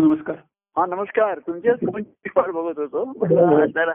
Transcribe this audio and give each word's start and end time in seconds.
नमस्कार. 0.00 0.36
हा 0.76 0.86
नमस्कार. 0.86 1.38
तुमच्याच 1.38 1.78
वाट 2.36 2.50
बघत 2.50 2.78
होतो? 2.78 3.26
जरा 3.66 3.92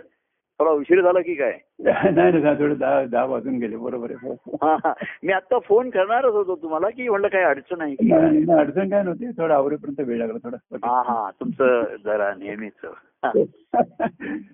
थोडा 0.59 0.71
उशीर 0.71 1.01
झाला 1.01 1.19
की 1.19 1.35
काय? 1.35 1.57
नाही 1.79 2.41
ना 2.41 2.53
थोडं 2.53 2.73
दहा 2.77 3.05
दहा 3.05 3.25
वाजून 3.25 3.57
गेले. 3.57 3.75
बरोबर 3.75 4.11
आहे. 4.11 4.27
हो. 4.27 4.57
हा. 4.63 4.75
हा 4.85 4.93
मी 5.23 5.33
आता 5.33 5.59
फोन 5.59 5.89
करणारच 5.89 6.33
होतो 6.33 6.55
तुम्हाला 6.55 6.89
की 6.89 7.09
म्हणलं 7.09 7.27
काही 7.27 7.43
अडचण 7.43 7.81
आहे 7.81 7.95
की? 7.95 8.11
अडचण 8.51 8.89
काय 8.89 9.03
नव्हती. 9.03 9.31
थोडं 9.31 9.53
आवरेपर्यंत 9.53 10.07
वेळ 10.07 10.17
लागला 10.17 10.37
थोडा. 10.43 10.57
हा 10.73 11.01
हा. 11.01 11.31
तुमचं 11.39 11.83
जरा 12.05 12.33
नेहमीच. 12.35 12.85
हा. 13.25 13.31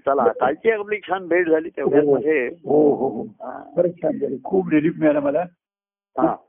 चला 0.05 0.27
कालची 0.27 0.71
आपली 0.71 0.99
छान 0.99 1.27
भेट 1.27 1.49
झाली 1.49 1.69
तेवढ्यात 1.69 2.03
मध्ये. 2.03 2.47
हो 2.47 2.95
हो. 2.95 3.09
हो. 3.09 3.23
हा. 3.23 3.81
झाली. 3.87 4.37
खूप 4.43 4.69
रिलीफ 4.69 4.93
मिळाला 4.99 5.19
मला. 5.19 5.39
हा. 5.39 5.45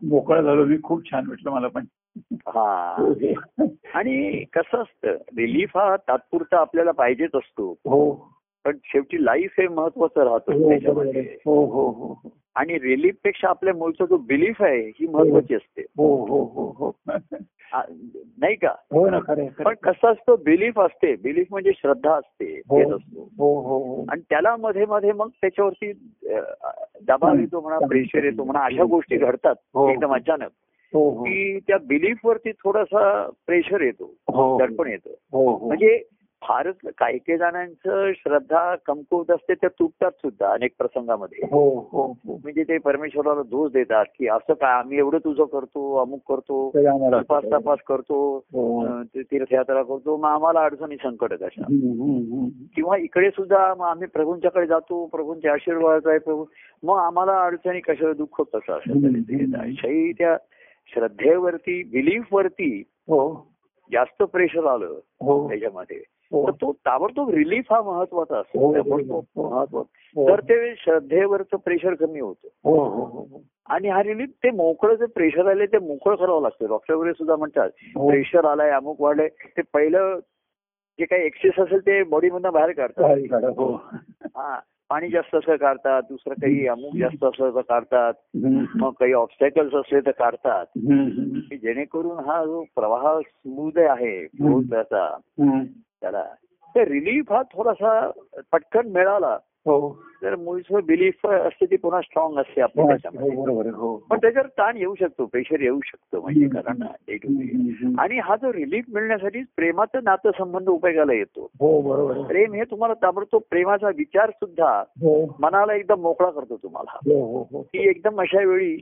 मोकळा 0.02 0.42
झालो 0.42 0.64
मी 0.64 0.76
खूप 0.82 1.10
छान 1.10 1.28
वाटलं 1.28 1.50
मला 1.50 1.68
पण. 1.68 1.84
हा. 2.32 2.96
आणि 3.94 4.44
कसं 4.44 4.82
असतं 4.82 5.10
रिलीफ 5.10 5.76
हा 5.76 5.96
तात्पुरता 5.96 6.56
आपल्याला 6.56 6.90
पाहिजेच 6.90 7.30
असतो. 7.34 7.72
हो. 7.72 8.14
पण 8.64 8.76
शेवटी 8.84 9.24
लाईफ 9.24 9.54
हे 9.58 9.68
महत्वाचं 9.68 10.20
राहतं 10.20 10.52
हो 10.52 10.68
त्याच्यामध्ये. 10.70 11.36
हो 11.46 11.66
हो 11.66 11.90
हो. 11.90 12.12
हो. 12.24 12.32
आणि 12.54 12.78
रिलीफपेक्षा 12.78 13.48
आपल्या 13.48 13.74
मूळचा 13.74 14.04
जो 14.04 14.16
बिलीफ 14.16 14.62
आहे 14.62 14.88
ही 14.88 15.06
महत्वाची 15.06 15.54
असते. 15.54 15.82
हो 15.82 16.24
हो 16.26 16.44
हो 16.44 16.70
हो. 16.78 16.90
नाही 18.38 18.54
का? 18.54 18.68
हो 18.68 19.10
ना 19.10 19.18
खरं 19.18 19.46
पण. 19.46 19.74
कसं 19.82 20.12
असतं 20.12 20.34
बिलीफ 20.44 20.80
असते. 20.80 21.16
बिलीफ 21.16 21.46
म्हणजे 21.50 21.70
श्रद्धा 21.76 22.14
असते 22.14 22.60
हो 22.68 22.96
असतो. 22.96 23.28
हो 23.38 23.60
हो 23.60 23.78
हो. 23.78 24.04
आणि 24.08 24.20
त्याला 24.30 24.56
मध्ये 24.56 24.86
मध्ये 24.86 25.12
मग 25.12 25.28
त्याच्यावरती 25.28 25.92
दबाव 27.08 27.38
येतो 27.38 27.60
म्हणा 27.60 27.78
प्रेशर 27.86 28.24
येतो 28.24 28.44
म्हणा 28.44 28.64
अशा 28.64 28.84
गोष्टी 28.84 29.16
घडतात 29.16 29.54
हो. 29.74 29.90
एकदम 29.90 30.14
अचानक. 30.14 30.48
हो 30.94 31.10
हो. 31.10 31.24
की 31.24 31.58
त्या 31.58 31.76
बिलीफ 31.78 32.16
वरती 32.24 32.52
थोडासा 32.52 33.30
प्रेशर 33.46 33.80
येतो 33.80 34.14
हो. 34.28 34.58
दडपण 34.58 34.86
येतं. 34.86 35.10
हो 35.32 35.56
हो. 35.56 35.66
म्हणजे 35.66 36.02
फारच 36.42 36.74
काही 36.98 37.18
काही 37.18 37.38
जणांचं 37.38 38.12
श्रद्धा 38.12 38.74
कमकुवत 38.86 39.30
असते 39.30 39.54
त्या 39.54 39.68
तुटतात 39.68 40.10
सुद्धा 40.10 40.52
अनेक 40.52 40.72
प्रसंगामध्ये. 40.78 41.38
हो 41.52 41.88
हो 41.92 42.06
हो. 42.06 42.36
म्हणजे 42.36 42.62
ते 42.62 42.78
परमेश्वराला 42.78 43.42
दोष 43.42 43.72
देतात 43.72 44.04
की 44.18 44.28
असं 44.28 44.52
काय 44.52 44.72
आम्ही 44.72 44.98
एवढं 44.98 45.18
तुझं 45.18 45.44
करतो 45.44 45.96
अमुक 45.96 46.20
करतो 46.28 46.70
तपास 47.12 47.44
तपास 47.52 47.78
करतो 47.88 48.38
तीर्थयात्रा 49.16 49.82
करतो 49.82 50.16
मग 50.16 50.28
आम्हाला 50.28 50.64
अडचणी 50.64 50.96
संकट 50.96 51.32
हम्म. 51.32 52.48
किंवा 52.76 52.96
इकडे 52.96 53.30
सुद्धा 53.30 53.74
मग 53.74 53.86
आम्ही 53.86 54.06
प्रभूंच्याकडे 54.06 54.66
जातो 54.66 55.06
प्रभूंचे 55.06 55.48
आशीर्वाद 55.48 56.06
आहे 56.06 56.18
प्रभू. 56.18 56.44
मग 56.82 56.98
आम्हाला 56.98 57.42
अडचणी 57.44 57.80
कशा 57.80 58.12
दुःख 58.12 58.40
कसं 58.40 58.72
असं 58.72 60.10
त्या 60.12 60.36
श्रद्धेवरती 60.94 61.82
बिलीफ 61.82 62.34
वरती 62.34 62.82
जास्त 63.92 64.22
प्रेशर 64.22 64.66
आलं 64.66 64.98
हो. 65.20 65.48
त्याच्यामध्ये. 65.48 66.02
तर 66.34 66.50
तो 66.50 66.72
ताबडतोब 66.72 67.30
रिलीफ 67.30 67.72
हा 67.72 67.82
महत्त्वाचा 67.82 68.38
असतो. 68.38 68.66
हो, 68.66 68.74
ताबडतोब 68.74 69.24
हो. 69.36 69.50
महत्त्वाचा. 69.50 70.20
हो. 70.20 70.28
तर 70.28 70.40
ते 70.40 70.74
श्रद्धेवरचं 70.76 71.56
प्रेशर 71.56 71.94
कमी 71.94 72.20
होतं. 72.20 72.48
हो 72.64 72.84
हो 72.84 73.04
हो 73.04 73.26
हो. 73.30 73.42
आणि 73.66 73.88
हा 73.88 74.02
रिलीफ 74.02 74.28
ते 74.28 74.50
मोकळं 74.50 74.94
जे 74.94 75.06
प्रेशर 75.06 75.46
आले 75.46 75.66
ते 75.66 75.78
मोकळं 75.78 76.14
करावं 76.14 76.42
लागतं. 76.42 76.66
डॉक्टर 76.68 76.94
वगैरे 76.94 77.12
सुद्धा 77.12 77.36
म्हणतात 77.36 77.70
हो. 77.96 78.10
प्रेशर 78.10 78.44
आलाय 78.44 78.70
अमुक 78.70 79.00
वाढलंय. 79.00 79.28
ते 79.28 79.62
पहिलं 79.74 80.18
जे 80.98 81.04
काही 81.04 81.26
एक्सेस 81.26 81.58
असेल 81.58 81.80
ते 81.80 82.02
बॉडीमधनं 82.02 82.52
बाहेर 82.52 82.70
काढतात. 82.70 83.16
हो. 83.58 83.74
हा 84.36 84.58
पाणी 84.88 85.08
जास्त 85.08 85.34
असं 85.34 85.56
काढतात 85.56 86.02
दुसरं 86.02 86.34
काही 86.34 86.66
अमुक 86.66 86.96
जास्त 86.96 87.24
तर 87.24 87.60
काढतात. 87.60 88.12
मग 88.76 88.90
काही 88.90 89.12
ऑब्स्टॅकल्स 89.12 89.74
असले 89.74 90.00
तर 90.00 90.10
काढतात. 90.10 90.66
जेणेकरून 91.62 92.18
हा 92.18 92.44
जो 92.44 92.62
प्रवाह 92.62 93.20
स्मूथ 93.20 93.78
आहे 93.78 94.26
त्याचा. 94.60 95.16
त्याला. 96.02 96.24
तर 96.76 96.80
रिलीफ 96.80 97.32
हा 97.32 97.42
थोडासा 97.42 98.10
पटकन 98.52 98.88
मिळाला. 98.88 99.38
हो. 99.44 100.02
तर 100.22 100.36
मूळचं 100.36 100.80
बिलीफ 100.86 101.26
असते 101.26 101.66
ती 101.66 101.76
पुन्हा 101.76 102.00
स्ट्रॉंग 102.00 102.38
असते 102.38 102.60
आपल्या 102.60 102.84
हो 102.84 103.60
आहे, 103.60 103.70
हो 103.70 103.96
पण 104.10 104.16
त्याच्यावर 104.16 104.46
ताण 104.46 104.76
येऊ 104.76 104.94
शकतो 105.00 105.26
प्रेशर 105.26 105.60
येऊ 105.60 105.80
शकतो 105.84 106.20
म्हणजे 106.20 106.48
कारण. 106.48 106.82
आणि 107.98 108.18
हा 108.18 108.36
जो 108.36 108.52
रिलीफ 108.52 108.84
मिळण्यासाठी 108.94 109.40
प्रेमाचं 109.56 109.98
नातं 110.04 110.30
संबंध 110.38 110.68
उपयोगाला 110.68 111.12
येतो. 111.12 111.48
हो. 111.60 112.22
प्रेम 112.22 112.52
हे 112.52 112.62
तुम्हाला 112.62 112.94
ताबडतोब 112.94 113.42
प्रेमाचा 113.50 113.88
विचार 113.88 114.30
सुद्धा 114.30 114.78
हो. 114.80 115.36
मनाला 115.40 115.74
एकदम 115.74 116.00
मोकळा 116.00 116.30
करतो 116.30 116.56
तुम्हाला. 116.56 116.98
हो 117.04 117.38
हो 117.38 117.46
हो. 117.52 117.62
की 117.62 117.88
एकदम 117.88 118.20
अशा 118.20 118.44
वेळी. 118.44 118.76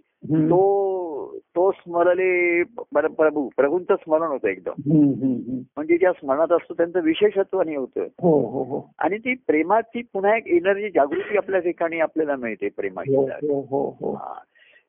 तो 0.50 1.36
तो 1.56 1.70
स्मरले 1.70 2.62
पर- 2.94 3.08
प्रभू 3.08 3.48
प्रभूंचं 3.56 3.94
स्मरण 3.94 4.28
होतं 4.28 4.48
एकदम. 4.48 4.72
म्हणजे 5.76 5.98
ज्या 5.98 6.12
स्मरणात 6.12 6.52
असतो 6.52 6.74
त्यांचं 6.74 7.00
विशेषत्वाने 7.00 7.76
होतं. 7.76 8.00
हो 8.00 8.46
हो 8.46 8.62
हो. 8.62 8.90
आणि 8.98 9.18
ती 9.18 9.34
प्रेमाची 9.34 10.02
पुन्हा 10.02 10.36
एक 10.36 10.46
एनर्जी 10.46 10.88
जागृती 10.88 11.29
आपल्या 11.36 11.60
ठिकाणी 11.60 12.00
आपल्याला 12.00 12.36
मिळते 12.36 12.68
प्रेमाची 12.68 13.14
हो 13.14 13.26
हो 13.42 13.60
हो 13.70 13.88
हो 14.00 14.12
हा. 14.14 14.34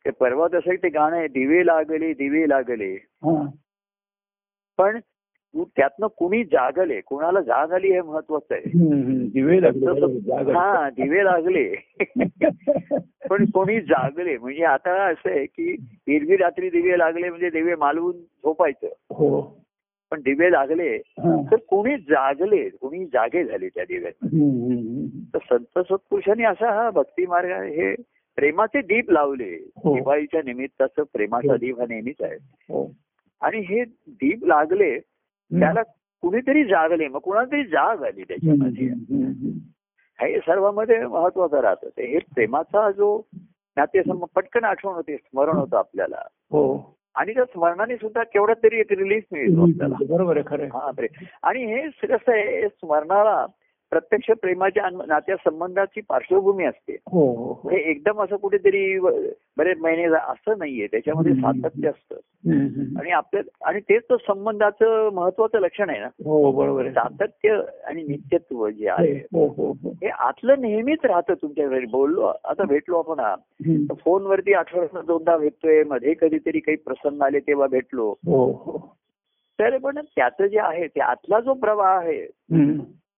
ते 0.06 0.09
परवा 0.09 0.47
तसं 0.47 0.75
ते 0.84 0.90
गाणं 0.90 1.16
आहे 1.18 1.28
दिवे 1.28 1.66
लागले 1.66 2.13
दिवे 2.13 2.50
लागले 2.50 2.94
हा. 2.94 3.41
पण 4.79 5.00
त्यातनं 5.56 6.07
कुणी 6.07 6.44
जागले 6.44 7.00
कुणाला 7.02 7.41
जाग 7.41 7.72
आली 7.72 7.91
हे 7.94 8.02
महत्वाचं 8.02 8.56
आहे. 8.56 8.69
दिवे 9.29 9.62
लागले. 9.62 10.52
हा 10.53 10.90
दिवे 10.90 11.24
लागले 11.24 11.63
पण 13.29 13.46
कोणी 13.46 13.79
जागले 13.81 14.38
म्हणजे 14.38 14.63
आता 14.63 14.94
असं 15.06 15.29
आहे 15.29 15.46
की 15.46 15.75
एरवी 16.08 16.38
रात्री 16.38 16.69
दिवे 16.69 16.97
लागले 16.97 17.29
म्हणजे 17.29 17.50
दिवे 17.50 17.75
मालवून 17.75 18.18
झोपायचं 18.18 18.88
पण 20.12 20.20
दिवे 20.20 20.52
लागले 20.52 20.96
हा. 20.96 21.52
तर 21.52 21.56
कोणी 21.56 21.98
जागले 21.98 22.70
कोणी 22.70 23.06
जागे 23.06 23.44
झाले 23.44 23.70
त्या 23.70 23.84
दिव्यात. 23.84 24.14
तर 25.34 25.38
संत 25.50 25.80
सत्पुरुषांनी 25.80 26.44
असा 26.44 26.84
हा 26.84 26.90
भक्ती 26.90 27.26
मार्ग 27.26 27.50
हे 27.50 27.96
प्रेमाचे 28.36 28.82
दीप 28.82 29.12
लावले. 29.12 29.70
हो. 29.84 29.96
दिवाळीच्या 29.96 30.42
निमित्ताचं 30.46 31.04
प्रेमाचा 31.14 31.58
दीप 31.58 31.80
हा 31.80 31.86
नेहमीच 31.90 32.22
आहे. 32.22 32.36
हो. 32.54 32.96
आणि 33.42 33.58
हे 33.58 33.84
दीप 34.08 34.46
लागले 34.46 35.00
त्याला 35.60 35.82
कुणीतरी 36.22 36.64
जागले 36.64 37.08
मग 37.08 37.20
कुणाला 37.20 37.52
तरी 37.52 37.64
जाग 37.64 38.04
आली 38.04 38.24
त्याच्यामध्ये. 38.24 38.88
हे 40.22 40.40
सर्वांमध्ये 40.40 41.08
महत्वाचं 41.08 41.60
राहतं. 41.60 41.88
हे 41.88 42.20
प्रेमाचा 42.20 42.92
जो 42.92 43.22
नातेसंबंध 43.78 44.24
पटकन 44.36 44.64
आठवण 44.64 44.94
होते 44.94 45.18
स्मरण 45.18 45.58
होतं 45.58 45.78
आपल्याला. 45.78 46.22
हो. 46.52 46.98
आणि 47.16 47.34
त्या 47.34 47.46
स्मरणाने 47.46 47.96
सुद्धा 47.96 48.24
केवढा 48.24 48.54
तरी 48.54 48.80
एक 48.80 48.92
रिलीफ 48.92 49.24
मिळतो 49.32 49.62
आपल्याला 49.64 49.96
बरोबर 50.10 50.38
आहे 50.38 50.44
खरं. 50.48 50.66
हा 50.66 50.92
आणि 51.44 51.66
हे 51.66 52.08
कसं 52.08 52.32
आहे 52.32 52.68
स्मरणाला 52.68 53.46
प्रत्यक्ष 53.91 54.31
प्रेमाच्या 54.41 54.84
अन- 54.84 55.06
नात्यासंबंधाची 55.07 56.02
पार्श्वभूमी 56.02 56.66
असते. 56.66 56.97
हो 57.12 57.35
हो 57.35 57.59
हो. 57.63 57.69
हे 57.69 57.78
एकदम 57.78 58.22
असं 58.22 58.35
कुठेतरी 58.35 59.00
बरेच 59.57 59.78
महिने 59.78 60.03
असं 60.03 60.57
नाहीये. 60.57 60.88
त्याच्यामध्ये. 60.88 61.34
सातत्य 61.34 61.90
असतं. 61.90 62.16
आणि 63.00 63.12
आपल्या 63.12 63.68
आणि 63.69 63.79
तेच 63.79 64.03
तर 64.03 64.16
संबंधाचं 64.16 65.09
महत्वाचं 65.13 65.59
लक्षण 65.59 65.90
आहे 65.90 66.00
ना. 66.00 66.06
हो 66.06 66.52
बरोबर. 66.52 66.90
सातत्य 66.90 67.62
आणि 67.84 68.03
नित्यत्व 68.03 68.69
जे 68.69 68.90
आहे. 68.90 69.16
हो 69.16 69.78
आतलं 70.18 70.56
नेहमीच 70.59 71.00
राहतं 71.03 71.34
तुमच्या 71.34 71.68
घरी 71.68 71.85
बोललो 71.85 72.22
आता 72.22 72.63
भेटलो 72.63 73.00
आपण 73.00 73.19
हा. 73.19 73.35
फोनवरती 74.06 74.53
आठवड्यात 74.53 75.03
दोनदा 75.03 75.38
भेटतोय. 75.38 75.84
मध्ये 75.84 76.13
कधीतरी 76.22 76.59
काही 76.59 76.78
प्रसंग 76.78 77.22
आले 77.22 77.40
तेव्हा 77.40 77.68
भेटलो. 77.68 78.13
तर 79.59 79.78
पण 79.78 79.96
त्याचं 79.96 80.46
जे 80.46 80.59
आहे 80.59 80.88
ते 80.88 81.02
आतला 81.02 81.40
जो 81.40 81.53
प्रवाह 81.53 81.97
आहे. 81.97 82.28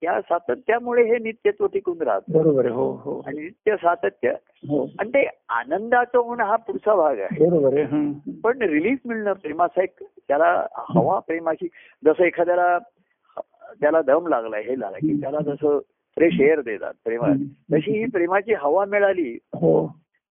त्या 0.04 0.22
सातत्यामुळे 0.22 1.04
हे 1.04 1.18
नित्यत्व 1.18 1.66
टिकून 1.66 2.02
राहतं. 2.02 2.34
बरोबर 2.34 2.66
आहे 2.66 2.74
हो 2.74 2.92
हो. 2.92 3.22
आणि 3.28 3.40
नित्य 3.40 3.76
सातत्य 3.76 4.30
हो. 4.70 4.88
आणि 5.00 5.10
ते 5.10 5.26
आनंदाचं 5.50 6.18
होणं 6.18 6.44
हा 6.44 6.56
पुढचा 6.56 6.96
भाग 6.96 7.20
आहे. 7.20 7.50
बरोबर. 7.50 7.86
पण 8.44 8.62
रिलीफ 8.62 8.98
मिळणं 9.06 9.34
प्रेमाचा 9.34 9.84
एक 9.84 10.04
त्याला 10.04 10.66
हवा 10.76 11.20
प्रेमाची 11.20 11.68
जसं 12.06 12.24
एखाद्याला 12.24 12.78
त्याला 13.82 14.02
दम 14.02 14.28
लागलाय 14.28 14.62
हे 14.62 14.80
लागलाय 14.80 15.00
की 15.00 15.22
त्याला 15.22 15.40
जसं 15.40 15.80
फ्रेश 16.18 16.40
एअर 16.42 16.62
देतात 16.62 16.94
प्रेमात 17.04 17.36
तशी 17.74 17.92
ही 17.92 18.06
प्रेमाची 18.06 18.54
हवा 18.54 18.86
मिळाली 18.86 19.38
हो. 19.54 19.88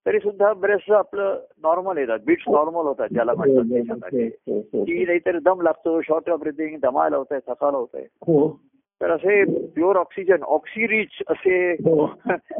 तरी 0.06 0.18
सुद्धा 0.18 0.52
बरेचसं 0.52 0.94
आपलं 0.94 1.38
नॉर्मल 1.62 1.98
येतात 1.98 2.18
बीट्स 2.26 2.44
नॉर्मल 2.48 2.86
होतात 2.86 3.08
ज्याला 3.12 3.32
म्हणतात 3.34 4.14
हो, 4.48 4.58
हो, 4.58 4.84
की 4.84 5.04
नाहीतर 5.04 5.38
दम 5.38 5.60
लागतो 5.60 6.00
शॉर्ट 6.00 6.30
ऑफ 6.30 6.40
ब्रिथिंग 6.40 6.78
दमायला 6.82 7.16
होत 7.16 7.26
आहे 7.30 7.40
थकायला 7.52 7.78
होत 7.78 7.88
आहे 7.94 8.04
हो. 8.04 8.60
तर 9.02 9.10
असे 9.10 9.44
प्युअर 9.66 9.96
ऑक्सिजन 9.96 10.42
ऑक्सिरिच 10.42 11.22
असे 11.28 11.72
हो. 11.72 12.04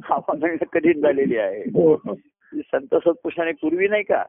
हवा 0.05 0.35
मिळणं 0.43 0.65
कठीण 0.73 1.01
झालेली 1.01 1.37
आहे. 1.37 1.61
हो. 1.61 1.95
हो 1.95 2.15
संत 2.55 2.95
सत्पुरुषाने 2.95 3.53
पूर्वी 3.53 3.89
नाही 3.89 4.03
का 4.03 4.25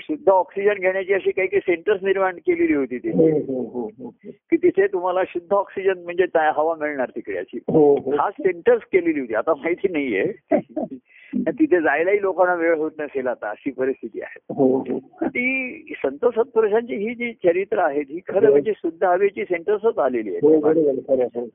शुद्ध 0.00 0.28
ऑक्सिजन 0.28 0.74
घेण्याची 0.74 1.12
अशी 1.12 1.30
काही 1.30 1.48
काही 1.48 1.60
सेंटर्स 1.60 2.02
निर्माण 2.02 2.36
केलेली 2.36 2.74
होती 2.74 2.96
हो 2.96 3.04
तिथे. 3.04 3.40
हो 3.40 3.62
हो 3.62 3.90
हो 3.98 4.08
की 4.50 4.56
तिथे 4.56 4.86
तुम्हाला 4.86 5.22
शुद्ध 5.28 5.52
ऑक्सिजन 5.52 5.98
म्हणजे 5.98 6.24
हवा 6.34 6.74
मिळणार 6.74 7.10
तिकडे 7.10 7.38
अशी. 7.38 7.58
हो 7.68 7.96
हो. 7.96 8.10
खास 8.10 8.32
सेंटर्स 8.40 8.82
केलेली 8.82 9.20
होती. 9.20 9.34
आता 9.34 9.54
माहिती 9.54 9.88
नाहीये. 9.88 10.32
तिथे 11.32 11.80
जायलाही 11.80 12.20
लोकांना 12.22 12.54
वेळ 12.54 12.74
होत 12.74 12.90
नसेल 12.98 13.26
आता 13.26 13.50
अशी 13.50 13.70
परिस्थिती 13.70 14.20
आहे 14.20 14.38
हो 14.54 14.66
हो 14.78 14.98
ती 15.26 15.94
संत 16.04 16.26
सत्पुरुषांची 16.26 16.94
ही 16.94 17.14
जी 17.14 17.32
चरित्र 17.32 17.78
आहेत 17.78 18.04
ही 18.08 18.20
खरं 18.28 18.50
म्हणजे 18.50 18.72
शुद्ध 18.76 19.04
हवेची 19.04 19.44
सेंटर्सच 19.44 19.98
आलेली 19.98 20.30
हो 20.42 20.52
आहे. 20.52 21.00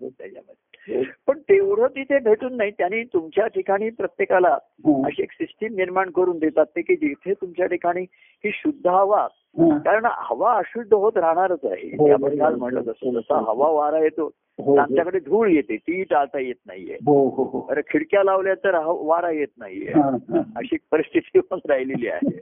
त्याच्यामध्ये 0.10 1.04
पण 1.28 1.40
तेवढं 1.40 1.88
तिथे 1.88 2.20
भेटून 2.20 2.58
नाही 2.58 2.72
त्यांनी 2.72 3.04
तुमच्या 3.04 3.48
ठिकाणी 3.48 3.90
प्रत्येकाला 3.90 4.58
हं. 4.86 5.06
अशी 5.06 5.22
एक 5.24 5.31
सिस्टीम 5.31 5.76
निर्माण 5.76 6.10
करून 6.10 6.40
देतात 6.40 6.66
ते 6.66 6.81
की 6.81 6.96
जिथे 6.96 7.34
तुमच्या 7.34 7.66
ठिकाणी 7.66 8.02
ही 8.44 8.52
शुद्ध 8.54 8.88
हवा 8.88 9.28
हं. 9.60 9.78
कारण 9.78 10.06
हवा 10.06 10.54
अशुद्ध 10.54 10.94
होत 10.94 11.18
राहणारच 11.18 11.60
आहे 11.64 11.88
हो, 11.88 12.12
आपण. 12.14 12.38
काल 12.38 12.56
म्हणलं 12.56 12.81
तसं 12.81 13.12
जसा 13.12 13.38
हवा 13.38 13.69
वारा 13.69 14.00
येतो 14.00 14.22
हो, 14.22 14.28
हो. 14.28 14.31
आमच्याकडे 14.60 15.20
धूळ 15.20 15.50
येते 15.50 15.78
ती 15.78 16.04
टाळता 16.04 16.40
येत 16.40 16.56
नाहीये. 16.68 16.94
हो 16.94 17.30
हो 17.30 17.44
हो. 17.44 17.68
अरे 17.70 17.82
खिडक्या 17.82 18.24
लावल्या 18.24 18.54
तर 18.54 18.82
वारा 18.86 19.32
येत 19.32 19.48
नाहीये. 19.58 19.92
हं, 19.96 20.18
हं. 20.30 20.40
अशी 20.56 20.78
परिस्थिती 20.92 21.40
पण 21.40 21.58
राहिलेली 21.70 22.08
आहे. 22.08 22.40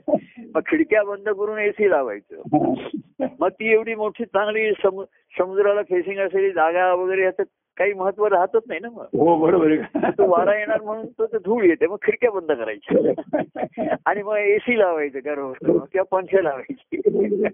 मग 0.54 0.60
खिडक्या 0.66 1.02
बंद 1.02 1.28
करून 1.28 1.58
एसी 1.58 1.90
लावायचं. 1.90 2.36
हं. 2.36 2.74
मग 3.40 3.48
ती 3.48 3.72
एवढी 3.72 3.94
मोठी 3.94 4.24
चांगली 4.24 4.72
सम- 4.72 5.38
समुद्राला 5.38 5.82
फेसिंग 5.82 6.18
असलेली 6.18 6.50
जागा 6.50 6.94
वगैरे 6.94 7.22
याचं 7.22 7.42
काही 7.76 7.92
महत्त्व 7.92 8.26
राहतच 8.26 8.62
नाही 8.68 8.80
ना 8.80 8.88
मग. 8.90 9.02
हो 9.02 9.36
बरोबर 9.36 9.70
आहे. 9.70 10.10
तो 10.10 10.30
वारा 10.30 10.58
येणार 10.58 10.80
म्हणून 10.80 11.06
तो 11.06 11.26
धूळ 11.38 11.64
येते 11.64 11.86
मग 11.86 11.96
खिडक्या 12.02 12.30
बंद 12.30 12.52
करायच्या. 12.52 13.12
आणि 14.06 14.22
मग 14.22 14.36
एसी 14.36 14.78
लावायचं 14.78 15.18
गरम 15.24 15.52
किंवा 15.62 16.02
पंखे 16.02 16.44
लावायचे. 16.44 16.96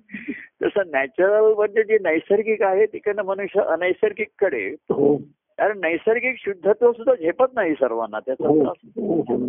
तसं 0.62 0.90
नॅचरल 0.90 1.54
म्हणजे 1.54 1.82
जे 1.82 1.98
नैसर्गिक 2.02 2.62
आहे 2.62 2.86
तिकडनं 2.86 3.22
मनुष्य 3.22 3.60
अनैसर्गिककडे 3.60 4.66
हो. 4.90 5.16
कारण 5.58 5.78
नैसर्गिक 5.80 6.34
शुद्धत्व 6.38 6.92
सुद्धा 6.92 7.14
झेपत 7.14 7.54
नाही 7.54 7.74
सर्वांना 7.74 8.18
त्याचा 8.18 8.48
हो. 8.48 9.48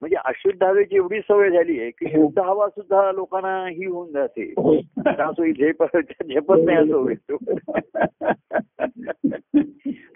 म्हणजे 0.00 0.16
अशुद्ध 0.24 0.62
हवेची 0.62 0.96
एवढी 0.96 1.20
सवय 1.20 1.50
झाली 1.50 1.80
आहे 1.80 1.90
की 1.90 2.04
हो. 2.04 2.22
शुद्ध 2.22 2.38
हवा 2.38 2.68
सुद्धा 2.68 3.12
लोकांना 3.12 3.66
ही 3.66 3.86
होऊन 3.86 4.12
जाते 4.12 4.54
हो. 4.56 4.76
झेप 5.52 5.82
झेपत 6.26 6.56
नाही 6.64 6.78
असं 6.78 6.94
होईल 6.94 7.36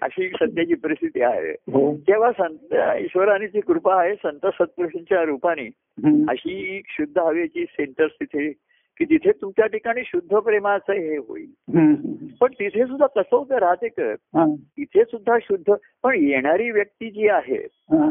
अशी 0.01 0.29
सध्याची 0.29 0.73
परिस्थिती 0.73 1.21
आहे 1.21 1.51
हो. 1.51 1.97
तेव्हा 1.97 2.31
संत 2.31 2.75
ईश्वरानीची 2.99 3.61
कृपा 3.61 4.01
आहे 4.01 4.15
संत 4.15 4.45
सत्पुरुषांच्या 4.45 5.23
रूपाने 5.23 5.65
हं. 6.05 6.25
अशी 6.29 6.81
शुद्ध 6.87 7.19
हवेची 7.19 7.65
सेंटर्स 7.65 8.11
तिथे 8.11 8.51
की 8.99 9.05
तिथे 9.05 9.31
तुमच्या 9.31 9.65
ठिकाणी 9.65 10.01
शुद्ध 10.05 10.35
प्रेमाचं 10.37 10.93
हे 10.93 11.17
होईल 11.17 11.77
हं. 11.77 11.93
पण 12.41 12.47
तिथे 12.51 12.85
सुद्धा 12.85 13.05
कसं 13.05 13.37
होतं 13.37 13.55
राहते 13.55 13.87
कर 13.87 14.11
हं. 14.11 14.55
तिथे 14.55 15.03
सुद्धा 15.03 15.37
शुद्ध 15.41 15.73
पण 16.03 16.15
येणारी 16.23 16.71
व्यक्ती 16.71 17.11
जी 17.11 17.27
आहे 17.27 17.67
हं. 17.91 18.09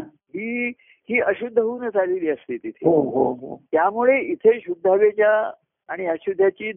ही 1.11 1.21
अशुद्ध 1.21 1.59
होऊनच 1.59 1.97
आलेली 1.97 2.29
असते 2.29 2.56
तिथे. 2.56 2.89
हो 2.89 3.01
हो 3.01 3.33
हो. 3.33 3.61
त्यामुळे 3.73 4.21
इथे 4.21 4.61
शुद्ध 4.61 4.87
हवेच्या 4.87 5.53
आणि 5.89 6.06
अशुद्धाची 6.06 6.73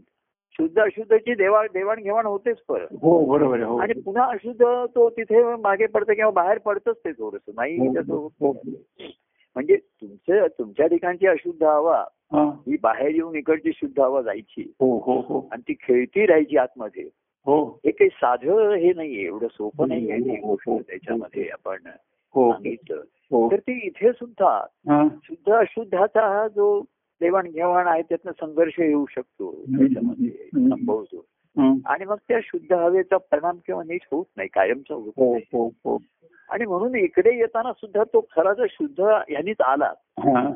शुद्ध 0.51 0.79
अशुद्धची 0.79 1.35
देवा 1.35 1.63
देवाणघेवाण 1.73 2.25
होतेच 2.25 2.57
परत. 2.57 2.87
हो 3.01 3.25
बरोबर 3.25 3.59
आणि 3.81 4.01
पुन्हा 4.01 4.25
अशुद्ध 4.25 4.65
तो 4.95 5.09
तिथे 5.09 5.55
मागे 5.55 5.85
पडतं 5.85 6.13
किंवा 6.13 6.31
बाहेर 6.31 6.57
पडतच 6.57 6.95
ते 6.97 7.11
थोडस. 7.11 7.41
नाही. 7.55 7.77
म्हणजे 9.55 9.75
तुमचे 9.75 10.47
तुमच्या 10.47 10.87
ठिकाणची 10.87 11.27
अशुद्ध 11.27 11.63
हवा 11.63 12.03
हं. 12.33 12.51
बाहेर 12.81 13.09
येऊन 13.09 13.35
इकडची 13.35 13.71
शुद्ध 13.73 13.99
हवा 13.99 14.21
जायची. 14.21 14.73
हो 14.79 14.97
हो 14.97 15.19
हो. 15.19 15.47
आणि 15.51 15.61
ती 15.61 15.73
खेळती 15.73 16.25
राहायची 16.25 16.57
आतमध्ये. 16.57 17.09
हो. 17.45 17.65
हे 17.65 17.91
काही 17.91 18.09
साधं 18.09 18.71
हे 18.71 18.93
नाहीये 18.93 19.25
एवढं 19.25 19.47
सोपं 19.51 19.87
नाही 19.87 20.11
आहे 20.11 20.19
गोष्ट 20.19 20.69
त्याच्यामध्ये 20.69 21.49
आपण 21.53 21.77
सांगितलं. 21.77 22.95
हो 22.95 23.01
तर 23.51 23.59
ती 23.59 23.79
इथे 23.87 24.11
सुद्धा 24.11 24.65
हं. 24.89 25.07
शुद्ध 25.23 25.51
अशुद्धाचा 25.53 26.27
हा 26.27 26.47
जो 26.47 26.81
देवाणघेवाण 27.21 27.87
आहे 27.87 28.01
त्यातनं 28.01 28.31
संघर्ष 28.31 28.79
येऊ 28.79 29.05
शकतो. 29.09 29.51
संभवतो 30.69 31.25
हं. 31.57 31.77
आणि 31.85 32.05
मग 32.05 32.15
त्या 32.27 32.39
शुद्ध 32.43 32.73
हवेचा 32.73 33.17
परिणाम 33.17 33.57
किंवा 33.65 33.83
नीट 33.83 34.01
होत 34.11 34.25
नाही 34.37 34.49
कायमचा 34.49 34.93
होत 34.93 35.11
हो 35.17 35.35
हो 35.35 35.67
हो 35.67 35.97
आणि 36.49 36.65
म्हणून 36.65 36.95
इकडे 36.95 37.37
येताना 37.37 37.73
सुद्धा 37.73 38.03
तो 38.03 38.25
खरा 38.35 38.53
जर 38.53 38.65
शुद्ध 38.69 38.99
यांनीच 39.29 39.61
आला 39.61 39.93
हं. 40.19 40.51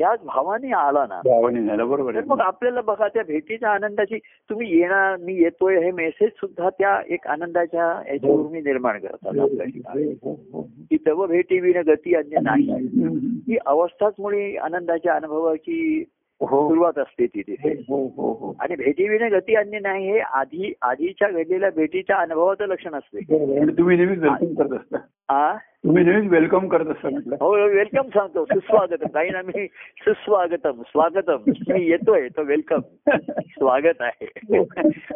त्याच 0.00 0.20
भावाने 0.24 0.72
आला 0.72 1.06
ना. 1.08 1.20
भावाने 1.24 1.84
बरोबर 1.84 2.24
मग 2.24 2.40
आपल्याला 2.40 2.80
बघा 2.80 3.08
त्या 3.08 3.22
भेटीच्या 3.22 3.70
आनंदाची 3.70 4.18
तुम्ही 4.18 4.78
येणार 4.78 5.16
मी 5.16 5.34
येतोय 5.34 5.78
हे 5.84 5.90
मेसेज 5.90 6.28
सुद्धा 6.28 6.68
त्या 6.70 7.02
एक 7.08 7.26
आनंदाच्या 7.26 8.12
याच्यावर 8.12 8.50
मी 8.50 8.60
निर्माण 8.60 8.98
करतात 8.98 9.38
आपल्या 9.38 9.64
ठिकाणी 9.64 10.04
हो, 10.22 10.40
हो, 10.52 10.62
की 10.62 10.96
तव 11.06 11.26
भेटी 11.26 11.60
विन 11.60 11.76
गती 11.86 12.14
अन्य 12.14 12.36
नाही. 12.42 12.70
हं. 12.70 13.18
ही 13.48 13.56
अवस्थाच 13.66 14.14
मुळे 14.18 14.56
आनंदाच्या 14.56 15.14
अनुभवाची 15.14 16.04
हो 16.06 16.19
सुरुवात 16.40 16.98
असते 16.98 17.26
ती 17.26 17.42
तिथे. 17.42 17.72
हो 17.88 17.96
हो 18.16 18.32
हो 18.40 18.54
आणि 18.60 18.74
भेटीविने 18.76 19.28
गती 19.28 19.54
अन्य 19.54 19.78
नाही 19.78 20.10
हे 20.12 20.18
आधी 20.18 20.72
आधीच्या 20.82 21.28
घडलेल्या 21.28 21.70
भेटीच्या 21.76 22.16
अनुभवाचं 22.16 22.66
लक्षण 22.66 22.94
असते. 22.94 23.18
आणि 23.60 23.72
तुम्ही 23.78 23.96
नेहमीच 23.96 24.18
वेलकम 24.18 24.54
करत 24.54 24.78
असता. 24.80 25.56
तुम्ही 25.84 26.04
नेहमीच 26.04 26.30
वेलकम 26.30 26.66
करत 26.68 26.86
असता 26.90 27.36
हो 27.40 27.50
वेलकम 27.52 28.08
सांगतो. 28.14 28.44
सुस्वागतम. 28.44 29.06
काही 29.14 29.30
ना 29.30 29.42
मी 29.42 29.66
सुस्वागतम 29.98 30.82
स्वागतम. 30.82 31.50
मी 31.68 31.84
येतोय 31.88 32.28
तो 32.28 32.42
वेलकम 32.44 32.80
स्वागत 33.10 34.00
आहे. 34.00 34.26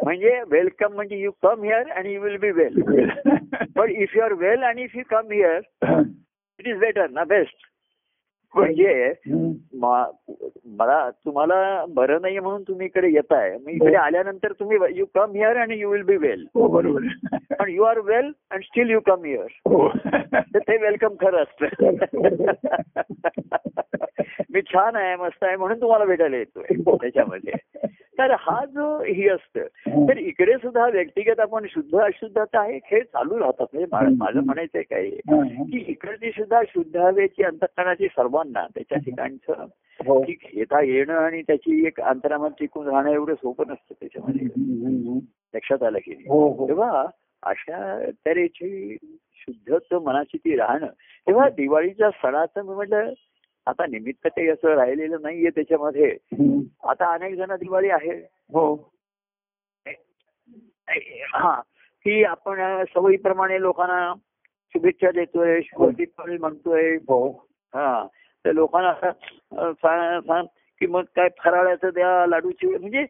म्हणजे 0.03 0.41
वेलकम 0.51 0.93
म्हणजे 0.93 1.17
यू 1.17 1.31
कम 1.43 1.63
हिअर 1.63 1.91
आणि 1.91 2.13
यू 2.13 2.21
विल 2.21 2.37
बी 2.37 2.51
वेल 2.51 2.81
पण 3.77 3.89
इफ 3.89 4.15
यू 4.15 4.21
आर 4.21 4.33
वेल 4.33 4.63
आणि 4.63 4.83
if 4.83 4.95
you 4.95 5.03
come 5.09 5.31
here 5.31 5.59
it 6.59 6.67
is 6.67 6.77
better 6.79 7.09
ना 7.09 7.23
बेस्ट 7.23 7.65
म्हणजे 8.55 9.13
हं. 9.27 9.51
मा- 9.73 10.33
मला 10.65 11.09
तुम्हाला 11.09 11.85
बरं 11.89 12.17
नाही 12.21 12.39
म्हणून 12.39 12.63
तुम्ही 12.63 12.85
इकडे 12.85 13.09
येताय. 13.09 13.57
मी 13.65 13.73
इकडे 13.73 13.95
आल्यानंतर 13.95 14.51
तुम्ही 14.51 14.77
यू 14.95 15.05
कम 15.05 15.31
हिअर 15.31 15.55
आणि 15.55 15.77
यू 15.77 15.91
विल 15.91 16.01
बी 16.01 16.17
वेल 16.17 16.45
हो 16.55 16.67
बरोबर. 16.67 17.01
पण 17.59 17.69
you 17.69 17.83
are 17.83 17.99
well 17.99 18.31
and 18.51 18.63
still 18.63 18.89
you 18.89 18.99
come 18.99 19.25
here 19.25 19.41
हो. 19.41 19.89
तर 20.33 20.57
ते 20.57 20.77
वेलकम 20.77 21.13
खरं 21.21 21.37
असतं. 21.37 21.65
मी 24.49 24.61
छान 24.61 24.95
आहे 24.95 25.15
मस्त 25.15 25.43
आहे 25.43 25.55
म्हणून 25.55 25.81
तुम्हाला 25.81 26.05
भेटायला 26.05 26.37
येतोय. 26.37 26.95
त्याच्यामध्ये. 26.95 27.53
तर 28.19 28.35
हा 28.39 28.65
जो 28.65 29.03
ही 29.03 29.29
असतं. 29.29 29.63
तर 30.09 30.17
इकडे 30.17 30.53
सुद्धा 30.53 30.87
व्यक्तिगत 30.87 31.39
आपण 31.39 31.65
शुद्ध 31.69 31.95
अशुद्धता 31.95 32.63
हे 32.63 32.79
खेळ 32.79 33.03
चालू 33.03 33.39
राहतात. 33.39 33.65
म्हणजे 33.73 34.15
माझं 34.17 34.39
म्हणायचंय 34.45 34.81
काय 34.81 34.99
आहे. 34.99 35.15
की 35.63 35.85
इकडची 35.87 36.29
सुद्धा 36.29 36.61
शुद्ध 36.69 36.97
हवेची 36.97 37.43
अंतकरणाची 37.43 38.07
सर्वांना 38.07 38.67
त्याच्या 38.75 38.97
ठिकाणचं. 38.97 39.65
हो. 40.05 40.21
घेता 40.21 40.81
येणं 40.81 41.13
आणि 41.13 41.41
त्याची 41.41 41.87
एक 41.87 42.01
अंतरामध्ये 42.01 42.55
टिकून 42.59 42.87
राहणं 42.87 43.11
एवढं 43.11 43.33
सोपं 43.33 43.63
नसतं 43.67 43.93
त्याच्यामध्ये. 43.99 44.47
लक्षात 45.55 45.83
आलं 45.83 45.97
की? 45.97 46.11
हो 46.11 46.49
हो. 46.49 46.67
तेव्हा 46.67 47.05
अशा 47.43 48.05
तऱ्हेची 48.25 48.97
शुद्धत्व 49.35 49.99
मनाची 49.99 50.37
ती 50.37 50.55
राहणं. 50.55 50.85
तेव्हा 51.27 51.49
दिवाळीच्या 51.49 52.09
सणाचं 52.09 52.63
मी 52.63 52.75
म्हटलं 52.75 53.13
आता 53.65 53.85
निमित्त 53.85 54.27
काही 54.27 54.49
असं 54.49 54.67
राहिलेलं 54.67 55.17
नाहीये 55.21 55.49
त्याच्यामध्ये. 55.49 56.17
हं. 56.33 56.59
आता 56.89 57.13
अनेक 57.13 57.35
जण 57.35 57.55
दिवाळी 57.55 57.89
आहे. 57.89 58.27
हो. 58.53 58.91
हा. 61.33 61.61
की 62.03 62.23
आपण 62.23 62.83
सवयीप्रमाणे 62.83 63.61
लोकांना 63.61 64.13
शुभेच्छा 64.69 65.11
देतोय 65.11 65.61
शुभदीपावली 65.63 66.37
म्हणतोय. 66.37 66.95
हो. 66.95 67.47
हा. 67.75 68.07
तर 68.45 68.51
लोकांना 68.51 68.89
असं, 68.89 69.07
अ, 69.57 69.71
सा- 69.71 70.19
सा- 70.19 70.45
की 70.79 70.87
मग 70.87 71.03
काय 71.03 71.29
फराळाचं 71.29 71.89
द्या 71.93 72.27
लाडूची 72.27 72.67
म्हणजे 72.67 73.05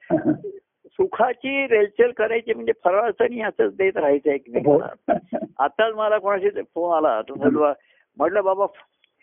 सुखाची 0.85 1.67
रेलचेल 1.67 2.11
करायची 2.11 2.53
म्हणजे 2.53 2.71
फराळाचं 2.83 3.23
आणि 3.23 3.41
असंच 3.41 3.75
देत 3.77 3.97
राहायचं 3.97 4.29
हो. 4.29 4.35
एकमेकांना 4.35 5.15
आताच 5.59 5.95
मला 5.95 6.17
कोणाशी 6.17 6.49
फोन 6.49 6.97
आला. 6.97 7.21
म्हटलं 8.17 8.43
बाबा 8.43 8.65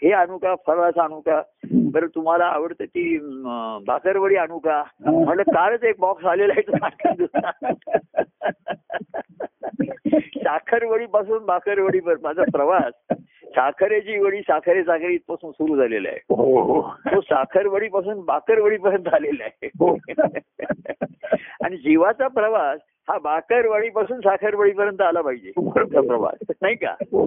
हे 0.02 0.12
आणू 0.12 0.38
का? 0.38 0.54
फराळाचं 0.66 1.00
आणू 1.00 1.20
का? 1.20 1.42
बरं 1.72 2.06
तुम्हाला 2.06 2.44
आवडतं 2.44 2.84
ती 2.84 3.16
अं, 3.16 3.78
भाकरवडी 3.86 4.36
आणू 4.36 4.58
का? 4.58 4.82
म्हटलं 5.06 5.42
कालच 5.42 5.82
एक 5.82 5.96
बॉक्स 5.98 6.24
आलेला 6.24 6.52
आहे 6.56 6.62
साखरवडी 10.44 11.06
पासून 11.06 11.46
भाकरवडीवर 11.46 12.14
माझा 12.22 12.42
प्रवास. 12.52 13.14
साखरेची 13.52 14.18
वडी 14.18 14.40
साखरे 14.40 14.84
साखरे 14.84 15.12
इथपासून 15.12 15.50
सुरू 15.50 15.76
झालेला 15.76 16.08
आहे. 16.08 16.18
हो 16.30 16.62
हो. 16.62 16.82
तो 16.82 17.20
साखरवडी 17.20 17.88
पासून 17.88 18.20
बाकरवडी 18.20 18.76
पर्यंत 18.76 19.14
आलेला 19.14 19.44
हो. 19.64 19.98
आहे 20.18 20.40
आणि 21.64 21.76
जीवाचा 21.76 22.28
प्रवास 22.28 22.80
हा 23.08 23.18
बाकरवडी 23.18 23.90
पासून 23.90 24.20
साखरवडी 24.20 24.70
पर्यंत 24.70 25.00
आला 25.00 25.20
पाहिजे. 25.20 25.50
प्रवास. 26.08 26.52
नाही 26.62 26.74
का? 26.74 26.94
हो, 27.00 27.24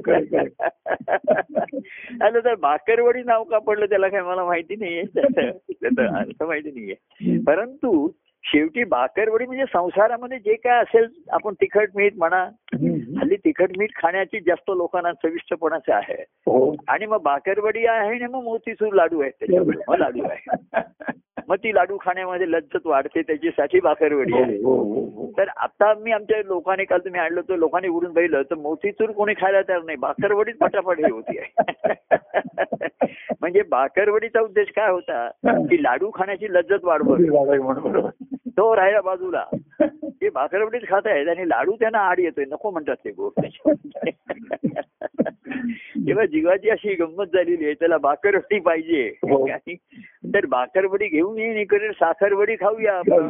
आता 2.21 2.39
तर 2.39 2.55
बाकरवडी 2.55 3.23
नाव 3.23 3.43
का 3.43 3.59
पडलं 3.59 3.85
त्याला 3.85 4.07
काय 4.07 4.21
मला 4.21 4.45
माहिती 4.45 4.75
नाहीये. 4.75 5.03
त्याचं 5.15 5.71
त्याचं 5.71 6.15
अर्थ 6.15 6.43
माहिती 6.43 6.71
नाहीये. 6.71 7.39
परंतु 7.47 8.11
शेवटी 8.47 8.83
बाकरवडी 8.83 9.45
म्हणजे 9.45 9.63
संसारामध्ये 9.73 10.37
जे 10.37 10.53
काय 10.53 10.81
असेल 10.81 11.07
आपण 11.29 11.53
तिखट 11.53 11.89
मीठ 11.95 12.13
म्हणा. 12.17 12.43
हल्ली 13.19 13.35
तिखट 13.35 13.69
मीठ 13.77 13.89
खाण्याची 13.95 14.39
जास्त 14.39 14.71
लोकांना 14.75 15.11
चविष्टपणाचे 15.13 15.93
आहे. 15.93 16.21
हो. 16.21 16.75
आणि 16.87 17.05
मग 17.05 17.21
बाकरवडी 17.21 17.85
आहे 17.85 18.09
आणि 18.09 18.27
मग 18.27 18.43
मोतीचूर 18.43 18.93
लाडू 18.93 19.21
आहे 19.21 19.31
त्याच्यामध्ये 19.31 19.83
मग 19.87 19.95
लाडू 19.95 20.23
आहे. 20.23 20.55
मग 21.47 21.55
ती 21.55 21.75
लाडू 21.75 21.97
खाण्यामध्ये 22.01 22.51
लज्जत 22.51 22.87
वाढते 22.87 23.21
त्याच्यासाठी 23.21 23.79
बाकरवडी 23.79 24.33
हो, 24.33 24.43
आहे. 24.43 24.55
हो. 24.55 25.33
तर 25.37 25.47
आता 25.57 25.93
मी 25.93 26.11
आमच्या 26.11 26.41
लोकांनी 26.45 26.85
काल 26.85 26.99
तुम्ही 26.99 27.19
आणलं 27.19 27.41
तर 27.41 27.55
लोकांनी 27.55 27.87
उडून 27.87 28.13
बघितलं 28.13 28.41
तर 28.41 28.55
मोतीचूर 28.55 29.11
कोणी 29.11 29.33
खायला 29.33 29.61
तयार 29.61 29.81
नाही. 29.81 29.97
बाकरवडीच 29.97 30.57
पटापट 30.57 30.99
हे 30.99 31.11
होती. 31.11 31.37
म्हणजे 33.41 33.61
बाकरवडीचा 33.61 34.41
उद्देश 34.41 34.67
काय 34.75 34.91
होता? 34.91 35.29
की 35.45 35.83
लाडू 35.83 36.11
खाण्याची 36.15 36.53
लज्जत 36.53 36.83
वाढवत 36.83 37.17
बरोबर 37.17 38.09
तो 38.57 38.75
राहिला 38.75 39.01
बाजूला. 39.01 39.45
ते 40.05 40.29
भाकरवडीच 40.29 40.87
खात 40.87 41.01
आहेत 41.05 41.27
आणि 41.27 41.49
लाडू 41.49 41.71
त्यांना 41.71 41.97
आड 41.97 42.19
येतोय 42.19 42.45
नको 42.45 42.71
म्हणतात 42.71 42.95
ते 43.05 43.11
गोड. 43.11 43.41
तेव्हा 46.07 46.25
जीवाची 46.25 46.69
अशी 46.69 46.93
गंमत 46.93 47.25
झालेली 47.25 47.65
आहे 47.65 47.73
त्याला 47.73 47.97
भाकरवडी 47.97 48.59
पाहिजे. 48.59 49.13
हो. 49.21 49.47
तर 50.33 50.45
भाकरवडी 50.45 51.07
घेऊन 51.07 51.37
येईन 51.37 51.57
इकडे 51.57 51.87
साखरवडी 51.87 52.55
खाऊया 52.55 52.93
आपण. 52.93 53.29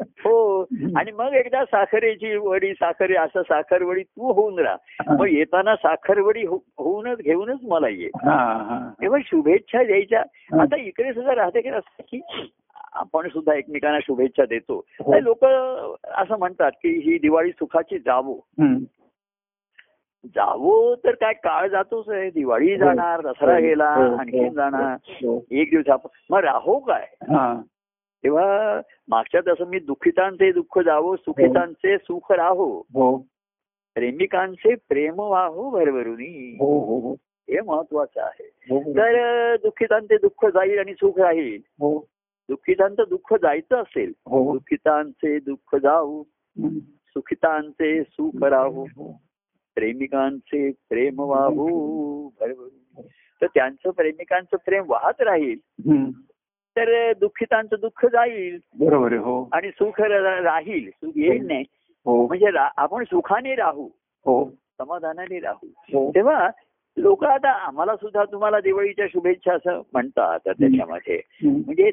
हो. 0.00 0.62
आणि 0.96 1.12
मग 1.12 1.32
एकदा 1.34 1.64
साखरेची 1.64 2.36
वडी 2.36 2.72
साखर 2.72 3.16
असं 3.16 3.42
साखरवडी 3.42 4.02
तू 4.02 4.32
होऊन 4.32 4.58
राहा. 4.58 4.76
मग 5.18 5.26
येताना 5.28 5.76
साखरवडी 5.76 6.46
हो- 6.46 6.84
होऊनच 6.84 7.18
घेऊनच 7.18 7.58
मला 7.62 7.88
ये. 7.88 8.08
तेव्हा 9.02 9.20
शुभेच्छा 9.24 9.82
द्यायच्या. 9.82 10.20
आता 10.62 10.76
इकडे 10.76 11.12
सुद्धा 11.12 11.34
राहते 11.34 11.60
की 11.60 11.68
असं 11.68 12.02
की 12.02 12.20
आपण 12.96 13.28
सुद्धा 13.28 13.54
एकमेकांना 13.54 13.98
शुभेच्छा 14.02 14.44
देतो. 14.46 14.84
हो. 15.00 15.18
लोक 15.20 15.44
असं 16.04 16.38
म्हणतात 16.38 16.70
की 16.70 16.88
ही 16.88 17.18
दिवाळी 17.18 17.50
सुखाची 17.50 17.98
जावो. 17.98 18.38
जावो 20.24 20.94
तर 20.94 21.14
काय 21.14 21.32
काळ 21.32 21.68
जातोच 21.68 22.08
आहे. 22.08 22.30
दिवाळी 22.30 22.76
जाणार 22.76 23.20
दसरा 23.20 23.54
हो, 23.54 23.60
गेला 23.60 23.94
हो, 23.94 24.02
हो, 24.02 24.16
आणखीन 24.16 24.48
हो, 24.48 24.54
जाणार. 24.54 24.96
हो. 25.06 25.44
एक 25.50 25.70
दिवस 25.70 25.88
आपण 25.88 26.08
मग 26.30 26.40
राहो 26.40 26.78
काय? 26.78 27.06
हा. 27.22 27.62
तेव्हा 28.24 28.80
मागच्या 29.08 29.40
तसं 29.40 29.66
मी 29.66 29.78
दुःखितांचे 29.78 30.52
दुःख 30.52 30.78
जावो 30.78 31.16
सुखितांचे 31.16 31.98
सुख 31.98 32.32
राहो. 32.32 32.78
हो. 32.78 33.16
प्रेमिकांचे 33.94 34.74
प्रेम 34.74 35.18
वाहो 35.18 35.70
भरभरुनी. 35.70 36.56
हो 36.60 36.78
हो 36.78 37.00
हो. 37.00 37.12
हे 37.50 37.60
महत्वाचं 37.60 38.22
आहे. 38.22 38.50
हो. 38.70 38.80
तर 38.80 39.56
दुःखितांचे 39.56 40.16
दुःख 40.16 40.46
जाईल 40.46 40.78
आणि 40.78 40.94
सुख 40.94 41.18
राहील. 41.18 41.60
हो. 41.66 42.06
दुःखितांचं 42.48 43.04
दुःख 43.08 43.34
जायचं 43.34 43.76
असेल 43.76 44.12
हो. 44.26 44.52
दुःखितांचे 44.52 45.38
दुःख 45.38 45.76
जाऊ. 45.76 46.22
सुखितांचे 47.08 48.02
सुख 48.02 48.42
राहू 48.44 48.86
हो. 48.96 49.20
प्रेमिकांचे 49.74 50.70
प्रेम 50.88 51.20
वाहू 51.20 52.28
भरभरून 52.40 53.02
तर 53.42 53.46
त्यांचं 53.46 53.90
प्रेमिकांचं 53.90 54.56
प्रेम 54.56 54.84
वाहत 54.86 55.20
राहील. 55.20 55.58
तर 56.76 57.12
दुःखितांचं 57.12 57.76
दुःख 57.80 58.06
जाईल. 58.06 58.58
बरोबर 58.78 59.12
हो. 59.12 59.48
आणि 59.52 59.70
सुख 59.70 60.00
राहील 60.00 60.90
सुख 60.90 61.12
येईल 61.16 61.46
नाही. 61.46 61.64
हो. 62.04 62.26
म्हणजे 62.26 62.46
आपण 62.76 63.04
सुखाने 63.04 63.54
राहू 63.54 63.88
हो. 64.26 64.50
समाधानाने 64.78 65.40
राहू. 65.40 65.66
हो. 65.66 66.10
तेव्हा 66.10 66.50
लोक 66.96 67.24
आता 67.24 67.50
आम्हाला 67.50 67.96
सुद्धा 67.96 68.24
तुम्हाला 68.24 68.60
दिवाळीच्या 68.60 69.06
शुभेच्छा 69.12 69.54
असं 69.54 69.82
म्हणतात 69.92 70.38
त्याच्यामध्ये. 70.46 71.20
म्हणजे 71.44 71.90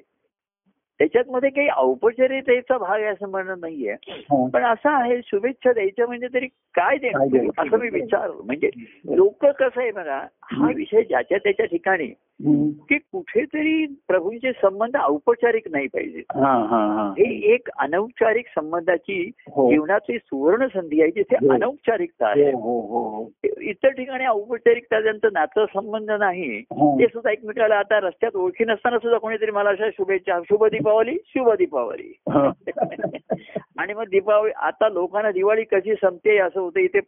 त्याच्यात 1.00 1.24
मध्ये 1.28 1.50
काही 1.50 1.68
औपचारिकतेचा 1.78 2.78
भाग 2.78 3.00
आहे 3.00 3.06
असं 3.06 3.30
म्हणणं 3.30 3.60
नाहीये 3.60 3.94
हो. 4.10 4.48
पण 4.48 4.64
असं 4.64 4.90
आहे 4.90 5.20
शुभेच्छा 5.26 5.74
द्यायच्या 5.74 6.08
म्हणजे 6.08 6.28
तरी 6.34 6.48
काय 6.76 6.98
देणार? 6.98 7.50
असं 7.58 7.78
मी 7.78 7.90
विचार 7.90 8.32
म्हणजे 8.32 8.70
लोक 9.06 9.46
कसं 9.46 9.82
आहे 9.82 9.92
बघा 9.92 10.20
हा 10.52 10.72
विषय 10.76 11.04
ज्याच्या 11.04 11.38
त्याच्या 11.38 11.66
ठिकाणी. 11.66 12.14
की 12.46 12.98
कुठेतरी 12.98 13.86
प्रभूंचे 14.08 14.52
संबंध 14.52 14.98
औपचारिक 14.98 15.64
नाही 15.72 15.88
पाहिजे. 15.88 16.20
हा 16.20 16.54
हा 16.54 16.86
हा. 16.94 17.14
हे 17.18 17.54
एक 17.54 17.70
अनौपचारिक 17.80 18.48
संबंधाची 18.48 19.32
हो. 19.48 19.70
जीवनातली 19.72 20.18
सुवर्ण 20.18 20.68
संधी 20.68 21.02
आहे 21.02 21.12
जिथे 21.12 21.36
हो. 21.36 21.54
अनौपचारिकता 21.54 22.28
आहे. 22.28 22.52
हो 22.52 22.82
हो 22.82 23.08
हो. 23.10 23.32
इतर 23.62 23.90
ठिकाणी 23.90 24.26
औपचारिकता 24.26 25.02
ज्यांचं 25.02 25.28
नातं 25.34 25.66
संबंध 25.66 26.12
नाही. 26.12 26.62
ते 26.62 27.06
सुद्धा 27.06 27.32
एकमेकाला 27.32 27.76
आता 27.76 28.00
रस्त्यात 28.00 28.36
ओळखी 28.36 28.66
नसताना 28.66 28.98
सुद्धा 28.98 29.18
कोणीतरी 29.18 29.52
मला 29.52 29.70
अशा 29.70 29.90
शुभेच्छा 29.90 30.40
शुभ 30.40 30.66
दीपावली 30.66 31.18
शुभ 31.26 31.52
दीपावली. 31.54 32.14
आणि 33.78 33.94
मग 33.94 34.04
दीपावली 34.04 34.52
आता 34.56 34.90
लोकांना 34.90 35.32
दिवाळी 35.32 35.64
कशी 35.64 35.94
संपते 35.94 36.38
असं 36.38 36.60
होतं 36.60 36.80
इथे 36.80 37.00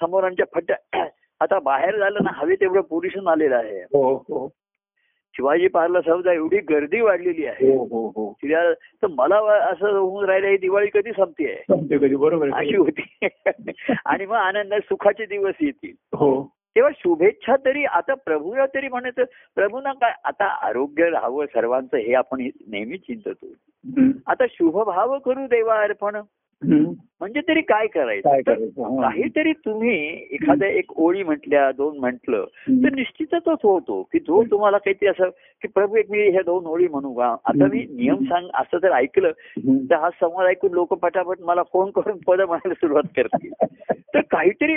समोरांच्या 0.00 0.46
फट्या 0.54 1.06
आता 1.40 1.58
बाहेर 1.58 1.98
झालं 1.98 2.18
ना 2.22 2.30
हवे 2.34 2.54
तेवढं 2.54 2.80
पोल्युशन 2.80 3.28
आलेलं 3.28 3.56
आहे. 3.56 3.80
हो 3.80 4.14
हो. 4.14 4.50
शिवाजी 5.36 5.68
पार्कला 5.68 6.00
समजा 6.00 6.32
एवढी 6.32 6.58
गर्दी 6.58 7.00
वाढलेली 7.00 7.46
आहे. 7.46 7.76
हो 7.76 7.84
हो 7.84 8.08
हो. 8.08 8.36
तर 8.44 9.06
मला 9.10 9.36
असं 9.70 9.90
होऊन 9.90 10.24
राहिलं 10.24 10.48
ही 10.48 10.56
दिवाळी 10.56 10.86
कधी 10.94 11.10
संपते? 11.10 11.64
बरोबर 12.16 12.48
आहे. 12.52 12.66
अशी 12.66 12.76
होती. 12.76 13.28
आणि 14.06 14.26
मग 14.26 14.36
आनंद 14.36 14.74
सुखाचे 14.74 15.26
दिवस 15.26 15.54
येतील. 15.60 15.92
हो. 16.14 16.50
तेव्हा 16.56 16.90
शुभेच्छा 16.98 17.56
तरी 17.64 17.84
आता 17.84 18.14
प्रभूला 18.14 18.66
तरी 18.66 18.88
म्हणायचं 18.88 19.22
प्रभूना 19.54 19.92
काय 19.92 20.12
आता 20.24 20.66
आरोग्य 20.66 21.10
राहावं 21.10 21.46
सर्वांचं 21.46 21.96
हे 21.96 22.14
आपण 22.14 22.48
नेहमी 22.68 22.98
चिंततो. 22.98 23.46
आता 24.26 24.44
शुभभाव 24.50 25.18
करू 25.18 25.46
देवा 25.46 25.80
अर्पण. 25.80 26.20
म्हणजे 27.20 27.40
तरी 27.48 27.60
काय 27.60 27.86
करायचं. 27.86 28.28
काहीतरी 29.02 29.52
तुम्ही 29.52 30.26
एखाद्या 30.30 30.68
एक 30.68 30.98
ओळी 31.00 31.22
म्हटल्या 31.22 31.72
दोन 31.72 31.98
म्हटलं. 31.98 32.44
तर 32.68 32.94
निश्चितच 32.94 33.42
होतो 33.46 34.02
की 34.02 34.18
जो 34.18 34.44
तुम्हाला 34.44 34.78
काहीतरी 34.78 35.08
असं 35.08 35.28
की 35.62 35.68
प्रभू 35.68 35.96
एक 35.96 36.10
मी 36.10 36.30
ह्या 36.30 36.40
दोन 36.40 36.66
ओळी 36.66 36.88
म्हणू 36.88 37.12
का? 37.12 37.26
आता 37.26 37.66
मी 37.66 37.86
नियम 37.90 38.24
सांग 38.24 38.48
असं 38.54 38.78
जर 38.78 38.92
ऐकलं. 38.92 39.30
तर 39.90 39.94
हा 39.94 40.10
संवाद 40.10 40.46
ऐकून 40.46 40.72
लोक 40.72 40.94
पटापट 40.94 41.36
मला 41.40 41.62
फोन 41.62 41.90
करून 41.90 42.18
पद 42.26 42.40
म्हणायला 42.40 42.74
सुरुवात 42.74 43.02
करतील. 43.16 43.50
तर 44.14 44.20
काहीतरी 44.20 44.74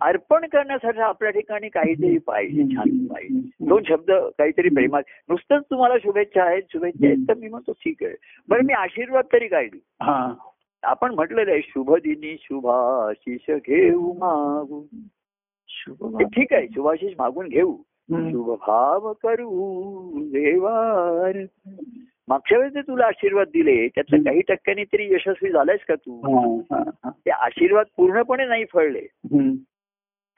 अर्पण 0.00 0.46
करण्यासाठी 0.46 1.00
आपल्या 1.00 1.30
ठिकाणी 1.30 1.68
काहीतरी 1.68 2.18
पाहिजे 2.18 2.76
छान 2.76 3.06
पाहिजे. 3.06 3.40
दोन 3.60 3.82
शब्द 3.88 4.10
काहीतरी 4.10 4.68
प्रेमात 4.68 5.02
नुसतंच 5.28 5.62
तुम्हाला 5.70 5.94
शुभेच्छा 5.98 6.44
आहेत 6.44 6.62
शुभेच्छा 6.72 7.06
आहेत 7.06 7.18
तर 7.28 7.34
मी 7.34 7.48
म्हणतो 7.48 7.72
ठीक 7.72 7.96
आहे. 8.02 8.14
बरं 8.48 8.64
मी 8.64 8.72
आशीर्वाद 8.72 9.24
तरी 9.32 9.46
हा. 10.02 10.34
आपण 10.82 11.14
म्हटलेलं 11.14 11.50
आहे 11.50 11.60
शुभ 11.60 11.94
दिनी 11.94 12.36
शुभाशिष 12.40 13.50
घेऊ 13.50 14.12
मागू 14.12 14.82
शुभ 15.68 16.18
ते 16.18 16.24
ठीक 16.24 16.52
आहे 16.52 16.66
शुभाशिष 16.74 17.12
मागून 17.18 17.48
घेऊ. 17.48 17.76
शुभ 18.10 18.50
भाव 18.66 19.12
करू 19.12 20.10
देवार 20.32 21.36
मागच्या 22.28 22.58
वेळेस 22.58 22.72
जे 22.72 22.80
तुला 22.80 23.06
आशीर्वाद 23.06 23.46
दिले 23.46 23.84
हम्म. 23.86 24.22
काही 24.22 24.40
टक्क्यांनी 24.40 24.84
तरी 24.84 25.14
यशस्वी 25.14 25.50
झालायस 25.50 25.84
का 25.88 25.94
तू. 25.94 26.60
ते 27.06 27.30
आशीर्वाद 27.30 27.86
पूर्णपणे 27.96 28.44
नाही 28.46 28.64
फळले. 28.72 29.06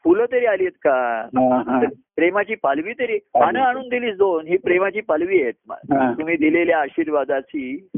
फुलं 0.04 0.24
तरी 0.32 0.46
आली 0.46 0.64
आहेत 0.64 0.78
का 0.82 1.88
प्रेमाची 2.16 2.54
पालवी 2.54 2.92
तरी 2.92 3.18
पानं 3.34 3.60
आणून 3.60 3.88
दिलीस 3.88 4.16
दोन 4.16 4.46
ही 4.46 4.56
प्रेमाची 4.56 5.00
पालवी 5.00 5.42
आहेत. 5.42 5.54
तुम्ही 6.18 6.36
दिलेल्या 6.36 6.78
आशीर्वादाची. 6.78 7.88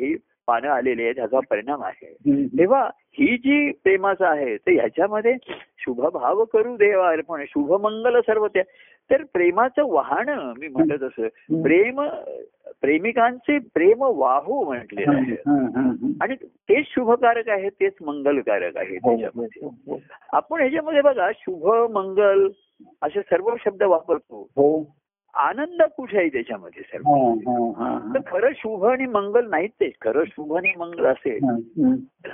ही 0.00 0.16
पानं 0.48 0.68
आलेली 0.68 1.02
आहेत 1.02 1.14
ह्याचा 1.16 1.40
परिणाम 1.50 1.82
आहे. 1.82 2.12
तेव्हा 2.58 2.82
ही 3.18 3.36
जी 3.36 3.70
प्रेमाचं 3.84 4.24
आहे 4.26 4.56
तर 4.56 4.70
ह्याच्यामध्ये 4.70 5.34
शुभ 5.78 6.00
भाव 6.06 6.44
करू 6.44 6.76
देवा 6.76 7.08
अर्पण 7.08 7.44
शुभ 7.48 7.72
मंगल 7.82 8.20
सर्व 8.20 8.46
त्या 8.46 8.62
तर 9.10 9.22
प्रेमाचं 9.32 9.86
वाहन 9.86 10.28
मी 10.58 10.68
म्हणत 10.68 11.02
असं 11.02 11.26
प्रेम 11.62 12.00
प्रेमिकांचे 12.80 13.58
प्रेम 13.74 14.02
वाहू 14.02 14.64
म्हटलेलं 14.64 15.16
आहे 15.16 15.32
हा, 15.46 15.54
हा, 15.74 15.80
हा. 15.80 16.10
आणि 16.20 16.34
तेच 16.44 16.86
शुभकारक 16.88 17.48
आहे 17.48 17.68
तेच 17.68 17.94
मंगलकारक 18.02 18.76
आहे 18.76 18.96
हो, 18.96 19.10
त्याच्यामध्ये. 19.10 19.66
हो, 19.66 19.70
हो. 19.86 19.98
आपण 20.32 20.60
ह्याच्यामध्ये 20.60 21.00
बघा 21.00 21.30
शुभ 21.38 21.66
मंगल 21.92 22.46
असे 23.02 23.20
सर्व 23.20 23.50
शब्द 23.64 23.82
वापरतो. 23.82 24.42
हो. 24.56 24.97
आनंद 25.38 25.82
कुठे 25.82 26.18
आहे 26.18 26.28
त्याच्यामध्ये 26.28 26.82
सर्व 26.82 27.02
हा, 27.50 27.72
हा, 27.76 27.98
तर 28.14 28.20
खरं 28.26 28.50
शुभ 28.56 28.84
आणि 28.84 29.06
मंगल 29.06 29.50
नाहीच 29.50 29.70
ते. 29.70 29.90
खरं 30.00 30.24
शुभ 30.24 30.56
आणि 30.56 30.72
मंगल 30.78 31.06
असेल 31.06 31.38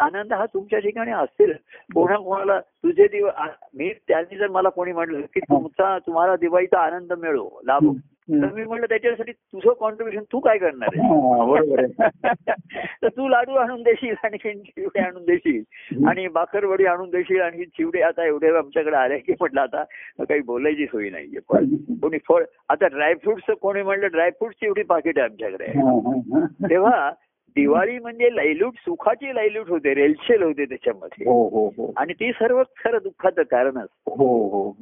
आनंद 0.01 0.33
हा 0.33 0.47
तुमच्या 0.47 0.79
ठिकाणी 0.79 1.11
असेल. 1.11 1.53
कोणा 1.95 2.17
कोणाला 2.17 2.61
तुझे 2.61 3.07
दिव 3.07 3.27
आ- 3.27 3.47
मी 3.75 3.93
त्यांनी 4.09 4.37
जर 4.37 4.49
मला 4.49 4.69
कोणी 4.69 4.93
म्हटलं 4.93 5.21
की 5.21 5.41
तुमचा 5.41 5.99
तुम्हाला 5.99 6.37
दिवाळीचा 6.37 6.81
आनंद 6.81 7.13
मिळो 7.13 7.61
लाभो. 7.65 7.91
तर. 8.31 8.55
मी 8.55 8.65
म्हटलं 8.65 8.87
त्याच्यासाठी 8.87 9.33
तुझं 9.33 9.73
कॉन्ट्रीब्युशन 9.73 10.23
तू 10.33 10.39
काय 10.39 10.59
करणार 10.59 10.89
आहे? 10.93 11.07
हा, 11.07 12.55
तर 13.03 13.09
तू 13.09 13.29
लाडू 13.29 13.53
आणून 13.53 13.83
देशील 13.83 14.15
आणि 14.25 14.37
चिवडे 14.55 15.01
आणून 15.01 15.23
देशील. 15.23 15.63
आणि 16.09 16.29
बाकरवडी 16.29 16.85
आणून 16.85 17.11
देशील 17.11 17.41
आणि 17.41 17.65
चिवडे 17.65 18.01
आता 18.01 18.27
एवढे 18.27 18.49
आमच्याकडे 18.49 18.97
आले 18.97 19.19
की 19.19 19.33
म्हटलं 19.41 19.61
आता 19.61 19.85
काही 20.25 20.41
बोलायची 20.41 20.87
सोय 20.87 21.11
नाहीये. 21.11 21.41
पण 21.49 21.65
कोणी 22.03 22.19
फळ 22.29 22.45
आता 22.69 22.87
ड्रायफ्रुट्स 22.87 23.51
कोणी 23.61 23.83
म्हणलं 23.83 24.07
ड्रायफ्रुट्सची 24.07 24.67
एवढी 24.67 24.83
पाकिट 24.83 25.19
आहे 25.19 25.29
आमच्याकडे. 25.29 25.67
तेव्हा 26.69 27.13
दिवाळी 27.57 27.99
म्हणजे 27.99 28.37
लैलूट 28.37 28.73
सुखाची 28.77 29.35
लैलूट 29.35 29.69
होते 29.69 29.95
रेलशेल 29.95 30.43
होते 30.43 30.65
त्याच्यामध्ये. 30.65 31.27
हो 31.27 31.49
हो 31.49 31.69
हो. 31.69 31.93
आणि 31.97 32.13
ती 32.13 32.33
सर्व 32.33 32.63
खरं 32.63 32.99
दुःखाचं 33.03 33.43
कारण 33.43 33.79
असतं. 33.79 34.11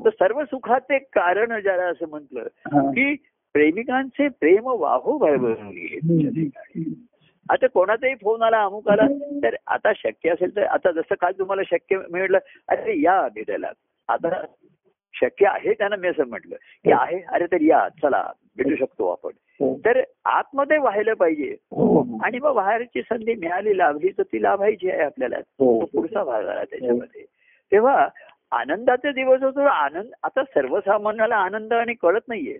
तर 0.05 0.11
सर्व 0.11 0.45
सुखाचे 0.45 0.99
कारण 0.99 1.61
ज्याला 1.61 1.83
असं 1.83 2.09
म्हटलं. 2.09 2.43
की 2.91 3.17
प्रेमिकांचे 3.55 4.29
प्रेम 4.29 4.67
वाहू 4.67 5.19
येत. 5.73 6.49
आता 7.51 7.67
कोणाचाही 7.67 8.15
फोन 8.15 8.43
आला 8.43 8.63
अमुक 8.63 8.89
आला 8.89 9.07
तर 9.43 9.55
आता 9.67 9.93
शक्य 9.97 10.31
असेल 10.31 10.57
तर 10.57 10.63
आता 10.63 10.91
जसं 10.91 11.15
काल 11.21 11.33
तुम्हाला 11.39 11.63
शक्य 11.71 11.99
मिळलं 12.11 12.39
अरे 12.69 13.01
या 13.01 13.29
भेटायला 13.35 13.71
आता 14.09 14.29
शक्य 15.15 15.47
आहे 15.47 15.73
त्यांना 15.73 15.97
मी 15.97 16.09
असं 16.09 16.27
म्हटलं 16.27 16.57
की 16.85 16.93
आहे 16.93 17.21
अरे 17.29 17.47
तर 17.47 17.61
या 17.61 17.89
चला 18.03 18.33
भेटू 18.57 18.77
शकतो 18.77 19.09
आपण. 19.09 19.31
हो. 19.61 19.77
तर 19.85 20.01
आतमध्ये 20.25 20.79
व्हायला 20.79 21.15
पाहिजे. 21.15 21.57
हो 21.71 22.19
आणि 22.23 22.39
मग 22.39 22.55
बाहेरची 22.55 23.03
संधी 23.03 23.35
मिळाली 23.35 23.79
लाभली 23.79 24.11
तर 24.11 24.23
ती 24.23 24.43
लाभायची 24.43 24.91
आहे 24.91 25.01
आपल्याला. 25.01 25.37
हो. 25.37 25.81
तो 25.81 25.85
पुढचा 25.85 26.25
भाग 26.25 26.47
आला 26.47 26.65
त्याच्यामध्ये. 26.65 27.25
तेव्हा 27.73 28.09
आनंदाचे 28.53 29.13
दिवस 29.13 29.43
होतो 29.43 29.61
आनंद 29.61 30.11
आता 30.23 30.43
सर्वसामान्याला 30.43 31.37
आनंद 31.37 31.73
आणि 31.73 31.95
कळत 31.95 32.21
नाहीये. 32.29 32.59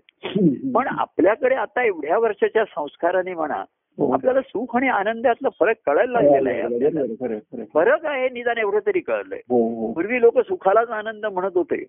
पण 0.71 0.87
आपल्याकडे 0.87 1.55
आता 1.55 1.83
एवढ्या 1.83 2.17
वर्षाच्या 2.17 2.65
संस्काराने 2.65 3.33
म्हणा 3.33 3.63
हो. 3.97 4.13
आपल्याला 4.13 4.41
सुख 4.41 4.75
आणि 4.75 4.87
आनंदातला 4.87 5.49
फरक 5.59 5.75
कळायला 5.85 6.21
लागलेला 6.21 6.49
आहे. 6.49 7.65
फरक 7.73 8.05
आहे 8.05 8.29
निदान 8.29 8.57
एवढं 8.57 8.79
तरी 8.85 8.99
कळलंय. 8.99 9.39
हो 9.49 9.87
हो. 9.87 9.93
पूर्वी 9.93 10.21
लोक 10.21 10.39
सुखालाच 10.39 10.89
आनंद 10.89 11.25
म्हणत 11.25 11.51
होते. 11.55 11.85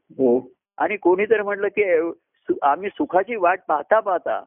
आणि 0.79 0.97
कोणी 0.97 1.25
तर 1.25 1.43
म्हटलं 1.43 1.69
की 1.69 2.13
आम्ही 2.63 2.89
सुखाची 2.89 3.37
वाट 3.37 3.61
पाहता 3.69 4.01
पाहता 4.01 4.45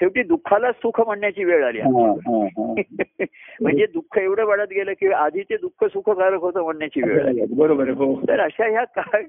शेवटी 0.00 0.22
दुःखाला 0.22 0.72
सुख 0.72 1.00
म्हणण्याची 1.00 1.44
वेळ 1.44 1.64
आली 1.64 1.80
हा, 1.80 2.10
हा, 2.26 2.46
हा. 2.46 2.74
म्हणजे 3.60 3.86
दुःख 3.86 4.18
एवढं 4.18 4.44
वाढत 4.44 4.68
गेलं 4.70 4.92
की 4.92 5.06
आधीचे 5.06 5.56
दुःख 5.56 5.84
सुखकारक 5.84 6.40
होतं 6.40 6.62
म्हणण्याची 6.62 7.02
वेळ 7.02 7.26
आली. 7.26 7.40
बरोबर 7.56 7.88
हो. 7.88 8.14
तर 8.28 8.40
अशा 8.40 8.68
ह्या 8.68 8.84
काळ 8.84 9.22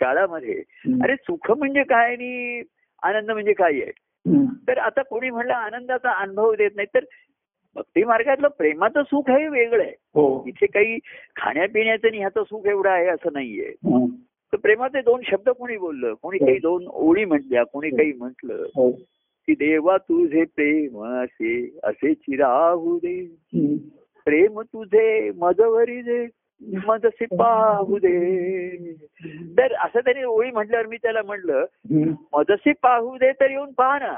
काळामध्ये 0.00 0.62
अरे 1.02 1.16
सुख 1.16 1.50
म्हणजे 1.50 1.82
काय 1.82 2.12
आणि 2.12 2.62
आनंद 3.02 3.30
म्हणजे 3.30 3.52
काय 3.52 3.72
आहे. 3.72 3.90
तर 4.68 4.78
आता 4.78 5.02
कोणी 5.02 5.30
म्हणलं 5.30 5.52
आनंदाचा 5.52 6.10
अनुभव 6.10 6.54
देत 6.54 6.70
नाही 6.76 6.88
तर 6.94 7.04
भक्ती 7.76 8.04
मार्गातलं 8.04 8.48
प्रेमाचं 8.48 9.02
सुख 9.02 9.30
हे 9.30 9.48
वेगळं 9.48 9.82
आहे. 9.82 9.92
हो. 10.14 10.44
इथे 10.46 10.66
काही 10.66 10.98
खाण्यापिण्याचं 11.36 12.08
आणि 12.08 12.18
ह्याचं 12.18 12.42
सुख 12.42 12.66
एवढं 12.66 12.90
आहे 12.90 13.06
असं 13.06 13.28
नाहीये. 13.32 13.68
हा. 13.68 14.06
तर 14.52 14.56
प्रेमाचे 14.56 15.00
दोन 15.00 15.20
शब्द 15.26 15.48
कोणी 15.48 15.76
बोललं? 15.76 16.14
कोणी 16.22 16.38
काही 16.38 16.58
दोन 16.58 16.86
ओळी 16.86 17.24
म्हटल्या 17.24 17.64
कोणी 17.64 17.90
काही 17.90 18.12
म्हटलं? 18.12 18.62
की 19.48 19.54
देवा 19.54 19.96
तुझे 19.96 20.44
प्रेम 20.44 21.04
असे 21.04 21.78
असे 21.84 22.14
चिराहू 22.14 22.98
दे. 22.98 23.22
प्रेम 24.26 24.60
तुझे 24.60 25.30
मजवरी 25.36 26.00
दे 26.02 26.26
मजसे 26.86 27.26
पाहू 27.36 27.98
दे 27.98 28.92
तर 29.58 29.72
असं 29.74 30.00
त्यांनी 30.00 30.22
ओळी 30.24 30.50
म्हटल्यावर 30.50 30.86
मी 30.86 30.96
त्याला 30.96 31.20
हम्म. 31.20 32.12
मजसे 32.32 32.72
पाहू 32.82 33.16
दे 33.16 33.32
तर 33.32 33.50
येऊन 33.50 33.72
पहा 33.72 33.98
ना 33.98 34.14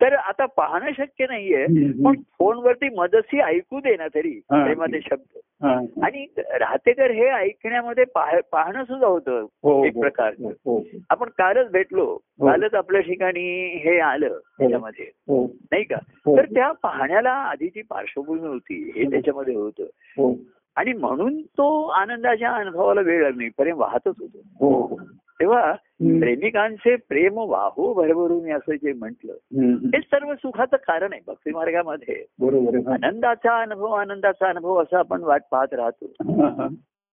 तर 0.00 0.14
आता 0.14 0.46
पाहणं 0.46 0.90
शक्य 0.96 1.26
नाहीये 1.26 1.66
पण 2.04 2.20
फोनवरती 2.38 2.88
मदसी 2.96 3.40
ऐकू 3.40 3.80
दे 3.80 3.96
ना 3.96 4.08
तरी. 4.14 4.40
प्रेमाचे 4.48 5.00
शब्द. 5.00 5.38
आणि 6.02 6.26
राहतेकर 6.38 7.10
हे 7.10 7.26
ऐकण्यामध्ये 7.26 8.04
पाह- 8.04 8.40
पाहणं 8.52 8.84
सुद्धा 8.84 9.06
होतं 9.06 9.46
हो 9.62 9.84
एक 9.84 9.98
प्रकार 9.98 10.32
हो, 10.38 10.48
हो 10.48 10.84
आपण 11.10 11.28
कालच 11.28 11.70
भेटलो. 11.70 12.18
हो. 12.40 12.46
कालच 12.46 12.74
आपल्या 12.74 13.00
ठिकाणी 13.00 13.76
हे 13.76 13.98
आलं 13.98 14.38
त्याच्यामध्ये 14.58 15.10
हो. 15.28 15.44
नाही 15.44 15.84
का? 15.84 15.96
हो. 16.10 16.36
तर 16.36 16.44
त्या 16.44 16.72
पाहण्याला 16.72 17.30
आधीची 17.30 17.82
पार्श्वभूमी 17.82 18.48
होती 18.48 18.92
हे 18.94 19.04
त्याच्यामध्ये 19.04 19.54
होतं. 19.54 19.82
हो. 20.18 20.34
आणि 20.76 20.92
म्हणून 20.92 21.42
तो 21.42 21.86
आनंदाच्या 21.86 22.50
अनुभवाला 22.50 23.00
वेळ 23.00 23.22
लागला. 23.22 23.48
प्रेम 23.56 23.78
वाहतच 23.78 24.14
होतो. 24.20 24.38
हो. 24.60 25.00
तेव्हा. 25.40 25.72
प्रेमिकांचे 26.18 26.96
प्रेम 26.96 27.34
वाहू 27.36 27.94
भरभरून 27.94 28.52
असं 28.52 28.74
जे 28.74 28.92
म्हटलं. 28.92 29.32
हे 29.62 30.00
सर्व 30.00 30.34
सुखाचं 30.34 30.76
कारण 30.76 31.12
आहे 31.12 31.22
भक्ती 31.26 31.50
मार्गामध्ये. 31.50 32.24
बरोबर 32.40 32.74
हा. 32.74 32.92
आनंदाचा 32.92 33.62
अनुभव 33.62 33.86
आनंदाचा 33.86 34.48
अनुभव 34.48 34.82
असा 34.82 34.98
आपण 34.98 35.22
वाट 35.22 35.42
पाहत 35.50 35.74
राहतो. 35.74 36.06
हा, 36.06 36.48
हा. 36.48 36.66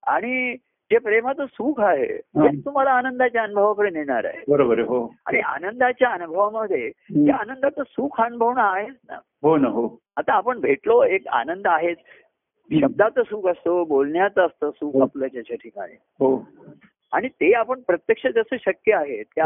आणि 0.07 0.55
जे 0.91 0.97
प्रेमाचं 0.97 1.45
सुख 1.45 1.81
आहे 1.81 2.17
तेच 2.17 2.65
तुम्हाला 2.65 2.91
आनंदाच्या 2.91 3.43
अनुभवाकडे 3.43 3.89
नेणार 3.89 4.25
आहे. 4.25 4.43
बरोबर 4.47 4.79
हो. 4.79 5.13
आणि 5.25 5.39
आनंदाच्या 5.39 6.09
अनुभवामध्ये 6.09 6.89
ते 6.89 7.31
आनंदाचं 7.31 7.83
सुख 7.83 8.21
अनुभवणं 8.21 8.61
आहेच 8.61 8.95
ना. 9.09 9.15
हो 9.41 9.57
ना 9.57 9.67
हो. 9.67 9.89
आता 10.17 10.33
आपण 10.33 10.59
भेटलो 10.59 11.03
एक 11.03 11.27
आनंद 11.27 11.67
आहेच. 11.67 11.97
शब्दाचं 12.81 13.23
सुख 13.23 13.49
असतो 13.49 13.85
बोलण्याचं 13.85 14.45
असतं 14.45 14.71
सुख 14.71 15.01
आपलं 15.01 15.27
त्याच्या 15.27 15.57
ठिकाणी. 15.57 15.93
हो. 15.93 16.47
आणि 17.11 17.27
ते 17.27 17.53
आपण 17.53 17.81
प्रत्यक्ष 17.81 18.27
जसं 18.27 18.55
शक्य 18.59 18.93
आहे 18.93 19.23
त्या 19.23 19.45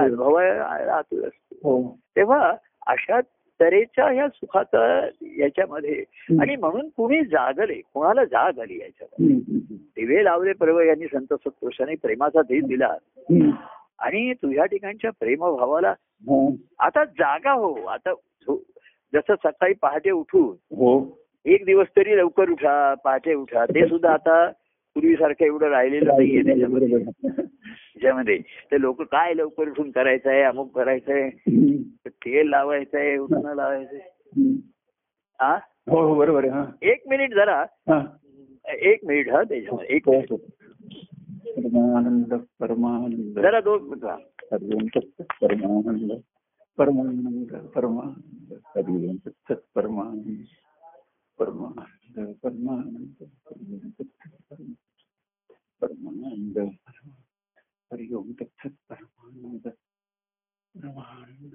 आतुर 0.95 1.27
असतो. 1.27 1.55
हो. 1.63 1.97
तेव्हा 2.15 2.53
अशा 2.87 3.19
तऱ्हेच्या 3.59 4.05
ह्या 4.05 4.27
सुखाचा 4.27 5.07
याच्यामध्ये 5.21 6.03
आणि 6.41 6.55
म्हणून 6.55 6.87
कुणी 6.97 7.21
जागले 7.21 7.81
कोणाला 7.93 8.23
जाग 8.23 8.59
आली 8.59 8.79
याच्यामध्ये. 8.79 9.35
दिवे 9.79 10.23
लावले 10.23 10.53
पर्व 10.53 10.79
यांनी 10.79 11.05
संत 11.05 11.33
सत्पुरुषांनी 11.33 11.95
प्रेमाचा 11.95 12.41
धीर 12.41 12.63
दिला. 12.65 12.93
आणि 13.99 14.33
तुझ्या 14.33 14.65
ठिकाणच्या 14.65 15.11
प्रेमभावाला 15.19 15.89
हा. 15.89 16.47
आता 16.79 17.03
जागा 17.05 17.51
हो. 17.51 17.73
आता 17.85 18.13
जसं 19.13 19.35
सकाळी 19.35 19.73
पहाटे 19.81 20.11
उठून 20.11 20.75
हो. 20.75 21.17
एक 21.45 21.65
दिवस 21.65 21.87
तरी 21.97 22.17
लवकर 22.17 22.49
उठा 22.49 22.93
पहाटे 23.03 23.33
उठा. 23.33 23.65
ते 23.65 23.87
सुद्धा 23.87 24.13
आता 24.13 24.45
पूर्वीसारखं 24.95 25.45
एवढं 25.45 25.69
राहिलेलं 25.69 26.05
नाहीये 26.05 26.41
त्याच्यामध्ये. 26.43 28.37
ते 28.71 28.81
लोक 28.81 29.01
काय 29.01 29.33
लवकर 29.33 29.69
उठून 29.69 29.91
करायचंय 29.91 30.41
अमुक 30.43 30.75
करायचंय. 30.75 31.29
तेल 32.07 32.49
लावायचंय 32.49 33.17
उठणं 33.17 33.55
लावायचंय. 33.55 33.99
हम्म. 33.99 34.55
हा 35.39 35.55
हो 35.89 36.07
हो 36.07 36.15
बरोबर 36.15 36.43
आहे 36.43 36.53
हा. 36.53 36.65
एक 36.81 37.07
मिनिट 37.09 37.33
जरा. 37.33 37.65
हा. 37.89 38.01
एक 38.65 39.05
मिनिट 39.05 39.29
हा 39.29 39.43
त्याच्यामध्ये. 39.43 39.95
एक 39.95 40.05
हो, 40.05 40.13
मिनिट. 40.13 40.33
परमानंद 41.55 42.33
परमानंद. 42.59 43.39
जरा 43.39 43.59
दोन 43.61 43.99
परमानंद 43.99 44.99
परमानंद 45.41 46.21
परमानंद 46.81 47.51
परमानंद 47.75 48.53
परमानंद 52.45 53.17
हरिओम 53.47 53.89
तत्सत 53.89 54.15
परमानंद 54.49 54.77
परमानंद 55.81 57.11
हरिओम 57.91 58.31
तत्सत 58.31 58.75
परमानंद 58.89 59.67
परमानंद 60.75 61.53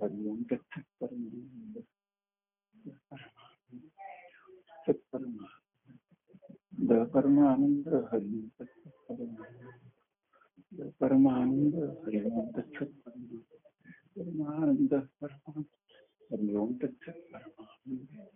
हरिओम 0.00 0.42
तत्सत 0.42 0.84
परमानंद 1.00 1.76
सत 4.86 5.00
परमानंद 5.12 6.90
परमानंद 7.14 7.88
हरिओम 8.12 8.48
तत्सत 8.58 8.94
परमानंद 9.08 10.92
परमानंद 11.00 11.74
हरिओम 12.04 12.46
तत्सत 12.50 12.90
परमानंद 13.04 13.42
परमानंद 14.16 14.94
हरिओम 16.30 16.74
तत्सत 16.74 17.18
परमानंद 17.32 18.28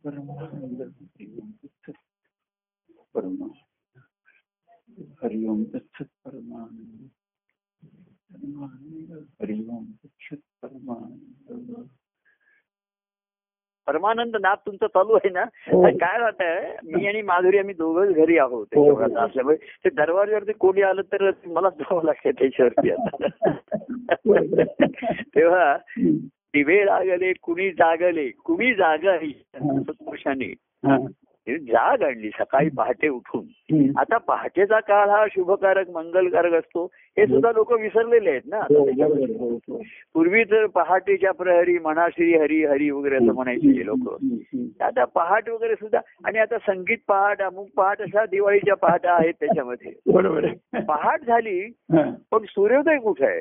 परमानंद 0.00 0.80
हरिओम 1.14 1.50
तत्सत 1.56 1.96
परमानंद 3.14 3.54
हरिओम 5.22 5.64
तत्सत 5.64 6.10
परमानंद 6.24 7.08
परमानंद 8.30 9.26
हरिओम 9.40 9.84
तत्सत 9.94 10.42
परमानंद 10.62 11.88
परमानंद 14.08 14.36
नाद 14.40 14.58
तुमचं 14.66 14.86
चालू 14.86 15.12
आहे 15.12 15.30
ना? 15.30 15.40
हो. 15.40 15.90
काय 15.90 16.18
आहे? 16.44 16.76
मी 16.84 17.06
आणि 17.06 17.22
माधुरी 17.22 17.58
आम्ही 17.58 17.74
दोघंच 17.74 18.14
घरी 18.14 18.38
आहोत 18.38 18.66
हो, 18.74 18.92
हो. 18.92 19.18
असल्यामुळे. 19.18 19.56
ते 19.56 19.90
दरवाज्यावरती 19.90 20.52
कोणी 20.52 20.82
आलं 20.82 21.02
तर 21.02 21.30
मला 21.46 21.68
जावं 21.68 22.04
लागतं 22.04 22.30
त्याच्यावरती 22.30 22.90
आता. 22.90 23.26
तेव्हा 25.36 25.76
दिवे 26.28 26.86
लागले 26.86 27.32
कुणी 27.32 27.70
जागले 27.70 28.28
कुणी 28.28 28.74
पुरुषांनी 29.88 30.54
हा. 30.84 31.06
जाग 31.48 32.02
आणली 32.02 32.30
सकाळी 32.30 32.68
पहाटे 32.68 33.08
उठून. 33.08 33.44
आता 33.98 34.16
पहाटेचा 34.16 34.80
काळ 34.80 35.08
हा 35.08 35.26
शुभकारक 35.34 35.90
मंगलकारक 35.90 36.52
असतो. 36.52 36.90
हे 36.94 37.26
सुद्धा 37.26 37.52
लोक 37.52 37.72
विसरलेले 37.72 38.30
आहेत 38.30 38.40
ना. 38.46 38.56
हो. 38.56 38.84
हो, 39.38 39.54
हो. 39.54 39.82
पूर्वी 40.14 40.44
तर 40.44 40.66
पहाटेच्या 40.66 41.32
प्रहरी 41.32 41.78
म्हणा 41.78 42.06
श्री 42.08 42.34
हरी 42.34 42.64
हरी 42.64 42.90
वगैरे 42.90 43.16
असं 43.16 43.24
म्हणायचे 43.24 43.86
लोक. 43.86 44.16
आता 44.82 45.04
पहाट 45.04 45.48
वगैरे 45.48 45.74
सुद्धा 45.74 46.00
आणि 46.24 46.38
आता 46.38 46.58
संगीत 46.58 46.98
पहाट 47.08 47.42
अमुक 47.42 47.68
पहाट 47.76 48.02
अशा 48.02 48.26
दिवाळीच्या 48.26 48.74
पहाटा 48.74 49.12
आहेत 49.12 49.34
त्याच्यामध्ये. 49.40 50.12
बरोबर 50.12 50.46
पहाट 50.80 51.20
झाली. 51.26 51.72
पण 52.30 52.38
सूर्योदय 52.48 52.98
कुठे 52.98 53.26
आहे? 53.26 53.40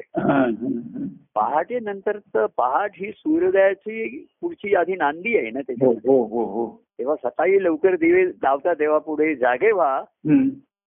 पहाटे 1.35 1.79
नंतरच 1.79 2.49
पहाट 2.57 2.89
ही 2.95 3.11
सूर्योदयाची 3.11 4.27
पुढची 4.41 4.75
आधी 4.75 4.95
नांदी 4.95 5.37
आहे 5.37 5.51
ना 5.51 5.59
त्याच्यामध्ये. 5.59 6.11
हो 6.11 6.23
हो 6.23 6.43
हो. 6.43 6.86
तेव्हा 6.99 7.29
सकाळी 7.29 7.63
लवकर 7.63 7.95
दिवे 7.95 8.25
लावता 8.25 8.73
तेव्हा 8.73 8.97
पुढे 8.97 9.35
जागे 9.35 9.71
व्हा. 9.71 10.01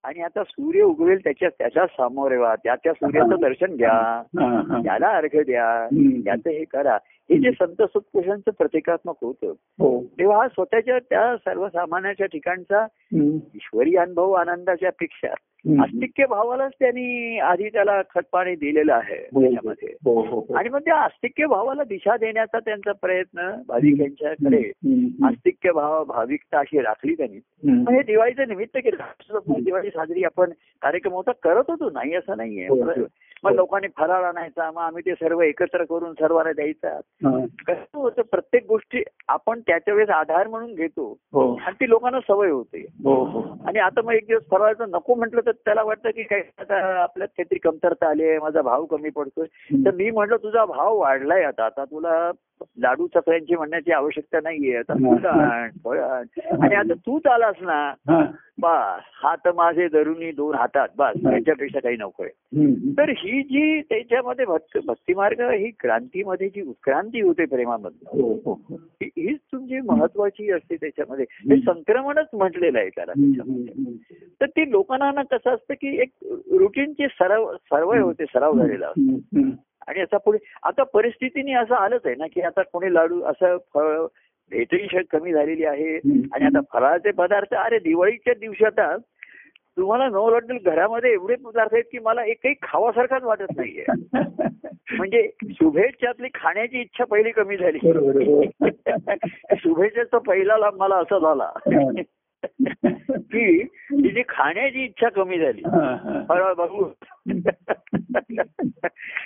आणि 0.05 0.21
आता 0.21 0.43
सूर्य 0.45 0.83
उगवेल 0.83 1.19
त्याच्या 1.19 1.49
त्याच्या 1.59 1.87
सामोरे 1.87 2.37
व्हा 2.37 2.55
त्याच्या 2.55 2.93
सूर्याचं 2.93 3.41
दर्शन 3.41 3.77
घ्या. 3.77 4.23
त्याला 4.83 5.09
अर्घ 5.09 5.37
द्या. 5.37 5.89
त्याचं 6.25 6.51
हे 6.51 6.65
करा 6.65 6.99
हे 7.31 7.39
जे 7.39 7.51
संत 7.51 7.83
सत्पुरुषांचं 7.83 8.51
प्रतिकात्मक 8.51 9.17
होतं 9.23 9.53
हो 9.81 10.03
तेव्हा 10.19 10.37
हा 10.37 10.49
स्वतःच्या 10.49 10.99
त्या 10.99 11.37
सर्वसामान्याच्या 11.37 12.27
ठिकाणचा. 12.27 12.87
ईश्वरी 13.55 13.97
अनुभव 13.97 14.33
आनंदाच्या 14.33 14.91
पेक्षा. 14.91 15.29
आस्तिक्य 15.83 16.27
भावालाच 16.27 16.73
त्यांनी 16.79 17.39
आधी 17.39 17.69
त्याला 17.69 18.03
खतपाणी 18.15 18.55
दिलेलं 18.55 18.93
आहे 18.93 19.17
हो, 19.17 19.41
त्याच्यामध्ये 19.41 19.89
हो 20.05 20.21
हो. 20.21 20.55
आणि 20.55 20.69
मग 20.69 20.79
त्या 20.79 20.95
आस्तिक्य 20.97 21.47
भावाला 21.47 21.85
दिशा 21.85 22.17
देण्याचा 22.17 22.59
त्यांचा 22.59 22.93
प्रयत्न 22.93 23.51
भाविकांच्याकडे 23.69 24.59
हम्म. 24.59 25.25
आस्तिक्य 25.27 25.73
भाव 25.73 26.05
भाविकता 26.05 26.59
अशी 26.59 26.81
राखली 26.81 27.15
त्यांनी. 27.15 27.39
मग 27.73 27.93
हे 27.93 28.03
दिवाळीचं 28.03 28.49
निमित्त 28.49 28.79
केलं 28.79 29.63
दिवाळी 29.65 29.91
साजरी 29.91 30.25
आपण 30.25 30.51
कार्यक्रम 30.83 31.13
होता 31.13 31.33
करत 31.43 31.71
होतो 31.71 31.91
नाही 31.91 32.15
असं 32.15 32.37
नाहीये. 32.37 32.67
मग 33.45 33.53
लोकांनी 33.53 33.89
फराळ 33.99 34.25
आणायचा 34.25 34.71
मग 34.71 34.83
आम्ही 34.83 35.03
ते 35.07 35.15
सर्व 35.15 35.41
एकत्र 35.41 35.85
करून 35.85 36.13
सर्वांना 36.13 36.53
द्यायचा. 36.53 36.89
हा. 37.25 37.47
कसं 37.69 37.99
होतं 37.99 38.23
प्रत्येक 38.23 38.67
गोष्टी 38.69 39.03
आपण 39.29 39.61
त्याच्या 39.61 39.95
वेळेस 39.95 40.11
आधार 40.11 40.47
म्हणून 40.47 40.75
घेतो 40.75 41.19
हो. 41.33 41.55
आणि 41.55 41.75
ती 41.81 41.89
लोकांना 41.89 42.21
सवय 42.21 42.51
होते. 42.51 42.87
हो 43.05 43.25
हो. 43.25 43.43
आणि 43.67 43.79
आता 43.79 44.03
मग 44.05 44.13
एक 44.13 44.27
दिवस 44.27 44.43
फराळाचं 44.51 44.91
नको 44.91 45.15
म्हटलं 45.15 45.41
तर 45.47 45.51
त्याला 45.51 45.83
वाटतं 45.83 46.11
की 46.11 46.23
काय 46.23 46.43
आता 46.59 47.03
आपल्यात 47.03 47.29
काहीतरी 47.29 47.59
कमतरता 47.59 48.09
आली 48.09 48.29
आहे 48.29 48.39
माझा 48.39 48.63
भाव 48.63 48.85
कमी 48.85 49.11
पडतोय. 49.11 49.47
तर 49.85 49.91
मी 49.91 50.11
म्हटलं 50.11 50.37
तुझा 50.37 50.65
भाव 50.65 50.97
वाढलाय 50.99 51.43
आता. 51.43 51.65
आता 51.65 51.85
तुला 51.85 52.31
लाडू 52.63 53.07
चकल्यांची 53.07 53.57
म्हणण्याची 53.57 53.93
आवश्यकता 53.93 54.39
नाहीये 54.43 54.77
आता 54.77 54.95
फुलं 54.95 55.29
आण 55.29 55.71
फळं 55.85 56.03
आण 56.07 56.73
आता 56.73 56.95
तूच 56.95 57.27
आलास 57.27 57.55
ना. 57.61 57.95
बस 58.61 59.03
हात 59.23 59.49
माझे 59.55 59.89
धरुनी 59.89 60.33
दोन 60.33 60.55
हातात 60.55 60.89
बस 60.97 61.13
याच्यापेक्षा 61.33 61.81
काही 61.81 61.97
नकोय. 61.97 62.29
तर 62.99 63.09
ही 63.09 63.43
जी 63.43 63.81
त्याच्यामध्ये 63.81 64.45
भक्त 64.45 64.79
भक्तिमार्ग 64.87 65.41
ही 65.41 65.71
क्रांतीमध्ये 65.81 66.49
जी 66.49 66.61
उत्क्रांती 66.63 67.21
होते 67.21 67.45
प्रेमामधनं 67.45 68.23
हो 68.23 68.41
हो 68.45 68.53
हो. 68.69 68.77
हीच 69.03 69.39
तुमची 69.53 69.81
महत्वाची 69.81 70.51
असते 70.51 70.77
त्याच्यामध्ये 70.77 71.25
हे 71.31 71.61
संक्रमणच 71.61 72.27
म्हटलेलं 72.33 72.79
आहे 72.79 72.89
त्याला 72.89 73.13
त्याच्यामध्ये. 73.13 73.95
तर 74.41 74.47
ती 74.47 74.71
लोकांना 74.71 75.23
कसं 75.23 75.51
असतं 75.51 75.75
की 75.75 76.01
एक 76.01 76.11
रुटीनचे 76.59 77.07
सराव 77.09 77.57
सवय 77.57 77.99
होते 77.99 78.25
सराव 78.25 78.59
झालेला 78.59 78.87
असतो. 78.87 79.41
आणि 79.89 80.01
आता 80.01 80.17
पुढे 80.17 80.39
आता 80.63 80.83
परिस्थितीने 80.83 81.53
असं 81.53 81.75
आलंच 81.75 82.01
आहे 82.05 82.15
ना 82.15 82.27
की 82.27 82.41
आता 82.41 82.63
कोणी 82.63 82.95
लाडू 82.95 83.23
असं 83.23 83.57
फळ 83.75 84.07
भेटही 84.51 85.03
कमी 85.03 85.33
झालेली 85.33 85.65
आहे. 85.65 85.97
आणि 86.33 86.45
आता 86.45 86.61
फराळाचे 86.73 87.11
पदार्थ 87.11 87.55
अरे 87.55 87.79
दिवाळीच्या 87.79 88.35
दिवशी 88.35 88.65
आता 88.65 88.97
तुम्हाला 89.77 90.09
न 90.09 90.15
वाटेल 90.15 90.59
घरामध्ये 90.65 91.13
एवढे 91.13 91.35
पदार्थ 91.35 91.75
आहेत 91.75 91.85
की 91.93 91.99
मला 91.99 92.25
एकही 92.25 92.55
खावासारखाच 92.63 93.23
वाटत 93.23 93.57
नाहीये 93.57 93.85
म्हणजे 94.97 95.31
शुभेच्छातली 95.51 96.29
खाण्याची 96.35 96.81
इच्छा 96.81 97.05
पहिली 97.05 97.31
कमी 97.31 97.57
झाली. 97.57 97.79
शुभेच्छेचा 99.57 100.19
पहिला 100.19 100.57
लाभ 100.59 100.75
मला 100.77 100.97
असा 100.97 101.19
झाला. 101.19 101.51
की 103.09 103.63
तिची 103.65 104.23
खाण्याची 104.29 104.85
इच्छा 104.85 105.09
कमी 105.09 105.39
झाली. 105.39 105.63
हा, 105.65 105.97
हा. 106.05 106.53
बघू. 106.53 106.85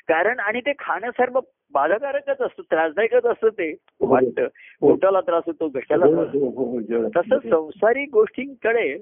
कारण 0.08 0.38
आणि 0.40 0.60
ते 0.60 0.72
खाणं 0.78 1.10
सर्व 1.10 1.40
बाधाकारकच 1.74 2.40
असतं 2.40 2.62
त्रासदायकच 2.62 3.24
असतं 3.24 3.48
ते 3.48 3.76
वाटतं. 4.00 4.46
पोटाला 4.80 5.20
त्रास 5.20 5.42
होतो 5.46 5.68
घशाला 5.68 6.06
हो, 6.06 6.14
त्रास 6.14 6.28
हो, 6.34 6.50
हो, 6.50 6.70
हो, 6.70 6.80
जेवढं. 6.80 7.08
तसं 7.08 7.38
संसारिक 7.38 8.08
गोष्टींकडे 8.12 8.98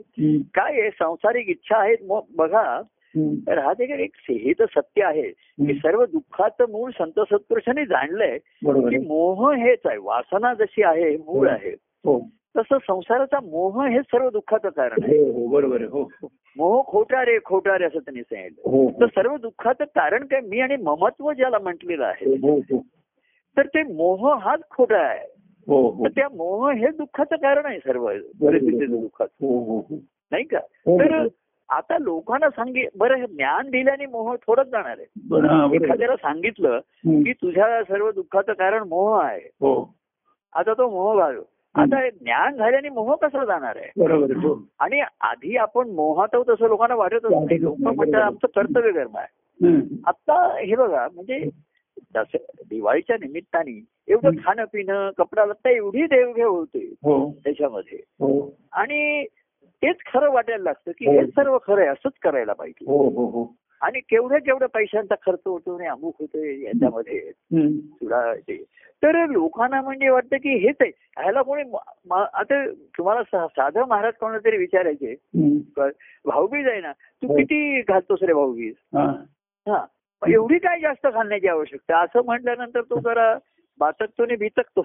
काय 0.54 0.80
आहे 0.80 0.90
संसारिक 0.90 1.48
इच्छा 1.48 1.76
आहेत 1.76 1.98
मग 2.08 2.20
बघा. 2.36 2.82
तर 3.16 3.58
हा 3.58 3.72
ते 3.72 4.02
एक 4.02 4.10
हे 4.20 4.52
तर 4.58 4.64
सत्य 4.64 5.04
आहे 5.04 5.30
की 5.66 5.74
सर्व 5.74 6.04
दुःखाचं 6.04 6.70
मूळ 6.70 6.90
संत 6.90 7.20
सत्पुरुषांनी 7.20 7.84
जाणलंय 7.84 8.38
की. 8.38 8.98
मोह 8.98 9.54
हेच 9.54 9.78
आहे 9.84 9.98
वासना 9.98 10.54
जशी 10.54 10.82
आहे 10.82 11.10
हे 11.10 11.16
मूळ 11.16 11.48
आहे. 11.48 11.70
हो. 12.04 12.18
तसं 12.56 12.78
संसाराचा 12.78 13.40
मोह 13.40 13.86
हे 13.86 14.00
सर्व 14.00 14.30
दुःखाचं 14.30 14.68
कारण 14.68 15.02
आहे. 15.02 15.18
हो 15.18 15.32
हो 15.32 15.46
बरोबर 15.46 15.82
हो 15.82 16.02
हो. 16.02 16.28
मोह 16.56 16.82
खोटा 16.86 17.24
रे 17.24 17.38
खोटा 17.44 17.78
रे 17.78 17.84
असं 17.84 17.98
त्यांनी 17.98 18.22
सांगितलं. 18.22 19.00
तर 19.00 19.06
सर्व 19.06 19.36
दुःखाचं 19.36 19.84
कारण 19.84 20.26
काय? 20.26 20.40
मी 20.40 20.60
आणि 20.60 20.76
ममत्व 20.76 21.32
ज्याला 21.32 21.58
म्हटलेलं 21.58 22.04
आहे. 22.04 22.36
तर 23.56 23.66
ते 23.66 23.82
मोह 23.82 24.34
हाच 24.38 24.60
खोटा 24.70 24.98
आहे. 24.98 25.26
तर 26.04 26.08
त्या 26.08 26.28
मोह 26.28 26.70
हे 26.70 26.86
दुःखाचं 26.86 27.36
कारण 27.36 27.66
आहे 27.66 27.78
सर्व 27.78 28.06
परिस्थितीचं 28.42 29.00
दुःखाचं. 29.00 29.80
नाही 30.30 30.44
का. 30.44 30.58
तर 30.88 31.26
आता 31.68 31.98
लोकांना 31.98 32.50
सांगे 32.50 32.88
बरं 32.98 33.16
हे 33.16 33.26
ज्ञान 33.26 33.70
दिल्याने 33.70 34.06
मोह 34.06 34.34
थोडंच 34.34 34.66
जाणार 34.66 34.96
आहे. 34.98 35.04
एखाद्याला 35.76 36.16
सांगितलं. 36.16 36.78
की 37.24 37.32
तुझ्या 37.32 37.82
सर्व 37.82 38.10
दुःखाचं 38.10 38.52
कारण 38.52 38.82
मोह 38.88 39.22
आहे. 39.24 39.48
हो. 39.60 39.94
आता 40.52 40.72
तो 40.72 40.90
मोह 40.90 41.18
घालू 41.18 41.42
आता 41.74 42.08
ज्ञान 42.08 42.56
झाल्याने 42.56 42.88
मोह 42.88 43.14
कसा 43.14 43.44
जाणार 43.44 43.76
आहे? 43.76 43.90
बरोबर 43.96 44.36
हो. 44.36 44.68
आणि 44.78 45.00
आधी 45.20 45.56
आपण 45.56 45.90
मोहात 45.90 46.28
आहोत 46.32 46.46
तसं 46.48 46.66
लोकांना 46.68 46.94
वाटतच 46.94 47.24
नाही 47.24 47.62
लोक 47.62 47.76
म्हणतात 47.80 48.20
आमचं 48.20 48.46
कर्तव्य 48.46 48.92
कर्म 48.92 49.16
आहे. 49.16 49.40
आता 50.06 50.58
हे 50.58 50.76
बघा 50.76 51.08
म्हणजे 51.14 51.48
दस 52.14 52.36
दिवाळीच्या 52.70 53.16
निमित्ताने 53.16 53.84
एवढं 54.08 54.30
खाणं 54.30 54.64
पिणं 54.64 55.10
कपडा 55.18 55.44
लत्ता 55.44 55.70
एवढी 55.70 56.02
देवघेव 56.02 56.50
होते 56.50 56.94
हो. 57.02 57.32
त्याच्यामध्ये. 57.44 57.98
हो. 57.98 58.56
आणि 58.72 59.26
तेच 59.64 59.96
खरं 60.12 60.30
वाटायला 60.30 60.62
लागतं 60.62 60.90
की 60.90 61.06
हो. 61.06 61.26
सर्व 61.26 61.58
खरं 61.66 61.80
आहे 61.80 61.90
असंच 61.90 62.12
करायला 62.22 62.52
पाहिजे. 62.52 62.84
आणि 63.82 64.00
केवढ्या 64.00 64.38
केवढ्या 64.38 64.68
पैशांचा 64.68 65.14
खर्च 65.26 65.40
होतो 65.46 65.76
आणि 65.76 65.86
अमुक 65.86 66.14
होतोय 66.20 66.60
याच्यामध्ये. 66.62 67.20
तुला 68.00 68.34
ते. 68.34 68.56
तर 69.02 69.16
लोकांना 69.26 69.80
म्हणजे 69.82 70.08
वाटतं 70.08 70.36
की 70.36 70.54
हेच 70.56 70.76
आहे 70.80 70.90
ह्याला 71.16 71.42
कोणी 71.42 71.62
आता 72.10 72.64
तुम्हाला 72.98 73.46
साधं 73.48 73.84
महाराज 73.88 74.12
कोणाला 74.20 74.38
तरी 74.44 74.56
विचारायचे 74.56 75.14
भाऊबीज 76.24 76.68
आहे 76.68 76.80
ना 76.80 76.92
तू 76.92 77.26
हो. 77.26 77.36
किती 77.36 77.80
घालतोस 77.80 78.22
रे 78.22 78.32
भाऊबीज? 78.32 78.74
हा. 78.94 79.06
हा. 79.66 79.84
एवढी 80.22 80.58
काय 80.58 80.78
जास्त 80.80 81.06
घालण्याची 81.06 81.48
आवश्यकता? 81.48 82.02
असं 82.02 82.24
म्हटल्यानंतर 82.24 82.80
तो 82.80 83.00
जरा 83.00 83.32
बातकतो 83.82 84.22
आणि 84.22 84.36
बितकतो. 84.36 84.84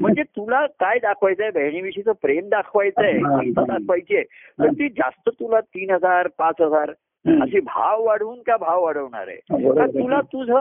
म्हणजे 0.00 0.22
तुला 0.22 0.66
काय 0.66 0.98
दाखवायचंय? 0.98 1.50
बहिणीविषयीचं 1.50 2.12
प्रेम 2.12 2.48
दाखवायचंय. 2.48 3.12
दाखवायची 3.50 4.14
आहे 4.14 4.24
तर 4.60 4.66
ती 4.66 4.88
जास्त 4.88 5.28
तुला 5.28 5.60
तीन 5.60 5.90
हजार 5.90 6.28
पाच 6.38 6.54
हजार. 6.60 6.92
अशी 7.26 7.60
भाव 7.60 8.02
वाढवून 8.04 8.38
का 8.42 8.56
भाव 8.56 8.82
वाढवणार 8.84 9.28
आहे. 9.28 9.36
तुला 9.92 10.20
तुझं 10.32 10.54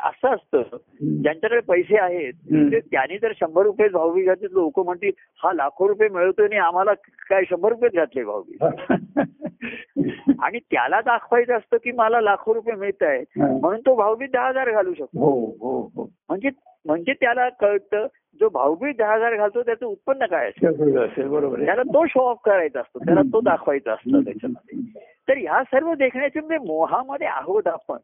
असं 0.00 0.28
असतं. 0.28 0.76
ज्यांच्याकडे 1.22 1.60
पैसे 1.60 1.98
आहेत. 1.98 2.32
ते 2.72 2.80
त्याने 2.80 3.18
जर 3.18 3.32
शंभर 3.36 3.62
रुपये 3.62 3.88
भाऊबीज 3.88 4.26
घातले 4.26 4.48
लोक 4.52 4.80
म्हणतील 4.80 5.10
हा 5.40 5.52
लाखो 5.52 5.88
रुपये 5.88 6.08
मिळवतोय 6.08 6.46
आणि 6.46 6.56
आम्हाला 6.56 6.92
काय 7.30 7.44
शंभर 7.50 7.68
रुपये 7.68 7.90
घातले 7.94 8.24
भाऊबीज 8.24 8.58
आणि 10.42 10.58
त्याला 10.60 11.00
दाखवायचं 11.00 11.56
असतं 11.56 11.76
की 11.76 11.92
मला 11.92 12.20
लाखो 12.20 12.54
रुपये 12.54 12.74
मिळत 12.74 13.02
आहेत. 13.02 13.26
म्हणून 13.38 13.80
तो 13.80 13.94
भाऊबीज 13.94 14.30
दहा 14.32 14.48
हजार 14.48 14.70
घालू 14.70 14.94
शकतो 14.94 15.18
हो 15.20 15.30
हो 15.60 15.80
हो 15.96 16.04
म्हणजे 16.28 16.48
म्हणजे 16.84 17.12
त्याला 17.12 17.48
कळतं 17.48 18.06
जो 18.40 18.48
भाऊबीज 18.48 18.96
दहा 18.96 19.14
हजार 19.14 19.36
घालतो 19.36 19.62
त्याचं 19.62 19.86
उत्पन्न 19.86 20.26
काय 20.26 20.48
असेल? 20.48 21.28
बरोबर 21.28 21.64
त्याला 21.64 21.82
तो 21.82 22.06
शो 22.06 22.20
ऑफ 22.20 22.38
करायचा 22.44 22.80
असतो 22.80 22.98
त्याला 22.98 23.20
तो 23.22 23.40
दाखवायचा 23.40 23.92
असतो 23.92 24.20
त्याच्यामध्ये. 24.20 25.00
तर 25.28 25.36
ह्या 25.36 25.62
सर्व 25.64 25.94
देखण्याचे 25.94 26.40
म्हणजे 26.40 26.66
मोहामध्ये 26.66 27.26
आहोत 27.26 27.66
आपण. 27.66 27.96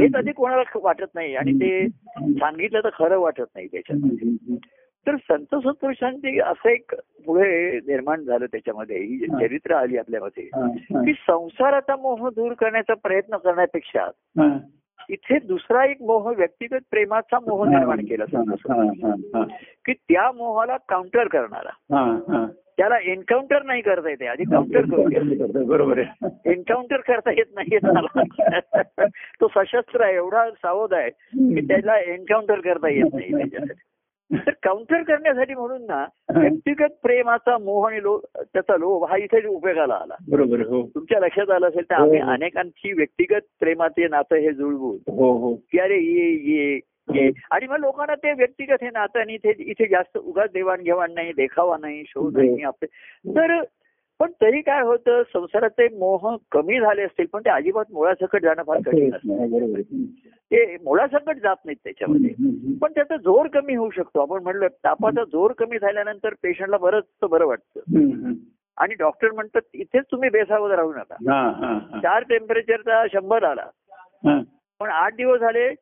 हेच 0.00 0.14
आधी 0.14 0.32
कोणाला 0.32 0.62
वाटत 0.74 1.14
नाही 1.14 1.36
आणि 1.36 1.52
ते 1.52 1.88
सांगितलं 2.20 2.80
तर 2.84 2.88
खरं 2.98 3.18
वाटत 3.18 3.44
नाही 3.54 3.66
त्याच्यात. 3.66 3.98
हम्म. 4.04 4.54
तर 5.06 5.16
संत 5.16 5.54
सत्पुरुषांची 5.54 6.40
असं 6.40 6.68
एक 6.68 6.94
पुढे 7.26 7.76
निर्माण 7.76 8.22
झालं 8.22 8.46
त्याच्यामध्ये. 8.46 8.96
ही. 8.96 9.18
चरित्र 9.18 9.74
आली 9.74 9.96
आपल्यामध्ये. 9.96 10.44
हा, 10.44 10.64
हा. 10.64 11.04
की 11.04 11.12
संसाराचा 11.12 11.96
मोह 11.96 12.30
दूर 12.30 12.52
करण्याचा 12.52 12.94
प्रयत्न 12.94 13.36
करण्यापेक्षा 13.36 14.02
हा. 14.06 14.58
इथे 15.10 15.38
दुसरा 15.38 15.84
एक 15.84 15.96
मोह 16.00 16.32
व्यक्तिगत 16.36 16.80
प्रेमाचा 16.90 17.38
मोह 17.38 17.68
निर्माण 17.68 18.04
केला 18.04 18.24
हा. 18.36 18.42
हा, 18.70 19.14
हा. 19.34 19.42
की 19.84 19.92
त्या 19.92 20.32
मोहाला 20.32 20.76
काउंटर 20.76 21.28
करणारा 21.28 21.96
हा, 21.96 22.18
हा. 22.28 22.46
त्याला 22.76 22.98
एन्काउंटर 22.98 23.62
नाही 23.62 23.80
करता 23.82 24.08
येते 24.08 24.26
आधी 24.26 24.44
काउंटर 24.44 24.80
करू 24.80 25.64
बरोबर 25.64 25.98
आहे 25.98 26.28
एन्काउंटर 26.52 26.96
करता 26.96 27.30
येत 27.30 27.58
त्याला 27.58 28.22
तो 29.40 29.48
सशस्त्र 29.48 30.02
आहे 30.02 30.14
एवढा 30.14 30.50
सावध 30.50 30.94
आहे 30.94 31.10
की 31.10 31.60
त्याला 31.68 31.98
एन्काउंटर 31.98 32.60
करता 32.60 32.88
येत 32.88 33.14
नाही 33.14 33.30
त्याच्यासाठी 33.30 33.80
काउंटर 34.62 35.02
करण्यासाठी 35.02 35.54
म्हणून 35.54 35.82
ना 35.82 36.04
व्यक्तिगत 36.36 36.94
प्रेमाचा 37.02 37.58
मोह 37.58 37.88
आणि 37.88 38.02
लो 38.02 38.18
त्याचा 38.36 38.76
लोभ 38.76 39.04
हा 39.04 39.16
इथे 39.16 39.46
उपयोगाला 39.46 39.94
आला. 39.94 40.14
बरोबर 40.30 40.60
हो. 40.60 40.82
तुमच्या 40.94 41.20
लक्षात 41.20 41.50
आलं 41.50 41.68
असेल 41.68 41.90
तर 41.90 41.94
हो, 41.94 42.02
आम्ही 42.02 42.20
हो. 42.20 42.30
अनेकांची 42.30 42.92
व्यक्तिगत 42.92 43.40
प्रेमाचे 43.60 44.08
नातं 44.08 44.36
हे 44.36 44.52
जुळवून 44.52 45.54
की 45.54 45.78
अरे 45.78 45.98
ये 45.98 46.30
ये 46.52 46.80
ये. 47.14 47.30
आणि 47.50 47.66
मग 47.66 47.76
लोकांना 47.76 48.14
ते 48.14 48.32
व्यक्तिगत 48.32 48.82
हे 48.82 48.88
नातं 48.88 49.20
आणि 49.20 49.38
इथे 49.58 49.86
जास्त 49.86 50.18
उगाच 50.18 50.50
देवाणघेवाण 50.52 51.12
नाही 51.14 51.32
देखावा 51.32 51.76
नाही 51.80 52.04
शोध 52.06 52.36
हो. 52.36 52.42
नाही 52.42 52.62
आपले. 52.62 52.86
तर 53.36 53.60
पण 54.20 54.30
तरी 54.30 54.60
काय 54.60 54.82
होतं 54.82 55.22
संसाराचे 55.22 55.88
मोह 55.88 56.36
कमी 56.52 56.80
झाले 56.80 57.02
असतील 57.02 57.26
पण 57.32 57.40
ते 57.40 57.50
अजिबात 57.50 57.84
मुळासकट 57.92 58.42
जाणं 58.42 58.62
फार 58.62 58.78
कठीण 58.86 59.14
असतं 59.14 59.32
हो. 59.32 59.66
ते 60.50 60.76
मुळासकट 60.84 61.36
जात 61.36 61.56
नाहीत 61.64 61.76
त्याच्यामध्ये. 61.84 62.30
पण 62.82 62.92
त्याचा 62.92 63.16
जोर 63.16 63.46
कमी 63.46 63.74
होऊ 63.74 63.90
शकतो. 63.90 64.20
आपण 64.20 64.42
म्हणलं 64.42 64.66
तापाचा 64.84 65.24
जोर 65.24 65.52
कमी 65.52 65.78
झाल्यानंतर 65.78 66.34
पेशंटला 66.42 66.76
बरंच 66.76 67.04
बरं 67.22 67.46
वाटतं. 67.46 67.80
आणि 68.78 68.94
डॉक्टर 68.94 69.30
म्हणतात 69.30 69.60
इथेच 69.74 70.04
तुम्ही 70.12 70.30
बेसावत 70.30 70.70
राहू 70.70 70.92
नका. 70.92 71.14
चार 72.02 72.22
टेम्परेचरचा 72.22 73.06
शंभर 73.12 73.42
आला. 73.44 73.66
पण 74.80 74.88
आठ 74.88 75.14
दिवस 75.14 75.40
झाले 75.40 75.74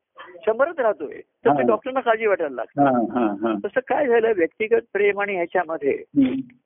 शंभरच 0.45 0.79
राहतोय. 0.79 1.21
तर 1.45 1.49
ते 1.49 1.61
हा. 1.61 1.67
डॉक्टरना 1.67 1.99
काळजी 1.99 2.25
वाटायला 2.25 2.55
लागते 2.55 2.81
हा, 2.81 2.89
हा, 2.89 3.35
हा. 3.41 3.53
तसं 3.65 3.79
काय 3.87 4.07
झालं 4.07 4.33
व्यक्तिगत 4.35 4.81
प्रेम 4.93 5.21
आणि 5.21 5.35
ह्याच्यामध्ये 5.35 6.03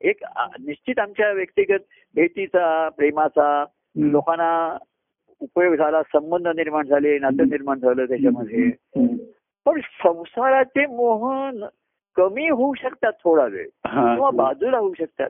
एक 0.01 0.23
निश्चित 0.59 0.99
आमच्या 0.99 1.31
व्यक्तिगत 1.31 1.79
भेटीचा 2.15 2.89
प्रेमाचा. 2.89 3.65
लोकांना 3.95 4.77
उपयोग 5.41 5.75
झाला 5.75 6.01
संबंध 6.03 6.47
निर्माण 6.47 6.87
झाले 6.87 7.19
नातं 7.19 7.49
निर्माण 7.49 7.79
झालं 7.79 8.05
त्याच्यामध्ये. 8.05 8.69
पण 9.65 9.79
संसाराचे 9.79 10.85
मोहन 10.85 11.65
कमी 12.15 12.49
होऊ 12.49 12.73
शकतात 12.73 13.13
थोडा 13.13 13.45
वेळ 13.45 13.67
हा. 13.85 14.13
किंवा 14.13 14.29
बाजूला 14.29 14.77
होऊ 14.77 14.93
शकतात 14.93 15.29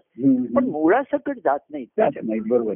पण. 0.55 0.69
मुळासकट 0.69 1.37
जात 1.37 1.59
जात 1.71 1.85
त्याच्यात. 1.95 2.23
नाही 2.27 2.39
बरोबर. 2.39 2.73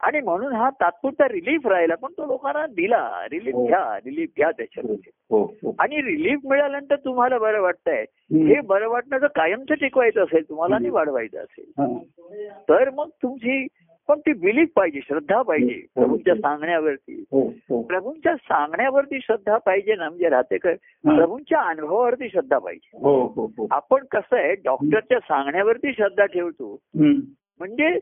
आणि 0.00 0.20
म्हणून 0.20 0.52
हा 0.52 0.70
तात्पुरता 0.70 1.28
रिलीफ 1.28 1.66
राहिला 1.66 1.94
पण 1.94 2.12
तो 2.18 2.26
लोकांना 2.26 2.66
दिला. 2.66 3.26
रिलीफ 3.30 3.54
हो. 3.54 3.66
घ्या 3.66 3.98
रिलीफ 4.04 4.28
घ्या 4.36 4.50
त्याच्यामध्ये. 4.50 5.10
हो 5.30 5.42
हो 5.62 5.74
आणि 5.78 6.02
रिलीफ 6.02 6.40
मिळाल्यानंतर 6.44 6.96
तुम्हाला 6.96 7.38
बरं 7.38 7.60
वाटतंय. 7.60 8.04
हे 8.32 8.60
बरं 8.60 8.88
वाटणं 8.88 9.18
जर 9.18 9.26
कायमचं 9.26 9.74
टिकवायचं 9.74 10.22
असेल 10.24 10.48
तुम्हाला 10.48 10.74
आणि 10.74 10.90
वाढवायचं 10.90 11.38
असेल. 11.38 11.98
तर 12.68 12.90
मग 12.90 13.08
तुमची 13.22 13.66
पण 14.08 14.20
ती 14.20 14.32
बिलीफ 14.32 14.68
पाहिजे 14.76 15.00
श्रद्धा 15.08 15.40
पाहिजे. 15.42 15.80
प्रभूंच्या 15.94 16.34
सांगण्यावरती. 16.34 17.24
प्रभूंच्या 17.70 18.34
सांगण्यावरती 18.36 19.20
श्रद्धा 19.20 19.56
पाहिजे 19.56 19.94
ना 19.94 20.08
म्हणजे 20.08 20.28
राहते 20.28 20.58
काय 20.58 20.72
हा. 20.72 21.16
प्रभूंच्या 21.16 21.60
अनुभवावरती 21.60 22.28
श्रद्धा 22.28 22.58
पाहिजे. 22.58 23.66
आपण 23.70 24.04
कसं 24.10 24.36
आहे 24.36 24.54
डॉक्टरच्या 24.54 25.18
सांगण्यावरती 25.18 25.92
श्रद्धा 25.92 26.26
ठेवतो. 26.26 26.76
म्हणजे 26.96 27.98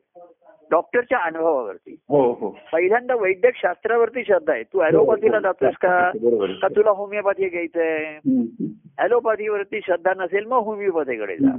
डॉक्टरच्या 0.70 1.18
अनुभवावरती. 1.18 1.96
हो 2.08 2.32
हो. 2.32 2.58
पहिल्यांदा 2.72 3.14
वैद्यक 3.14 3.52
शास्त्रावरती 3.56 4.24
श्रद्धा 4.24 4.52
आहे. 4.52 4.62
तू 4.62 4.82
ऍलोपॅथीला 4.82 5.38
जातोस 5.38 5.74
का? 5.74 6.10
बरोबर 6.22 6.44
आहे. 6.44 6.58
का 6.58 6.68
तुला 6.68 6.90
होमिओपॅथी 6.90 7.48
घ्यायचंय? 7.48 8.04
हम्म. 8.04 8.64
ऍलोपॅथीवरती 9.04 9.80
श्रद्धा 9.84 10.12
नसेल 10.16 10.44
मग 10.44 10.58
होमिओपॅथीकडे 10.58 11.36
जा. 11.36 11.56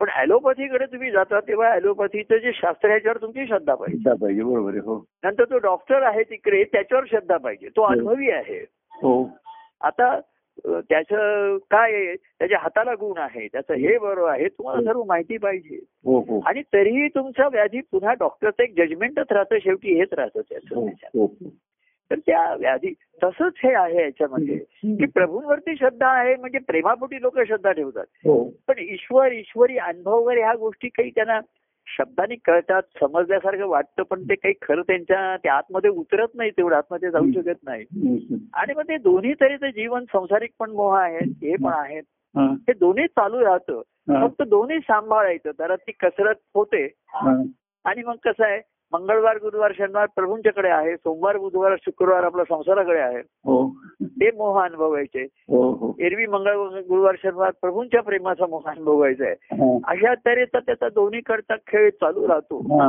पण 0.00 0.22
ऍलोपॅथीकडे 0.22 0.84
तुम्ही 0.86 1.10
जाता 1.10 1.40
तेव्हा 1.40 1.74
ऍलोपॅथीचं 1.74 2.36
जे 2.36 2.50
शास्त्र 2.54 2.88
आहे 2.88 2.94
याच्यावर 2.94 3.16
तुमची 3.16 3.46
श्रद्धा 3.46 3.74
पाहिजे. 3.74 4.14
पाहिजे 4.14 4.42
बरोबर 4.42 4.74
हो. 4.74 5.04
नंतर 5.24 5.44
तो 5.44 5.58
डॉक्टर 5.58 6.02
आहे 6.02 6.22
तिकडे 6.22 6.64
त्याच्यावर 6.64 7.04
श्रद्धा 7.08 7.36
पाहिजे. 7.36 7.68
तो 7.68 7.80
हो. 7.80 7.88
अनुभवी 7.88 8.30
आहे. 8.30 8.66
हो. 8.92 9.30
आता 9.80 10.20
त्याचं 10.66 11.56
काय 11.56 11.92
आहे? 11.92 12.16
त्याच्या 12.16 12.58
हाताला 12.58 12.94
गुण 12.94 13.18
आहे. 13.18 13.48
त्याचं 13.48 13.74
हे 13.74 13.98
बरोबर 13.98 14.30
आहे. 14.30 14.48
तुम्हाला 14.48 14.82
सर्व 14.82 15.04
माहिती 15.04 15.36
पाहिजे. 15.36 15.78
हो 16.04 16.20
हो. 16.20 16.40
आणि 16.46 16.62
तरीही 16.62 17.08
तुमचा 17.08 17.48
व्याधी 17.48 17.80
पुन्हा 17.80 18.12
डॉक्टरचं 18.12 18.62
एक 18.62 18.74
जजमेंटच 18.76 19.26
राहतं. 19.30 19.58
शेवटी 19.58 19.98
हेच 19.98 20.08
राहतं 20.12 20.40
हो 20.40 20.42
त्याचं 20.50 20.80
हो. 21.18 21.34
तर 22.10 22.18
त्या 22.18 22.54
व्याधी 22.54 22.92
तसंच 23.24 23.52
हे 23.64 23.74
आहे 23.74 24.02
याच्यामध्ये. 24.02 24.56
की 24.84 25.06
प्रभूंवरती 25.06 25.76
श्रद्धा 25.76 26.08
आहे 26.08 26.36
म्हणजे 26.36 26.58
प्रेमापोटी 26.58 27.22
लोक 27.22 27.40
श्रद्धा 27.40 27.72
ठेवतात. 27.72 28.04
हो. 28.08 28.44
पण 28.44 28.74
ईश्वर 28.78 29.32
ईश्वरी 29.32 29.78
अनुभव 29.78 30.22
वगैरे 30.22 30.42
ह्या 30.42 30.54
गोष्टी 30.54 30.88
काही 30.88 31.10
त्यांना 31.10 31.40
शब्दांनी 31.98 32.36
कळतात 32.36 32.82
समजल्यासारखं 33.00 33.66
वाटतं 33.66 34.02
पण 34.02 34.22
ते 34.22 34.34
काही 34.34 34.54
खरं 34.62 34.82
त्यांच्या 34.82 35.36
त्या 35.36 35.54
आतमध्ये 35.54 35.90
उतरत 35.90 36.28
नाही 36.34 36.50
तेवढं 36.50 36.76
आतमध्ये 36.76 37.10
जाऊ 37.10 37.26
शकत 37.34 37.58
नाही. 37.62 37.84
आणि 38.54 38.74
मग 38.74 38.82
ते 38.82 38.96
दोन्ही 38.96 39.34
तऱ्हेचं 39.34 39.68
जीवन 39.68 40.04
संसारिक 40.04 40.50
पण 40.58 40.70
मोह 40.70 40.98
आहेत 40.98 41.30
हे 41.42 41.56
पण 41.56 41.72
आहेत. 41.74 42.02
हा, 42.36 42.54
दोन्ही 42.80 43.06
चालू 43.06 43.40
राहतं. 43.44 43.82
फक्त 44.26 44.42
दोन्ही 44.42 44.78
सांभाळायचं 44.78 45.50
जरा 45.58 45.76
ती 45.76 45.92
कसरत 45.92 46.34
होते. 46.54 46.88
आणि 47.84 48.02
मग 48.02 48.14
कसं 48.24 48.44
आहे 48.44 48.60
मंगळवार 48.92 49.36
गुरुवार 49.36 49.72
शनिवार 49.78 50.06
प्रभूंच्याकडे 50.16 50.68
आहे. 50.68 50.96
सोमवार 50.96 51.36
बुधवार 51.36 51.74
शुक्रवार 51.82 52.24
आपल्या 52.24 52.44
संसाराकडे 52.44 52.98
आहे. 52.98 53.18
हो. 53.18 53.76
ते 54.02 54.26
मोह 54.26 54.64
अनुभवायचे. 54.64 55.22
हो 55.22 55.72
हो. 55.72 55.96
एरवी 56.00 56.26
मंगळवार 56.26 56.80
गुरुवार 56.80 57.14
शनिवार 57.22 57.50
प्रभूंच्या 57.50 58.02
प्रेमाचा 58.02 58.46
मोह 58.46 58.62
अनुभवायचा 58.66 59.24
आहे. 59.24 59.78
अशा 59.84 60.14
तऱ्हेचा 60.14 60.58
त्याचा 60.58 60.88
दोन्हीकडचा 60.88 61.56
खेळ 61.56 61.90
चालू 61.90 62.28
राहतो. 62.28 62.82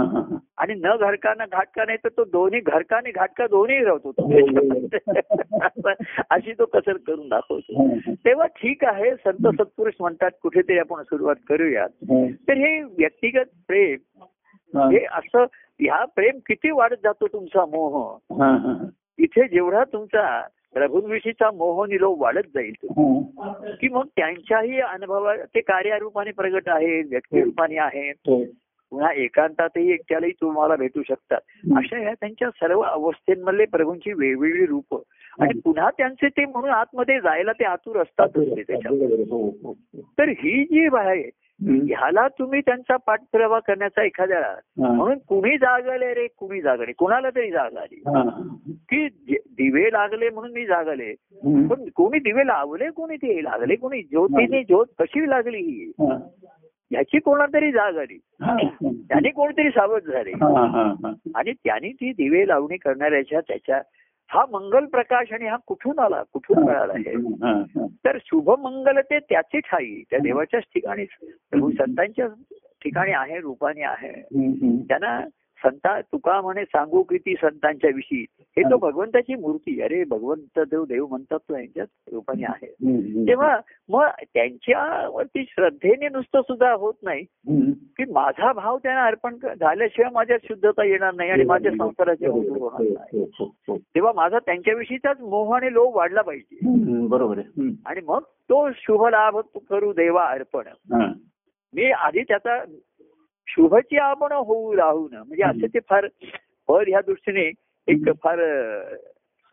आणि 0.58 0.74
न 0.74 0.82
घरकानं 0.82 1.46
घाटका 1.52 1.86
नाही 1.86 1.98
तर 1.98 2.10
तो 2.10 2.24
दोन्ही 2.24 2.60
घरका 2.60 2.98
आणि 2.98 3.12
घाटका 3.12 3.48
दोन्ही 3.48 3.84
राहतो. 3.84 4.12
अशी 6.30 6.54
तो 6.54 6.66
कसर 6.66 6.98
करून 7.08 7.30
दाखवतो. 7.30 7.88
तेव्हा 8.12 8.46
ठीक 8.46 8.86
आहे 8.86 9.12
संत 9.12 9.32
सत्पुरुष 9.32 9.94
म्हणतात 10.00 10.32
कुठेतरी 10.44 10.78
आपण 10.78 11.02
सुरुवात 11.02 11.36
करूयात. 11.50 11.90
तर 12.48 12.54
हे 12.54 12.82
व्यक्तिगत 12.82 13.50
प्रेम 13.68 13.98
हे 14.76 15.06
असं 15.12 15.46
ह्या 15.80 16.04
प्रेम 16.16 16.38
किती 16.48 16.72
वाढत 16.72 16.98
जातो 17.04 17.28
तुमचा 17.28 17.66
मोह 17.66 17.98
हा, 18.34 18.50
हा, 18.58 18.74
इथे 19.20 19.48
जेवढा 19.48 19.84
तुमचा 19.84 20.42
प्रभूंविषयीचा 20.74 21.50
मोह 21.52 21.86
निलोप 21.86 22.22
वाढत 22.22 22.48
जाईल 22.54 22.74
हा. 22.90 23.52
की 23.82 23.88
मग 23.90 24.06
त्यांच्याही 24.16 24.80
अनुभवा 24.82 25.36
ते 25.46 25.62
कार्यारूपाने 25.62 26.32
प्रगट 26.32 26.70
आहेत 26.70 27.06
व्यक्तिरूपाने 27.10 27.78
आहेत 27.80 28.16
हो. 28.28 28.44
पुन्हा 28.92 29.12
एकांतातही 29.14 29.92
एकट्यालाही 29.92 30.32
तुम्हाला 30.32 30.76
भेटू 30.76 31.02
शकतात 31.08 31.40
अशा 31.78 31.98
ह्या 31.98 32.14
त्यांच्या 32.14 32.50
सर्व 32.50 32.82
अवस्थेंमधले 32.82 33.66
प्रभूंची 33.66 34.14
वेगवेगळी 34.14 34.66
रूप 34.66 34.96
आणि 35.40 35.60
पुन्हा 35.60 35.90
त्यांचे 35.90 36.28
ते 36.28 36.46
म्हणून 36.46 36.70
आतमध्ये 36.70 37.20
जायला 37.20 37.52
ते 37.52 37.66
आतुर 37.66 37.98
असतातच 38.02 38.56
ते 38.58 38.62
त्याच्यात 38.62 38.92
बरोबर 38.94 39.14
आहे. 39.14 39.24
हो, 39.30 39.42
हो, 39.64 39.72
हो. 39.72 40.02
तर 40.20 40.30
ही 40.30 40.64
जी 40.64 40.86
आहे. 40.98 41.24
ह्याला 41.62 42.28
तुम्ही 42.28 42.62
त्यांचा 42.62 42.96
पाठपुरावा 42.98 43.60
करण्याचा 43.60 44.04
एखाद्याला 44.04 44.48
हा. 44.48 44.94
म्हणून 44.94 45.18
कुणी 45.28 45.58
जागले 45.58 46.14
रे 46.14 46.28
कुणी 46.38 46.62
जागले 46.62 46.92
कुणाला 46.92 47.30
तरी 47.30 47.52
जाग 47.52 47.78
आली. 47.78 48.02
की 48.90 49.08
दिवे 49.38 49.92
लागले 49.92 50.30
म्हणून 50.30 50.52
मी 50.52 50.66
जागले. 50.66 51.14
पण 51.68 51.90
कोणी 51.96 52.20
दिवे 52.20 52.48
लावले 52.48 52.90
कोणी 52.90 53.16
ते 53.16 53.44
लागले 53.44 53.76
कोणी 53.76 54.02
ज्योतीने 54.02 54.64
ज्योत 54.64 54.86
कशी 55.00 55.30
लागली 55.30 55.58
ही 55.58 55.92
हा. 56.00 56.18
ह्याची 56.92 57.20
कोणा 57.20 57.46
तरी 57.54 57.72
जाग 57.72 57.98
आली. 57.98 58.18
त्याने 59.08 59.30
कोणतरी 59.30 59.70
सावध 59.70 60.02
झाले. 60.02 60.32
आणि 61.36 61.54
त्यांनी 61.54 61.90
ती 61.90 62.12
दिवे 62.12 62.48
लावणी 62.48 62.78
करणाऱ्याच्या 62.78 63.40
त्याच्या 63.40 63.82
हा 64.30 64.46
मंगल 64.52 64.86
प्रकाश 64.86 65.34
आणि 65.34 65.48
हा 65.48 65.58
कुठून 65.68 66.00
आला? 66.00 66.24
कुठून 66.34 66.64
मिळाला 66.64 66.94
आहे. 66.94 67.14
तर 68.06 68.18
शुभ 68.26 68.50
मंगल 68.60 69.00
ते 69.00 69.20
त्याची 69.20 69.60
ठाई 69.60 70.04
त्या 70.10 70.20
देवाच्याच 70.20 70.64
ठिकाणी 70.64 71.06
प्रभू 71.52 71.72
संतांच्या 71.72 72.28
ठिकाणी 72.84 73.12
आहे 73.12 73.40
रूपाने 73.40 73.84
आहे. 73.84 74.12
त्यांना 74.88 75.22
संता 75.64 76.02
तुका 76.02 76.42
म्हणे 76.42 76.64
सांगू 76.64 77.04
किती 77.04 77.36
संतांच्या 77.36 77.90
विषयी. 77.96 78.26
हे 78.58 78.64
तो 78.64 78.78
भगवंताची 78.78 79.36
मूर्ती 79.36 79.80
अरे 79.82 80.04
भगवंत 80.04 80.60
देव 80.60 80.84
देव 80.86 81.06
म्हणतात 81.08 81.40
तो 81.40 81.56
यांच्याच 81.58 81.88
रूपाने 82.12 82.44
आहे. 82.44 82.68
तेव्हा 83.28 83.60
मग 83.90 84.08
त्यांच्यावरती 84.34 85.44
श्रद्धेने 85.44 86.10
नुसतं 86.10 86.42
सुद्धा 86.42 86.72
होत 86.72 86.94
नाही. 87.04 87.24
की 87.98 88.06
माझा 88.12 88.52
भाव 88.54 88.78
त्यांना 88.78 89.06
अर्पण 89.06 89.36
झाल्याशिवाय 89.60 90.10
माझ्यात 90.14 90.40
शुद्धता 90.48 90.84
येणार 90.86 91.14
नाही 91.14 91.30
आणि 91.30 91.44
माझ्या 91.44 91.72
संसाराचे 91.72 92.28
होणार 92.28 92.82
नाही 92.82 93.20
हो, 93.20 93.26
हो, 93.40 93.46
हो. 93.68 93.78
तेव्हा 93.78 94.12
माझा 94.16 94.40
त्यांच्याविषयीचाच 94.40 95.22
मोह 95.22 95.56
आणि 95.56 95.74
लोभ 95.74 95.96
वाढला 95.96 96.22
पाहिजे 96.22 96.60
बरोबर 97.08 97.38
आहे. 97.38 97.70
आणि 97.86 98.02
मग 98.08 98.22
तो 98.50 98.70
शुभ 98.76 99.06
लाभ 99.08 99.38
करू 99.70 99.94
देवा 99.94 100.26
अर्पण. 100.26 100.68
मी 101.74 101.92
आधी 101.92 102.22
त्याचा 102.24 102.64
शुभची 103.48 103.98
आपण 103.98 104.32
होऊ 104.32 104.76
राहू 104.76 105.08
न 105.12 105.16
म्हणजे 105.16 105.44
असे 105.44 105.68
ते 105.68 105.80
फार 105.80 106.08
पद 106.68 106.84
ह्या 106.88 107.02
दृष्टीने 107.02 107.50
एक 107.88 108.10
फार 108.24 108.40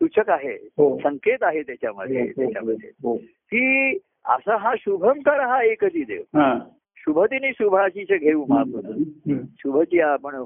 सूचक 0.01 0.29
आहे 0.29 0.53
हो. 0.77 0.97
संकेत 1.03 1.43
आहे 1.43 1.61
त्याच्यामध्ये 1.61 2.25
त्याच्यामध्ये 2.35 2.89
हो. 3.03 3.15
की 3.51 3.97
असा 4.25 4.55
हा 4.57 4.73
शुभंकर 4.79 5.39
हा 5.39 5.63
एकची 5.63 6.03
देव 6.03 6.21
हा. 6.37 6.53
शुभदिनी 6.97 7.51
शुभाशीष 7.53 8.11
घेऊ 8.19 8.43
हम्म. 8.51 9.37
शुभची 9.59 9.99
आपण. 9.99 10.43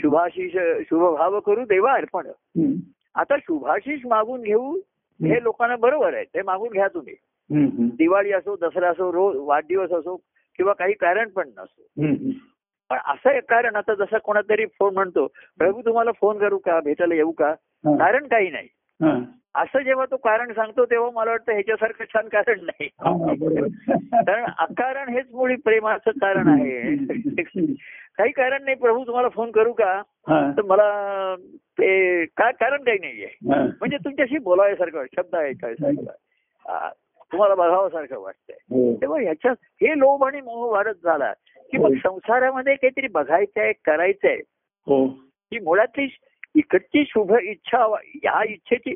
शुभाशीष 0.00 0.56
शुभभाव 0.90 1.40
करू 1.40 1.64
देवा 1.64 1.92
अर्पण. 1.92 2.26
आता 3.14 3.36
शुभाशीष 3.36 4.06
मागून 4.06 4.42
घेऊ 4.42 4.72
हे 5.20 5.42
लोकांना 5.42 5.76
बरोबर 5.76 6.14
आहे 6.14 6.24
ते 6.24 6.42
मागून 6.42 6.68
घ्या 6.68 6.88
तुम्ही. 6.88 7.14
दिवाळी 7.98 8.32
असो 8.32 8.56
दसरा 8.62 8.88
असो 8.90 9.12
रोज 9.12 9.36
वाढदिवस 9.38 9.92
असो 9.92 10.16
किंवा 10.56 10.72
काही 10.72 10.92
कारण 10.94 11.28
पण 11.28 11.48
नसो. 11.48 11.82
पण 12.90 12.98
असं 13.06 13.30
एक 13.30 13.50
कारण 13.50 13.76
आता 13.76 13.94
जसं 13.94 14.18
कोणातरी 14.18 14.66
फोन 14.66 14.94
म्हणतो 14.94 15.26
प्रभू 15.58 15.80
तुम्हाला 15.80 16.10
फोन 16.12 16.38
करू 16.38 16.58
का? 16.58 16.80
भेटायला 16.80 17.14
येऊ 17.14 17.30
का. 17.30 17.54
कारण 17.98 18.26
काही 18.26 18.50
नाही. 18.50 18.68
असं 19.54 19.78
जेव्हा 19.78 20.04
तो 20.10 20.16
कारण 20.16 20.52
सांगतो 20.52 20.84
तेव्हा 20.84 21.10
मला 21.10 21.30
वाटतं 21.30 21.52
ह्याच्यासारखं 21.52 22.04
छान 22.04 22.28
कारण 22.28 22.60
नाही. 22.60 22.88
कारण 24.26 24.44
अकारण 24.58 25.08
हेच 25.08 25.26
मुळी 25.32 25.56
प्रेमाचं 25.56 26.10
कारण 26.10 26.48
आहे. 26.48 26.96
काही 28.18 28.32
कारण 28.32 28.64
नाही 28.64 28.76
प्रभू 28.76 29.04
तुम्हाला 29.06 29.28
फोन 29.28 29.50
करू 29.50 29.72
का. 29.72 30.02
तर 30.56 30.62
मला 30.62 31.36
ते 31.80 32.24
काय 32.24 32.52
कारण 32.52 32.82
काही 32.82 32.98
नाहीये. 32.98 33.28
म्हणजे 33.80 33.96
तुमच्याशी 33.96 34.38
बोलायसारखं 34.38 34.98
वाटतं, 34.98 35.22
शब्द 35.22 35.34
ऐकायसारखं 35.34 36.88
तुम्हाला 37.32 37.54
बघावंसारखं 37.54 38.18
वाटतंय. 38.18 38.56
हो. 38.70 38.96
तेव्हा 38.96 39.20
ह्याच्यात 39.20 39.56
हे 39.60 39.98
लोभ 39.98 40.24
आणि 40.24 40.40
मोह 40.40 40.72
वाढत 40.72 40.94
झाला. 41.04 41.32
की 41.74 41.82
मग 41.82 41.94
हो. 41.94 41.94
संसारामध्ये 41.94 42.74
काहीतरी 42.74 43.08
बघायचंय 43.08 43.72
करायचंय. 43.84 44.36
हो. 44.86 45.06
ही 45.52 45.58
मुळातली 45.58 46.08
इकडची 46.54 47.04
शुभ 47.08 47.32
इच्छा 47.42 47.94
या 48.24 48.42
इच्छेची 48.48 48.94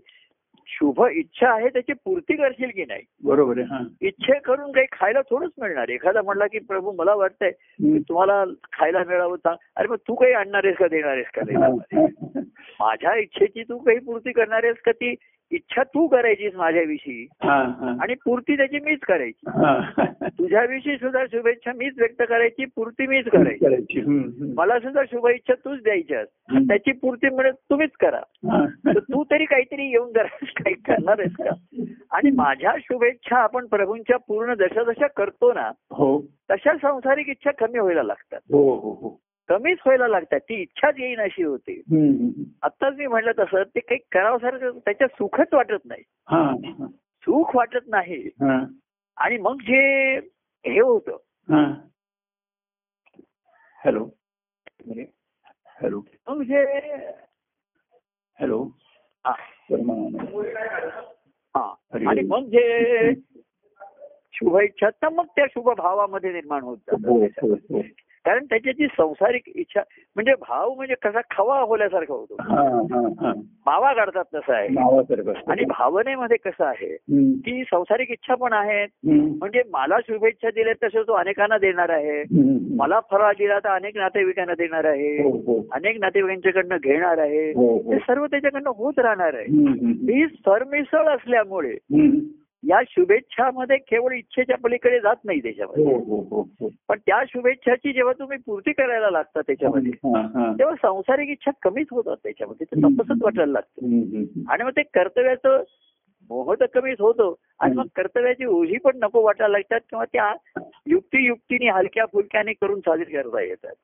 शुभ 0.67 1.07
इच्छा 1.11 1.51
आहे 1.51 1.69
त्याची 1.69 1.93
पूर्ती 1.93 2.37
करशील 2.37 2.71
की 2.75 2.85
नाही? 2.85 3.03
बरोबर 3.25 3.59
हा. 3.59 3.79
इच्छे 4.01 4.39
करून 4.39 4.73
काही 4.73 4.87
खायला 4.93 5.21
थोडंच 5.21 5.51
मिळणार. 5.61 5.89
एखादा 5.89 6.23
म्हणला 6.23 6.47
की 6.47 6.59
प्रभू 6.59 6.93
मला 6.93 7.15
वाटतंय 7.15 7.51
तुम्हाला 7.99 8.45
खायला 8.73 9.05
मिळावं 9.07 9.37
चांग 9.37 9.57
अरे 9.77 9.89
मग 9.89 9.97
तू 9.97 10.15
काही 10.15 10.33
आणणार 10.33 10.65
आहेस 10.65 10.77
का 10.77 10.87
देणार 10.87 11.17
आहेस 11.17 11.27
का. 11.35 12.41
माझ्या 12.81 13.15
इच्छेची 13.15 13.63
तू 13.63 13.79
काही 13.79 13.99
पूर्ती 13.99 14.33
करणार 14.33 14.65
आहेस 14.65 14.77
का 14.77 14.93
ती 14.93 15.15
इच्छा 15.53 15.83
तू 15.83 16.07
करायचीस 16.07 16.55
माझ्याविषयी. 16.55 17.27
आणि 17.43 18.15
पूर्ती 18.25 18.57
त्याची 18.57 18.79
मीच 18.79 18.99
करायची 19.01 19.51
हा. 19.51 20.05
तुझ्याविषयी 20.23 20.97
सुद्धा 20.97 21.25
शुभेच्छा 21.27 21.73
मीच 21.73 21.95
व्यक्त 21.99 22.23
करायची 22.29 22.65
पूर्ती 22.65 23.07
मीच 23.07 23.25
करायची. 23.25 24.01
मला 24.57 24.79
सुद्धा 24.79 25.03
शुभ 25.05 25.29
इच्छा 25.29 25.55
तूच 25.55 25.83
द्यायच्यास 25.83 26.27
हम्म. 26.51 26.63
त्याची 26.63 26.93
पूर्ती 26.93 27.29
मिळत 27.29 27.53
तुम्हीच 27.71 27.91
करा. 27.91 28.21
तर 28.87 28.99
तू 28.99 29.25
तरी 29.25 29.45
काहीतरी 29.45 29.91
येऊन 29.91 30.13
जरा 30.13 30.37
काही 30.65 30.75
करणार 30.75 31.21
आहेस 31.21 31.33
का 31.33 31.85
आणि 32.11 32.31
माझ्या 32.31 32.73
शुभेच्छा 32.81 33.37
आपण 33.37 33.67
प्रभूंच्या 33.67 34.17
पूर्ण 34.17 34.55
जशा 34.55 34.83
जशा 34.83 35.07
करतो 35.07 35.53
ना 35.53 35.71
हो 35.91 36.21
तशा 36.51 36.73
संसारिक 36.83 37.29
इच्छा 37.29 37.51
कमी 37.51 37.79
व्हायला 37.79 38.03
लागतात 38.03 38.41
हो 38.53 38.75
हो 38.75 39.21
कमीच 39.49 39.79
व्हायला 39.87 40.09
लागतात. 40.09 40.41
ती 40.41 40.55
इच्छाच 40.55 40.95
येईन 40.99 41.21
अशी 41.21 41.43
होते. 41.43 41.83
आत्ताच 42.63 42.95
मी 42.95 43.07
म्हटलं 43.07 43.33
तसं 43.39 43.63
ते 43.63 43.81
काही 43.81 44.01
करावंसारखं 44.13 44.79
त्याच्यात 44.79 45.09
सुखच 45.09 45.47
वाटत 45.53 45.85
नाही. 45.85 46.03
सुख 47.23 47.57
वाटत 47.57 47.79
नाही. 47.87 48.17
हा. 48.17 48.65
आणि 49.17 49.39
मग 49.39 49.61
जे 49.61 50.17
हे 50.67 50.81
होतं. 50.81 51.17
हा. 51.49 51.75
हॅलो. 53.85 54.09
हॅलो. 55.83 56.03
मग 56.29 56.43
जे 56.43 56.65
हॅलो. 58.41 58.69
हा. 59.25 59.33
आणि 62.07 62.21
मग 62.21 62.45
जे 62.45 63.15
शुभ 64.33 64.59
इच्छा 64.59 64.91
तर 64.91 65.09
मग 65.09 65.27
त्या 65.27 65.45
शुभ 65.51 65.71
भावामध्ये 65.71 66.33
निर्माण 66.33 66.63
होत 66.63 66.77
जातात. 66.77 67.83
कारण 68.29 68.45
त्याच्याची 68.45 68.87
संसारिक 68.87 69.43
इच्छा 69.55 69.81
म्हणजे 70.17 70.33
भाव 70.33 70.75
म्हणजे 70.75 70.95
कसा 70.95 71.21
खवा 71.37 71.61
होल्यासारखा 71.61 72.15
होतो 72.15 72.37
हा, 72.41 72.63
हा, 72.63 73.09
हा. 73.21 73.33
मावा 73.67 73.93
काढतात 73.93 74.25
तसं 74.35 74.53
आहे. 74.53 74.69
आणि 75.51 75.65
भावनेमध्ये 75.65 76.37
कसं 76.37 76.65
आहे 76.65 76.97
की 77.35 77.63
संसारिक 77.65 78.11
इच्छा 78.11 78.35
पण 78.35 78.53
आहेत 78.53 78.89
म्हणजे 79.39 79.63
मला 79.73 79.97
शुभेच्छा 80.09 80.51
दिल्या 80.51 80.73
तसं 80.83 81.03
तो 81.03 81.13
अनेकांना 81.13 81.59
देणार 81.59 81.91
आहे. 81.91 82.25
मला 82.77 83.01
फराळ 83.11 83.33
दिला 83.33 83.59
तर 83.59 83.69
अनेक 83.69 83.97
नातेवाईकांना 83.97 84.53
देणार 84.53 84.85
आहे 84.85 85.23
हो, 85.23 85.31
हो. 85.31 85.67
अनेक 85.73 86.01
नातेवाईकांच्याकडनं 86.01 86.77
घेणार 86.83 87.19
आहे 87.19 87.51
हो, 87.51 87.77
हो. 87.79 87.99
सर्व 87.99 88.27
त्याच्याकडनं 88.27 88.71
होत 88.77 88.99
राहणार 88.99 89.35
आहे. 89.35 89.45
ही 90.13 90.27
सरमिसळ 90.27 91.09
असल्यामुळे. 91.09 91.77
या 92.63 92.81
शुभेच्छामध्ये 92.89 93.77
केवळ 93.77 94.15
इच्छेच्या 94.15 94.57
पलीकडे 94.57 95.01
जात 95.01 95.17
नाही 95.25 95.43
त्याच्यामध्ये 95.43 95.85
हो, 95.85 95.99
हो, 95.99 96.49
हो. 96.61 96.69
पण 96.89 96.99
त्या 96.99 97.25
शुभेच्छाची 97.29 97.93
जेव्हा 97.93 98.13
तुम्ही 98.19 98.39
पूर्ती 98.47 98.73
करायला 98.73 99.11
लागता 99.11 99.41
त्याच्यामध्ये. 99.41 99.93
तेव्हा 100.59 100.75
संसारिक 100.75 101.29
इच्छा 101.29 101.51
कमीच 101.63 101.87
होतात 101.91 102.17
त्याच्यामध्ये 102.17 102.67
ते 102.75 102.81
तपसच 102.81 103.23
वाटायला 103.23 103.53
लागतं. 103.53 103.87
आणि 104.49 104.65
मग 104.65 104.71
ते 104.71 104.83
कर्तव्याचं 104.83 105.63
मोह 106.31 106.55
तर 106.55 106.67
कमीच 106.67 107.01
होतो. 107.01 107.39
आणि 107.61 107.75
मग 107.75 107.87
कर्तव्याची 107.97 108.45
ओझी 108.45 108.77
पण 108.77 108.91
नको 109.03 109.23
वाटायला 109.23 109.53
लागतात 109.53 109.81
किंवा 109.91 110.05
त्या 110.05 110.35
युक्ती 110.87 111.27
युक्तीने 111.27 111.71
हलक्या 111.71 112.05
फुलक्याने 112.07 112.53
करून 112.53 112.81
साजरी 112.81 113.13
करता 113.13 113.41
येतात. 113.41 113.75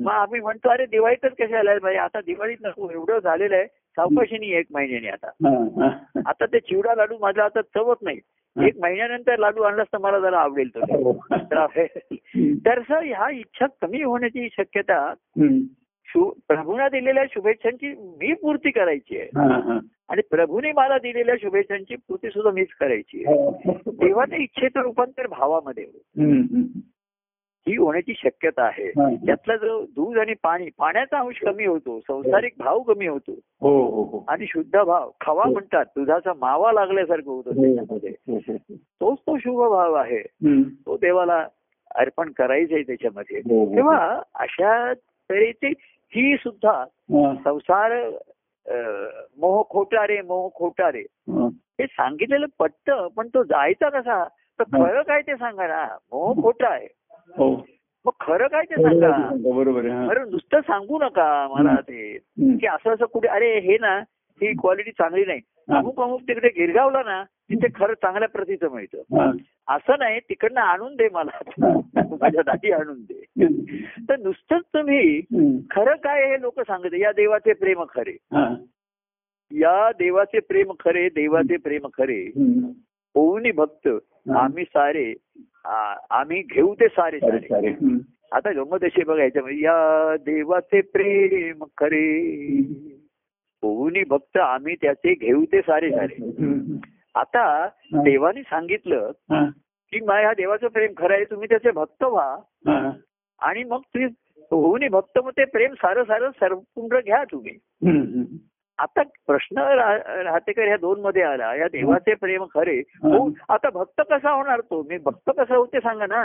मग 0.00 0.12
आम्ही 0.12 0.40
म्हणतो 0.40 0.68
अरे 0.68 0.86
दिवाळीतच 0.86 1.34
कशा 1.40 1.58
आल्या 1.58 1.80
पाहिजे 1.80 2.00
आता 2.00 2.20
दिवाळीत 2.20 2.56
नको 2.62 2.90
एवढं 2.90 3.18
झालेलं 3.18 3.56
आहे. 3.56 3.66
सावकाशीने 3.66 4.46
एक 4.46 4.66
महिन्याने 4.70 5.08
आता. 5.08 5.28
आता 6.26 6.46
ते 6.46 6.60
चिवडा 6.60 6.94
लाडू 6.94 7.14
माझा 7.20 7.44
आता 7.44 7.60
चवत 7.62 7.96
नाही. 8.02 8.18
एक 8.66 8.72
महिन्यानंतर 8.82 9.38
लाडू 9.38 9.62
आणलास 9.62 9.86
तर 9.92 9.98
मला 9.98 10.18
जरा 10.18 10.38
आवडेल 10.38 10.68
तो. 10.68 10.80
हो. 10.80 11.12
तर 12.66 12.82
सर 12.82 13.02
ह्या 13.02 13.30
इच्छा 13.30 13.66
कमी 13.82 14.02
होण्याची 14.02 14.48
शक्यता 14.52 15.14
प्रभूंना 16.18 16.88
दिलेल्या 16.88 17.24
शुभेच्छांची 17.30 17.88
मी 17.88 18.32
पूर्ती 18.32 18.70
करायची 18.70 19.18
आहे 19.20 19.28
हा, 19.36 19.58
हा. 19.58 19.78
आणि 20.08 20.22
प्रभूने 20.30 20.72
मला 20.72 20.98
दिलेल्या 20.98 21.34
शुभेच्छांची 21.42 21.96
पूर्ती 21.96 22.28
सुद्धा 22.28 22.50
मीच 22.50 22.68
करायची 22.80 23.24
आहे 23.24 23.34
हो. 23.36 23.72
तेव्हा 23.90 24.24
ते 24.24 24.42
इच्छेचं 24.42 24.80
रूपांतर 24.80 25.26
भावामध्ये. 25.26 25.84
ही 27.66 27.76
होण्याची 27.76 28.14
शक्यता 28.16 28.62
आहे 28.64 28.86
हा. 28.88 29.08
त्यातला 29.26 29.56
जो 29.56 29.82
दूध 29.84 30.18
आणि 30.18 30.34
पाणी 30.42 30.68
पाण्याचा 30.78 31.18
अंश 31.18 31.38
कमी 31.38 31.66
होतो 31.66 32.00
संसारिक 32.00 32.52
भाव 32.58 32.80
कमी 32.82 33.06
होतो 33.06 33.32
हो 33.60 33.70
हो 33.90 34.02
हो 34.02 34.24
आणि 34.28 34.46
शुद्ध 34.48 34.78
भाव 34.78 35.10
खवा 35.20 35.44
म्हणतात 35.44 35.84
दुधाचा 35.96 36.32
मावा 36.32 36.72
लागल्यासारखं 36.72 37.30
होतं 37.30 37.50
त्याच्यामध्ये 37.50 38.10
हो, 38.10 38.34
हो, 38.36 38.52
हो. 38.52 38.76
तोच 38.76 39.18
तो 39.18 39.38
शुभ 39.38 39.58
भाव 39.70 39.94
आहे. 39.94 40.22
तो 40.86 40.96
देवाला 40.96 41.46
अर्पण 41.94 42.30
करायचंय 42.30 42.82
त्याच्यामध्ये 42.82 43.38
हो, 43.38 43.64
हो. 43.64 43.74
तेव्हा 43.76 44.20
अशा 44.34 44.92
तऱ्हेची 45.30 45.72
ही 46.12 46.36
सुद्धा 46.36 46.70
हा, 46.70 47.34
संसार 47.34 47.92
मोह 49.38 49.62
खोटा 49.70 50.04
रे 50.06 50.20
मोह 50.22 50.48
खोटा 50.56 50.88
रे. 50.90 51.00
हा. 51.30 51.46
हे 51.80 51.86
सांगितलेलं 51.86 52.46
पटतं 52.58 53.08
पण 53.16 53.28
तो 53.28 53.42
जायचा 53.44 53.88
कसा? 53.90 54.24
तर 54.58 54.64
खरं 54.64 55.02
काय 55.02 55.20
ते 55.20 55.34
सांगा 55.36 55.66
ना? 55.66 55.84
मोह 56.12 56.42
खोटा 56.42 56.68
आहे. 56.68 56.86
हो. 57.38 57.48
मग 58.04 58.12
खरं 58.20 58.46
काय 58.46 58.62
ते 58.62 58.82
सांगा? 58.82 59.10
बरोबर 59.54 59.86
हा. 59.90 60.06
बरं 60.06 60.30
नुसतं 60.30 60.60
सांगू 60.60 60.98
नका 60.98 61.28
मला 61.48 61.74
ते. 61.80 62.18
की 62.38 62.66
असं 62.66 62.94
असं 62.94 63.04
कुठे 63.04 63.28
अरे 63.28 63.58
हे 63.60 63.76
ना 63.80 63.96
ही 64.40 64.52
क्वालिटी 64.52 64.90
चांगली 64.90 65.24
नाही. 65.24 65.40
हा. 65.70 65.78
अमुक 65.78 66.00
अमुक 66.00 66.20
तिकडे 66.20 66.48
गिरगावला 66.48 67.02
ना 67.02 67.22
तिथे 67.50 67.66
खरं 67.74 67.94
चांगल्या 67.94 68.28
प्रतीचं 68.28 68.70
मिळतं. 68.70 69.02
असं 69.68 69.98
नाही 69.98 70.20
तिकडनं 70.20 70.60
आणून 70.60 70.96
दे 70.96 71.08
मला. 71.12 71.38
माझ्या 72.20 72.42
दाटी 72.46 72.70
आणून 72.72 73.00
दे. 73.00 73.24
तर 74.08 74.18
नुसतंच 74.18 74.62
तुम्ही. 74.74 75.20
खरं 75.70 75.94
काय 75.96 76.30
हे 76.30 76.40
लोक 76.40 76.60
सांगते 76.60 77.00
या 77.00 77.12
देवाचे 77.12 77.52
प्रेम 77.52 77.84
खरे. 77.94 78.16
या 79.50 79.90
देवाचे 79.98 80.40
प्रेम 80.40 80.72
खरे 80.80 81.08
देवाचे 81.08 81.56
प्रेम 81.56 81.86
खरे. 81.98 82.22
होऊनी 83.14 83.50
भक्त 83.50 83.88
आम्ही 84.36 84.64
सारे 84.64 85.14
आम्ही 86.10 86.42
घेऊ 86.42 86.74
ते 86.74 86.88
सारे 86.88 87.18
सारे. 87.18 87.38
आता 88.32 88.52
गंमत 88.52 88.84
अशी 88.84 89.04
बघा 89.04 89.22
याच्यामध्ये 89.22 89.60
या 89.60 90.16
देवाचे 90.16 90.80
प्रेम 90.80 91.64
खरे. 91.76 92.06
होऊनी 93.62 94.02
भक्त 94.04 94.36
आम्ही 94.36 94.74
त्याचे 94.74 95.14
घेऊ 95.14 95.44
ते 95.44 95.60
सारे 95.60 95.90
सारे. 95.90 96.14
आता 97.14 97.66
देवाने 97.94 98.42
सांगितलं. 98.42 99.10
की 99.92 100.00
माझ्या 100.00 100.32
देवाचं 100.32 100.68
प्रेम 100.68 100.92
खरं 100.98 101.14
आहे 101.14 101.24
तुम्ही 101.24 101.48
त्याचे 101.48 101.70
भक्त 101.70 102.04
व्हा. 102.04 102.36
आणि 103.40 103.64
मग 103.64 103.80
तुम्ही 103.80 104.08
होऊनी 104.50 104.88
भक्त 104.88 105.18
मग 105.18 105.30
ते 105.30 105.44
प्रेम 105.44 105.74
सारं 105.74 106.04
सारं 106.04 106.30
सर्वपूर्ण 106.30 107.00
घ्या 107.00 107.22
तुम्ही. 107.24 107.58
आता 108.78 109.02
प्रश्न 109.26 109.58
राहतेकर 109.58 110.66
ह्या 110.66 110.76
दोन 110.76 111.00
मध्ये 111.00 111.22
आला 111.22 111.54
या 111.54 111.66
देवाचे 111.72 112.14
प्रेम 112.14 112.44
खरे 112.54 112.78
हो 113.02 113.28
आता 113.48 113.70
भक्त 113.70 114.00
कसा 114.10 114.30
होणार 114.30 114.60
तो 114.60 114.82
मी 114.82 114.98
भक्त 114.98 115.30
कसा 115.38 115.56
होते 115.56 115.80
सांगा 115.80 116.06
ना. 116.06 116.22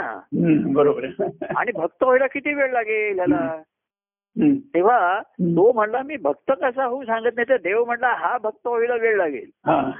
बरोबर 0.74 1.04
आणि 1.56 1.72
भक्त 1.72 2.02
व्हायला 2.02 2.26
किती 2.26 2.54
वेळ 2.54 2.72
लागेल 2.72 3.18
ह्याला. 3.18 3.62
तेव्हा 4.40 5.20
तो 5.40 5.72
म्हणला 5.72 6.02
मी 6.02 6.16
भक्त 6.16 6.52
कसा 6.62 6.84
होऊ 6.84 7.02
सांगत 7.04 7.30
नाही 7.36 7.48
तर 7.48 7.56
देव 7.56 7.84
म्हणला 7.84 8.08
हा 8.18 8.36
भक्त 8.38 8.66
व्हायला 8.66 8.94
वेळ 8.94 9.16
लागेल 9.16 9.50
हा. 9.66 9.90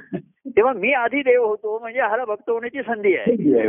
तेव्हा 0.47 0.73
मी 0.73 0.93
आधी 0.93 1.21
देव 1.21 1.45
होतो 1.45 1.79
म्हणजे 1.79 1.99
ह्याला 1.99 2.25
भक्त 2.25 2.49
होण्याची 2.49 2.81
संधी 2.81 3.15
आहे. 3.15 3.67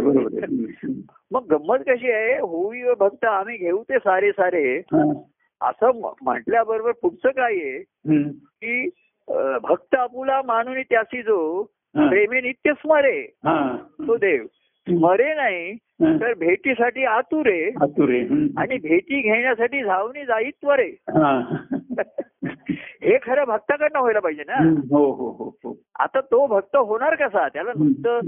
मग 1.33 1.47
गंमत 1.51 1.79
कशी 1.89 2.11
आहे 2.13 2.39
होई 2.39 2.83
व 2.83 2.95
भक्त 2.95 3.25
आम्ही 3.25 3.57
घेऊ 3.57 3.83
ते 3.83 3.99
सारे 3.99 4.31
सारे 4.33 4.79
हा. 4.79 5.03
असं 5.61 6.01
म्हटल्याबरोबर 6.23 6.93
पुढचं 7.03 7.29
काय 7.29 7.55
आहे. 7.55 7.79
की 8.33 8.89
भक्त 9.63 9.95
आपुला 9.95 10.41
मानुनी 10.45 10.83
त्यासी 10.83 11.23
जो 11.23 11.63
हा. 11.97 12.09
प्रेमे 12.09 12.41
नित्य 12.41 12.73
स्मरे 12.73 13.21
हा. 13.45 13.77
तो 14.07 14.17
देव 14.17 14.47
स्मरे 14.91 15.35
नाही. 15.35 15.75
तर 16.21 16.35
भेटीसाठी 16.35 17.05
आतुरे 17.05 17.71
आतुरे. 17.83 18.21
आणि 18.57 18.77
भेटी 18.79 19.21
घेण्यासाठी 19.21 19.83
धावणी 19.83 20.25
जाई 20.25 20.51
त्वरे 20.51 20.89
हा. 21.09 21.41
खरं 23.23 23.45
भक्ताकडनं 23.45 23.99
व्हायला 23.99 24.21
पाहिजे 24.21 24.45
ना 24.47 24.55
हं. 24.55 24.75
हो 24.91 25.11
हो 25.13 25.55
हो 25.65 25.77
आता 25.99 26.21
तो 26.21 26.47
भक्त 26.47 26.77
होणार 26.77 27.15
कसा 27.15 27.49
त्याला 27.49 27.73
नुसतं 27.77 28.21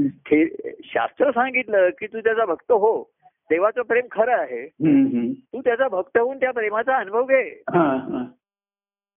शास्त्र 0.85 1.31
सांगितलं 1.31 1.89
की 1.91 2.07
तू 2.07 2.21
त्याचा 2.21 2.45
भक्त 2.45 2.73
हो 2.73 3.11
देवाचं 3.51 3.83
प्रेम 3.83 4.05
खरं 4.13 4.33
आहे. 4.33 4.67
तू 5.33 5.61
त्याचा 5.61 5.89
भक्त 5.89 6.19
होऊन 6.19 6.37
त्या 6.37 6.51
प्रेमाचा 6.51 6.97
अनुभव 6.97 7.25
घे. 7.25 7.63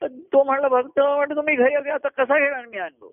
तर 0.02 0.08
तो 0.08 0.44
म्हणला 0.44 0.68
भक्त 0.68 1.00
म्हणतो 1.00 1.36
तुम्ही 1.36 1.56
घरी 1.56 1.90
आता 1.90 2.08
कसा 2.08 2.40
घेणार 2.40 2.66
मी 2.66 2.78
अनुभव. 2.78 3.10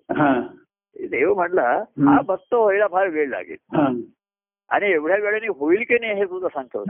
देव 1.11 1.33
म्हणला 1.33 1.83
हा 2.07 2.21
भक्त 2.21 2.53
व्हायला 2.53 2.87
फार 2.87 3.07
वेळ 3.07 3.29
लागेल. 3.29 3.57
आणि 4.73 4.91
एवढ्या 4.91 5.17
वेळाने 5.17 5.47
होईल 5.47 5.83
की 5.87 5.93
नाही 5.93 6.13
हे 6.13 6.25
तुझं 6.25 6.47
सांगतो 6.47 6.83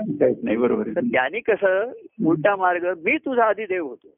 नाही 0.44 0.58
बरोबर 0.58 0.88
तर. 0.88 1.00
त्यांनी 1.00 1.40
कसं 1.40 1.92
उलटा 2.26 2.56
मार्ग 2.56 2.94
मी 3.06 3.18
तुझा 3.18 3.44
आधी 3.44 3.66
देव 3.66 3.88
होतो. 3.88 4.16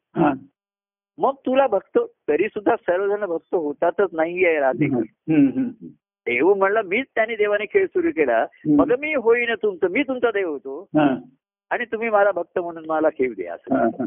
मग 1.18 1.34
तुला 1.34 1.66
भक्त 1.66 1.98
तरी 2.28 2.48
सुद्धा 2.48 2.76
सर्वजण 2.76 3.26
भक्त 3.26 3.54
होतातच 3.54 4.08
नाहीये 4.12 4.58
हं, 4.58 5.46
हं. 5.46 5.68
देव 6.26 6.54
म्हणला 6.54 6.82
मीच 6.82 7.06
त्याने 7.14 7.36
देवाने 7.36 7.64
खेळ 7.64 7.86
सुरू 7.86 8.08
केला 8.08 8.46
मग 8.66 8.92
मी 8.98 9.14
होईन 9.14 9.54
तुमचं 9.62 9.90
मी 9.90 10.02
तुमचा 10.02 10.30
देव 10.30 10.50
होतो. 10.50 10.88
आणि 11.70 11.84
तुम्ही 11.84 12.10
मला 12.10 12.30
भक्त 12.32 12.58
म्हणून 12.58 12.84
मला 12.86 13.08
खेळ 13.08 13.34
द्या 13.34 13.54
असं. 13.54 14.04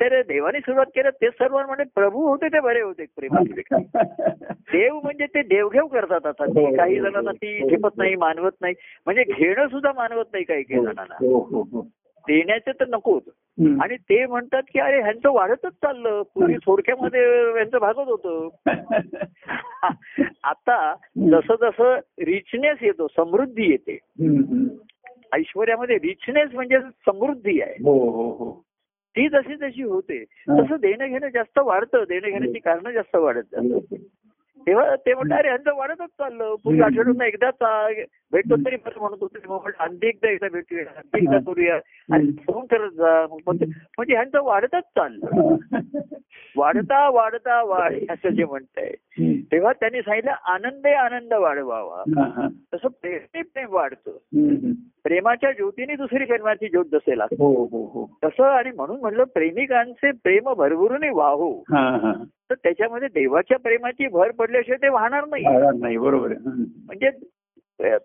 तर 0.00 0.22
देवाने 0.22 0.60
सुरुवात 0.60 0.86
केलं 0.86 1.10
ते 1.10 1.28
सर्व 1.30 1.58
म्हणजे 1.58 1.84
प्रभू 1.94 2.28
होते 2.28 2.48
ते 2.48 2.60
बरे 2.60 2.80
होते 2.80 3.04
प्रेमाचे 3.04 3.62
देव 4.52 5.00
म्हणजे 5.00 5.26
ते 5.26 5.42
देवघेव 5.42 5.86
करतात 5.86 6.26
आता. 6.26 6.44
हो, 6.44 6.66
हो, 6.66 6.76
काही 6.76 6.98
हो, 6.98 7.04
जणांना 7.04 7.32
ती 7.32 7.68
ठेपत 7.68 7.84
हो. 7.84 8.02
नाही 8.02 8.16
मानवत 8.16 8.52
नाही. 8.60 8.74
म्हणजे 9.06 9.22
घेणं 9.22 9.66
सुद्धा 9.68 9.92
मानवत 9.96 10.24
नाही 10.32 10.44
काही 10.44 10.62
काही 10.62 10.80
जणांना. 10.82 11.80
देण्याचं 12.28 12.70
तर 12.80 12.84
नकोच. 12.88 13.22
आणि 13.80 13.96
ते 13.96 14.26
म्हणतात 14.26 14.62
की 14.72 14.80
अरे 14.80 15.00
ह्यांचं 15.00 15.32
वाढतच 15.32 15.72
चाललं. 15.72 16.22
पूर्वी 16.34 16.54
थोडक्यामध्ये 16.54 17.52
ह्यांचं 17.52 17.78
भागत 17.78 18.08
होतं. 18.08 18.48
आता 20.44 20.94
जसं 21.18 21.54
जसं 21.60 21.98
रिचनेस 22.18 22.78
येतो 22.82 23.06
समृद्धी 23.08 23.70
येते. 23.70 23.98
ऐश्वर्यामध्ये 25.32 25.96
रिचनेस 25.96 26.48
म्हणजे 26.54 26.78
समृद्धी 26.80 27.60
आहे. 27.60 27.74
ती 29.16 29.28
जशी 29.28 29.54
जशी 29.56 29.82
होते 29.82 30.22
तसं 30.24 30.76
देणं 30.80 31.06
घेणं 31.06 31.28
जास्त 31.28 31.58
वाढतं. 31.58 32.04
देणं 32.08 32.28
घेण्याची 32.28 32.58
कारणं 32.58 32.90
जास्त 32.90 33.16
वाढत 33.16 33.42
जातात. 33.52 33.96
तेव्हा 34.66 34.96
ते 34.96 35.14
म्हणतात 35.14 35.38
अरे 35.38 35.48
ह्यांचं 35.48 35.76
वाढतच 35.76 36.08
चाललं. 36.08 36.54
पूर्वी. 36.64 36.80
आठवड्यातून 36.80 37.22
एकदाच 37.22 37.62
आ, 37.62 37.88
भेटतो 38.32 38.56
तरी 38.56 38.76
बरं 38.76 39.00
म्हणत 39.00 39.16
होते 39.20 39.38
मग 39.48 39.70
आणखी 39.78 40.08
एकदा 40.08 40.30
एकदा 40.30 40.48
भेटूया 40.52 40.84
आणखी 40.96 41.24
एकदा 41.24 41.38
करूया. 41.38 41.74
आणि 42.12 42.32
फोन 42.32 42.66
करत 42.66 42.90
जा. 42.90 43.26
मग 43.30 43.38
म्हणते, 43.46 43.64
म्हणजे 43.64 44.14
ह्यांचं 44.14 44.42
वाढतच 44.42 44.82
चाललं. 44.82 45.56
वाढता 46.56 47.08
वाढता 47.10 47.62
वाढ 47.62 47.94
असं 48.10 48.28
जे 48.28 48.44
म्हणताय. 48.44 48.92
तेव्हा 49.52 49.72
त्यांनी 49.72 50.00
सांगितलं 50.00 50.30
आनंदे 50.30 50.92
आनंद 50.92 51.32
वाढवावा. 51.32 52.02
तसं 52.74 52.88
प्रेम 52.88 53.42
प्रेम 53.42 53.66
वाढतं. 53.70 54.10
प्रेमाच्या 55.04 55.52
ज्योतीने 55.52 55.96
दुसरी 55.96 56.24
प्रेमाची 56.24 56.68
ज्योत 56.68 56.84
जसे 56.92 57.18
लागते 57.18 57.36
हो 57.38 57.64
हो 57.64 57.84
हो. 57.86 58.18
तसं 58.24 58.44
आणि 58.44 58.70
म्हणून 58.70 59.00
म्हटलं 59.00 59.24
प्रेमिकांचे 59.24 60.10
प्रेम 60.10 60.52
भरभरून 60.52 61.04
वाहो. 61.12 61.64
तर 62.50 62.54
त्याच्यामध्ये 62.54 63.08
देवाच्या 63.14 63.58
प्रेमाची 63.58 64.06
भर 64.08 64.30
पडल्याशिवाय 64.30 64.78
ते 64.82 64.88
वाहणार 64.88 65.24
नाही 65.26 65.96
बरोबर 65.96 66.32
हं. 66.32 66.64
म्हणजे 66.86 67.10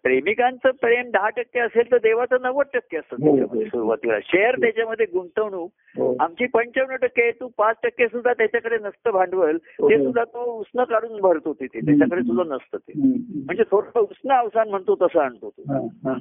प्रेमिकांचं 0.03 0.71
प्रेम 0.81 1.09
दहा 1.11 1.29
टक्के 1.29 1.59
असेल 1.59 1.91
तर 1.91 1.97
देवाचं 1.97 2.41
नव्वद 2.41 2.65
टक्के 2.73 2.97
असतं 2.97 3.15
हो, 3.15 3.25
हो. 3.25 3.35
त्याच्यामध्ये 3.35 3.65
सुरुवातीला 3.65 4.19
शेअर 4.23 4.55
त्याच्यामध्ये 4.55 5.05
गुंतवणूक 5.05 5.69
हो. 5.97 6.15
आमची 6.19 6.45
पंच्याण्णव 6.45 6.95
टक्के 6.95 7.29
तू 7.31 7.47
पाच 7.57 7.75
टक्के 7.83 8.07
सुद्धा 8.07 8.33
त्याच्याकडे 8.33 8.77
नसतं 8.77 9.11
भांडवल 9.11 9.57
ते 9.57 9.95
हो. 9.95 10.03
सुद्धा 10.03 10.23
तो 10.23 10.43
उसनं 10.51 10.83
काढून 10.83 11.19
भरतो 11.21 11.53
तिथे 11.53 11.79
त्याच्याकडे 11.79 12.21
सुद्धा 12.21 12.43
नसतं 12.55 12.77
ते 12.77 12.99
हं, 12.99 13.09
हं. 13.09 13.41
म्हणजे 13.45 13.63
थोडं 13.71 13.99
उसनं 13.99 14.33
अवसान 14.33 14.69
म्हणतो 14.69 14.95
तसं 15.01 15.19
आणतो 15.19 15.49
तो 15.49 15.73
हा, 15.73 15.79
हा. 16.03 16.17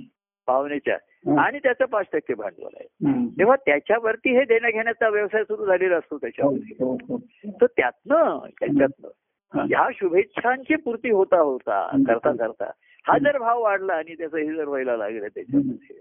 भावनेच्या 0.49 0.97
हा. 1.27 1.41
आणि 1.43 1.59
त्याचं 1.59 1.85
पाच 1.85 2.07
टक्के 2.13 2.35
भांडवल 2.35 2.77
आहे 2.81 3.09
हं. 3.09 3.27
तेव्हा 3.27 3.57
त्याच्यावरती 3.57 4.37
हे 4.39 4.45
देण्या 4.45 4.71
घेण्याचा 4.71 5.09
व्यवसाय 5.09 5.45
सुरू 5.45 5.67
झालेला 5.67 5.97
असतो 5.97 6.15
हो, 6.15 6.19
त्याच्यामध्ये 6.19 6.77
हो, 6.85 6.99
हो. 7.09 7.17
तर 7.61 7.67
त्यातनं 7.67 8.39
त्याच्यातनं 8.61 9.09
हा. 9.55 9.63
ह्या 9.63 9.89
शुभेच्छांची 9.95 10.77
पूर्ती 10.77 11.11
होता 11.11 11.41
होता. 11.41 11.87
करता 12.09 12.33
करता 12.33 12.71
हा 13.07 13.19
जर 13.19 13.39
भाव 13.39 13.63
वाढला 13.63 13.93
आणि 13.95 14.15
त्याचं 14.15 14.37
हे 14.37 14.55
जर 14.55 14.65
व्हायला 14.65 14.97
लागलं 14.97 15.27
त्याच्यामध्ये. 15.27 16.01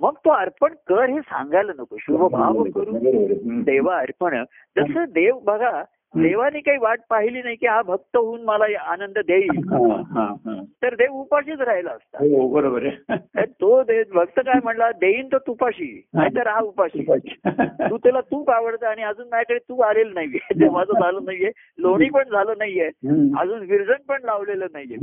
मग 0.00 0.14
तो 0.14 0.30
अर्पण 0.30 0.74
कर 0.86 1.08
हे 1.08 1.20
सांगायला 1.20 1.72
नको 1.78 1.96
शुभ 2.00 2.30
भाव 2.32 2.64
करून. 2.64 2.96
हं. 2.96 3.62
देवा 3.62 3.98
अर्पण 3.98 4.44
जसं 4.76 5.04
देव 5.08 5.38
बघा 5.38 5.84
देवाने 6.16 6.60
काही 6.60 6.78
वाट 6.78 7.00
पाहिली 7.10 7.42
नाही 7.42 7.56
की 7.56 7.66
हा 7.66 7.82
भक्त 7.82 8.16
होऊन 8.16 8.42
मला 8.42 8.64
आनंद 8.80 9.18
देईल. 9.18 9.50
हा, 9.50 10.02
हा, 10.10 10.24
हा. 10.24 10.64
तर 10.82 10.94
देव 10.94 11.12
उपाशीच 11.12 11.60
राहिला 11.60 11.90
असता. 11.90 12.18
हो 12.18 12.48
बरोबर 12.48 12.88
तो 13.44 13.82
दे- 13.82 14.12
भक्त 14.14 14.40
काय 14.40 14.60
म्हणला 14.64 14.90
देईन 14.90 15.28
तर 15.32 15.38
तुपाशी 15.38 16.06
नाहीतर 16.14 16.46
हा 16.46 16.60
उपाशी. 16.60 17.02
तू 17.90 17.96
त्याला 17.96 18.20
तूप 18.20 18.50
आवडतं 18.50 18.86
आणि 18.86 19.02
अजून 19.02 19.26
माझ्याकडे 19.26 19.58
तूप 19.68 19.82
आलेलं 19.82 20.14
नाहीये. 20.14 20.60
ते 20.60 20.68
माझं 20.68 20.92
झालं 20.92 21.24
नाहीये. 21.24 21.50
लोणी 21.78 22.08
पण 22.08 22.22
झालं 22.22 22.52
नाहीये. 22.58 22.86
अजून 23.38 23.58
विरजण 23.58 24.02
पण 24.08 24.18
लावलेलं 24.24 24.66
नाहीये. 24.72 24.96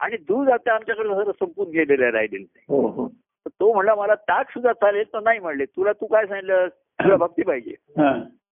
आणि 0.00 0.16
दूध 0.16 0.48
आता 0.48 0.74
आमच्याकडे 0.74 1.08
संपून 1.24 1.68
गेलेलं 1.70 2.02
आहे 2.02 2.12
राहिलेलं 2.12 2.44
नाही 2.56 2.64
हो. 2.68 2.88
हो 2.88 3.08
तो 3.48 3.74
म्हणला 3.74 3.94
मला 3.94 4.14
ताक 4.14 4.50
सुद्धा 4.50 4.72
चालेल. 4.72 5.04
तर 5.04 5.20
नाही 5.20 5.38
म्हणले 5.38 5.64
तुला 5.64 5.92
तू 5.92 6.06
काय 6.06 6.26
सांगितलं 6.26 6.66
तुला 6.82 7.16
भक्ती 7.16 7.42
पाहिजे. 7.42 7.74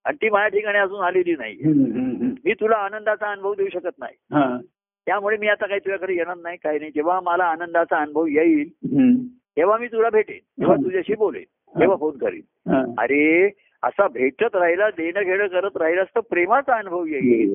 आणि 0.05 0.17
ती 0.17 0.31
माझ्या 0.31 0.49
ठिकाणी 0.49 0.79
अजून 0.79 1.01
आलेली 1.01 1.33
नाही. 1.33 1.57
मी 2.45 2.53
तुला 2.53 2.77
आनंदाचा 2.77 3.31
अनुभव 3.33 3.55
देऊ 3.55 3.69
शकत 3.73 3.99
नाही. 3.99 4.17
त्यामुळे 5.07 5.37
मी 5.37 5.49
आता 5.49 5.67
काही 5.67 5.81
तुझ्याकडे 5.81 6.15
येणार 6.15 6.37
नाही 6.43 6.57
काही 6.57 6.79
नाही 6.79 6.91
जेव्हा 6.95 7.21
मला 7.21 7.45
आनंदाचा 7.45 7.99
अनुभव 7.99 8.27
येईल. 8.27 8.69
तेव्हा 9.57 9.79
मी 9.79 9.87
तुला 9.87 10.11
भेटेन 10.11 10.39
तेव्हा 10.61 10.77
तुझ्याशी 10.77 11.15
बोलेन 11.15 11.79
तेव्हा 11.81 11.97
फोन 11.97 12.17
करीन. 12.17 12.41
अरे 12.99 13.51
असा 13.83 14.09
भेटत 14.09 14.57
राहिला 14.57 14.91
देणं 14.91 15.23
घेणं 15.23 15.47
करत 15.47 15.77
राहिलास 15.77 16.07
तर 16.15 16.21
प्रेमाचा 16.21 16.77
अनुभव 16.77 17.05
येईल. 17.05 17.55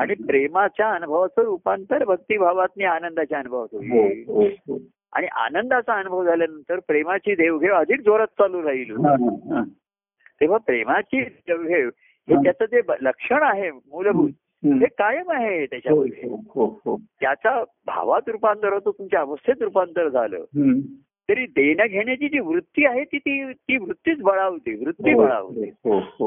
आणि 0.00 0.14
प्रेमाच्या 0.14 0.90
अनुभवाचं 0.90 1.42
रूपांतर 1.42 2.04
भक्तिभावात 2.04 2.82
आनंदाच्या 2.82 3.38
अनुभवात 3.38 3.68
होईल 3.72 3.90
हो, 4.28 4.42
हो. 4.42 4.78
आणि 5.12 5.26
आनंदाचा 5.26 5.94
अनुभव 5.94 6.24
झाल्यानंतर 6.24 6.78
प्रेमाची 6.78 7.34
देवघेव 7.34 7.74
अधिक 7.74 8.00
जोरात 8.00 8.26
चालू 8.26 8.62
राहील. 8.62 8.92
तेव्हा 10.40 10.58
प्रेमाची 10.58 11.20
हे. 11.48 11.90
त्याचं 12.28 12.64
जे 12.64 12.80
लक्षण 13.00 13.42
आहे 13.42 13.70
मूलभूत 13.70 14.30
हं. 14.64 14.78
कायम 14.78 15.30
आहे 15.30 15.66
त्याच्यामध्ये 15.66 16.28
हो, 16.28 16.36
हो, 16.48 16.80
हो. 16.84 16.96
त्याचा 17.20 17.64
भावात 17.86 18.28
रूपांतर 18.28 18.72
होतं 18.72 18.90
तुमच्या 18.90 19.20
अवस्थेत 19.20 19.54
रूपांतर 19.60 20.08
झालं. 20.08 20.44
तरी 21.28 21.46
देण्या 21.46 21.86
घेण्याची 21.86 22.28
जी 22.28 22.38
वृत्ती 22.38 22.86
आहे 22.86 23.04
ती 23.04 23.18
ती 23.18 23.52
ती 23.52 23.76
वृत्तीच 23.76 24.20
बळावते 24.20 24.84
वृत्ती 24.84 25.14
बळावते. 25.14 25.70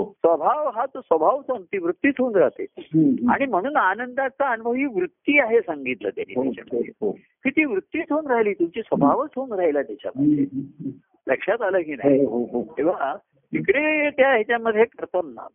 स्वभाव 0.04 0.70
हा 0.70 0.86
तो 0.86 1.02
स्वभाव 1.02 1.42
ती 1.50 1.78
वृत्तीच 1.78 2.16
होऊन 2.20 2.36
राहते. 2.36 2.66
आणि 3.30 3.46
म्हणून 3.46 3.78
आनंदाचा 3.78 4.52
अनुभव 4.52 4.74
ही 4.74 4.86
वृत्ती 4.86 5.40
आहे 5.40 5.60
सांगितलं 5.62 6.10
त्यांनी 6.10 6.34
त्याच्यामध्ये. 6.34 7.12
की 7.44 7.50
ती 7.50 7.66
वृत्तीच 7.66 8.06
होऊन 8.10 8.28
राहिली 8.28 8.54
तुमची 8.54 8.82
स्वभावच 8.82 9.30
होऊन 9.36 9.54
राहिला 9.54 9.82
त्याच्यामध्ये 9.82 10.46
लक्षात 11.28 11.62
आलं 11.62 11.82
की. 11.82 11.96
नाही. 11.96 12.26
तेव्हा 12.78 13.16
तिकडे 13.54 14.10
त्या 14.10 14.32
ह्याच्यामध्ये 14.32 14.86
करताना 14.86 15.48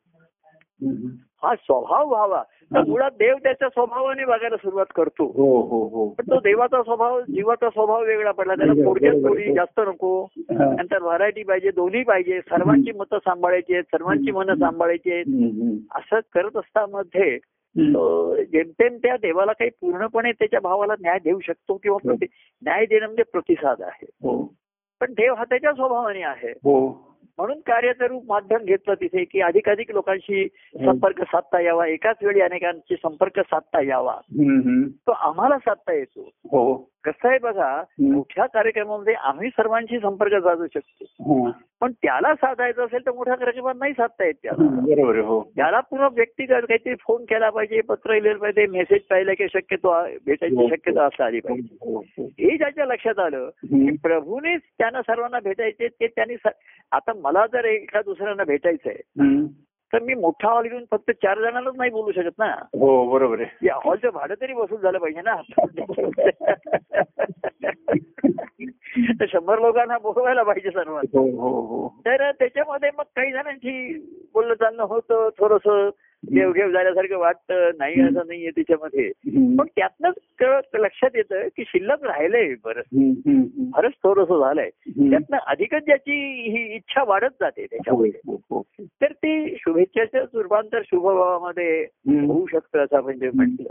हं, 0.84 1.54
स्वभाव 1.54 2.08
व्हावा. 2.08 2.42
तर 2.74 2.80
मुळात 2.88 3.10
देव 3.10 3.36
त्याच्या 3.36 3.68
स्वभावाने 3.68 4.24
बघायला 4.24 4.56
सुरुवात 4.56 4.86
करतो. 4.94 5.24
हो 5.24 5.60
हो 5.62 5.88
हो. 5.88 6.08
पण 6.08 6.24
तो 6.30 6.40
देवाचा 6.40 6.82
स्वभाव 6.82 7.20
जीवाचा 7.20 7.70
स्वभाव 7.70 8.04
वेगळा 8.04 8.30
पडला. 8.30 8.54
त्याला 8.54 8.72
थोडक्यात. 8.84 9.14
थोडी 9.14 9.54
जास्त 9.54 9.80
नको. 9.86 10.28
नंतर 10.50 11.02
व्हरायटी 11.02 11.42
पाहिजे 11.42 11.70
दोन्ही 11.70 12.02
पाहिजे. 12.02 12.40
सर्वांची 12.40 12.92
मतं 12.92 13.18
सांभाळायची 13.18 13.72
आहेत 13.72 13.84
सर्वांची 13.84 14.30
मनं 14.30 14.54
सांभाळायची 14.54 15.12
आहेत. 15.12 15.24
असं 15.94 16.20
करत 16.34 16.56
असतामध्ये 16.56 17.38
जेमतेम 18.44 18.96
त्या 18.96 19.16
देवाला 19.16 19.52
काही 19.52 19.70
पूर्णपणे 19.80 20.32
त्याच्या 20.32 20.60
भावाला 20.60 20.92
न्याय 21.00 21.18
देऊ 21.18 21.40
शकतो 21.40 21.76
किंवा 21.76 22.12
न्याय 22.62 22.86
देणं 22.86 23.06
म्हणजे 23.06 23.22
प्रतिसाद 23.22 23.82
आहे. 23.82 24.06
पण 25.00 25.12
देव 25.12 25.34
हा 25.34 25.44
त्याच्या 25.44 25.72
स्वभावाने 25.72 26.22
आहे. 26.22 26.52
म्हणून 27.38 27.58
कार्याचं 27.58 28.04
रूप 28.04 28.24
माध्यम 28.28 28.64
घेतलं 28.64 28.94
तिथे 28.94 29.24
की 29.24 29.40
अधिकाधिक 29.40 29.90
लोकांशी 29.90 30.48
संपर्क 30.74 31.22
साधता 31.22 31.60
यावा 31.60 31.86
एकाच 31.86 32.16
वेळी 32.22 32.40
अनेकांशी 32.40 32.94
संपर्क 32.94 33.40
साधता 33.40 33.80
यावा. 33.80 34.16
तो 35.06 35.12
आम्हाला 35.12 35.58
साधता 35.58 35.92
येतो 35.92 36.30
हो 36.44 36.90
कसं 37.04 37.28
आहे 37.28 37.38
बघा 37.38 37.82
मोठ्या 38.00 38.46
कार्यक्रमामध्ये 38.46 39.14
आम्ही 39.14 39.48
सर्वांशी 39.48 39.98
संपर्क 39.98 40.42
साधू 40.44 40.66
शकतो 40.66 41.44
हा. 41.44 41.50
पण 41.82 41.92
त्याला 41.92 42.34
साधायचं 42.34 42.84
असेल 42.84 43.04
तर 43.06 43.10
मोठ्या 43.10 43.34
कार्यक्रमात 43.34 43.74
नाही 43.78 43.92
साधता 43.92 44.24
येत 44.24 44.34
त्याला 44.42 44.64
बरोबर 44.80 45.18
हो 45.18 45.40
त्याला 45.56 45.80
पुन्हा 45.80 46.08
व्यक्तिगत 46.12 46.66
काहीतरी 46.68 46.94
फोन 47.00 47.24
केला 47.24 47.48
पाहिजे 47.50 47.80
पत्र 47.80 48.12
लिहिलं 48.12 48.38
पाहिजे 48.38 48.66
मेसेज 48.66 49.00
पाहिलं 49.00 49.32
की 49.32 49.46
शक्यतो 49.48 49.94
भेटायची 50.26 50.68
शक्यता 50.70 51.04
असं 51.06 51.24
आली 51.24 51.40
पाहिजे 51.40 51.76
हो, 51.82 51.96
हो. 51.98 52.24
हे 52.24 52.56
ज्याच्या 52.56 52.86
लक्षात 52.86 53.18
आलं. 53.18 53.48
की 53.48 53.96
प्रभूनेच 53.96 54.60
त्यांना 54.78 55.02
सर्वांना 55.02 55.38
भेटायचे 55.40 55.88
ते 55.88 56.06
त्यांनी 56.06 56.36
आता 56.92 57.12
मला 57.20 57.44
जर 57.46 57.64
एका 57.64 58.00
दुसऱ्यांना 58.00 58.44
भेटायचं 58.44 58.88
आहे 58.88 59.02
हम्म. 59.20 59.46
तर 59.92 60.02
मी 60.02 60.14
मोठा 60.14 60.48
हॉल 60.48 60.68
घेऊन 60.68 60.84
फक्त 60.90 61.10
चार 61.10 61.38
जणांनाच 61.38 61.74
नाही 61.76 61.90
बोलू 61.90 62.12
शकत 62.12 62.38
ना. 62.38 62.54
हो 62.54 63.10
बरोबर 63.10 63.40
आहे. 63.40 63.66
या 63.66 63.74
हॉलचं 63.84 64.08
भाडं 64.14 64.34
तरी 64.40 64.52
वसूल 64.52 64.80
झालं 64.80 64.98
पाहिजे 64.98 65.20
ना. 65.20 65.34
तर 69.20 69.24
शंभर 69.28 69.58
लोकांना 69.58 69.98
बोलवायला 69.98 70.42
पाहिजे 70.42 70.70
सर्वांना. 70.70 71.18
हो 71.18 71.24
हो 71.24 71.60
हो. 71.60 71.88
तर 71.88 72.30
त्याच्यामध्ये 72.30 72.90
मग 72.98 73.04
काही 73.16 73.32
जणांची 73.32 73.98
बोलणं 74.34 74.54
चालणं 74.54 74.82
होतं 74.82 75.28
थोडस 75.38 75.94
घेव 76.30 76.70
झाल्यासारखं 76.70 77.18
वाटतं 77.18 77.70
नाही 77.78 78.00
असं 78.00 78.26
नाहीये 78.26 78.50
त्याच्यामध्ये. 78.50 79.10
पण 79.56 79.66
त्यातनंच 79.76 80.66
लक्षात 80.74 81.10
येतं 81.14 81.48
की 81.56 81.64
शिल्लक 81.66 82.04
राहिलंय 82.04 82.54
बरंच 82.64 82.84
हम्म. 82.92 83.42
बरंच 83.58 83.92
थोडस 83.92 84.28
झालंय. 84.28 84.70
त्यातनं 85.10 85.36
अधिकच 85.46 85.84
ज्याची 85.84 86.12
ही 86.50 86.74
इच्छा 86.74 87.04
वाढत 87.04 87.34
जाते 87.40 87.62
हो, 87.62 87.66
त्याच्यामध्ये 87.70 88.20
हो, 88.26 88.40
हो. 88.50 88.62
तर 88.80 89.12
ते 89.12 89.56
शुभेच्छाचं 89.58 90.24
रूपांतर 90.34 90.80
शुभभावामध्ये. 90.84 91.86
होऊ 92.08 92.46
शकतं 92.46 92.78
असं 92.78 93.02
म्हणजे 93.02 93.30
म्हटलं. 93.34 93.68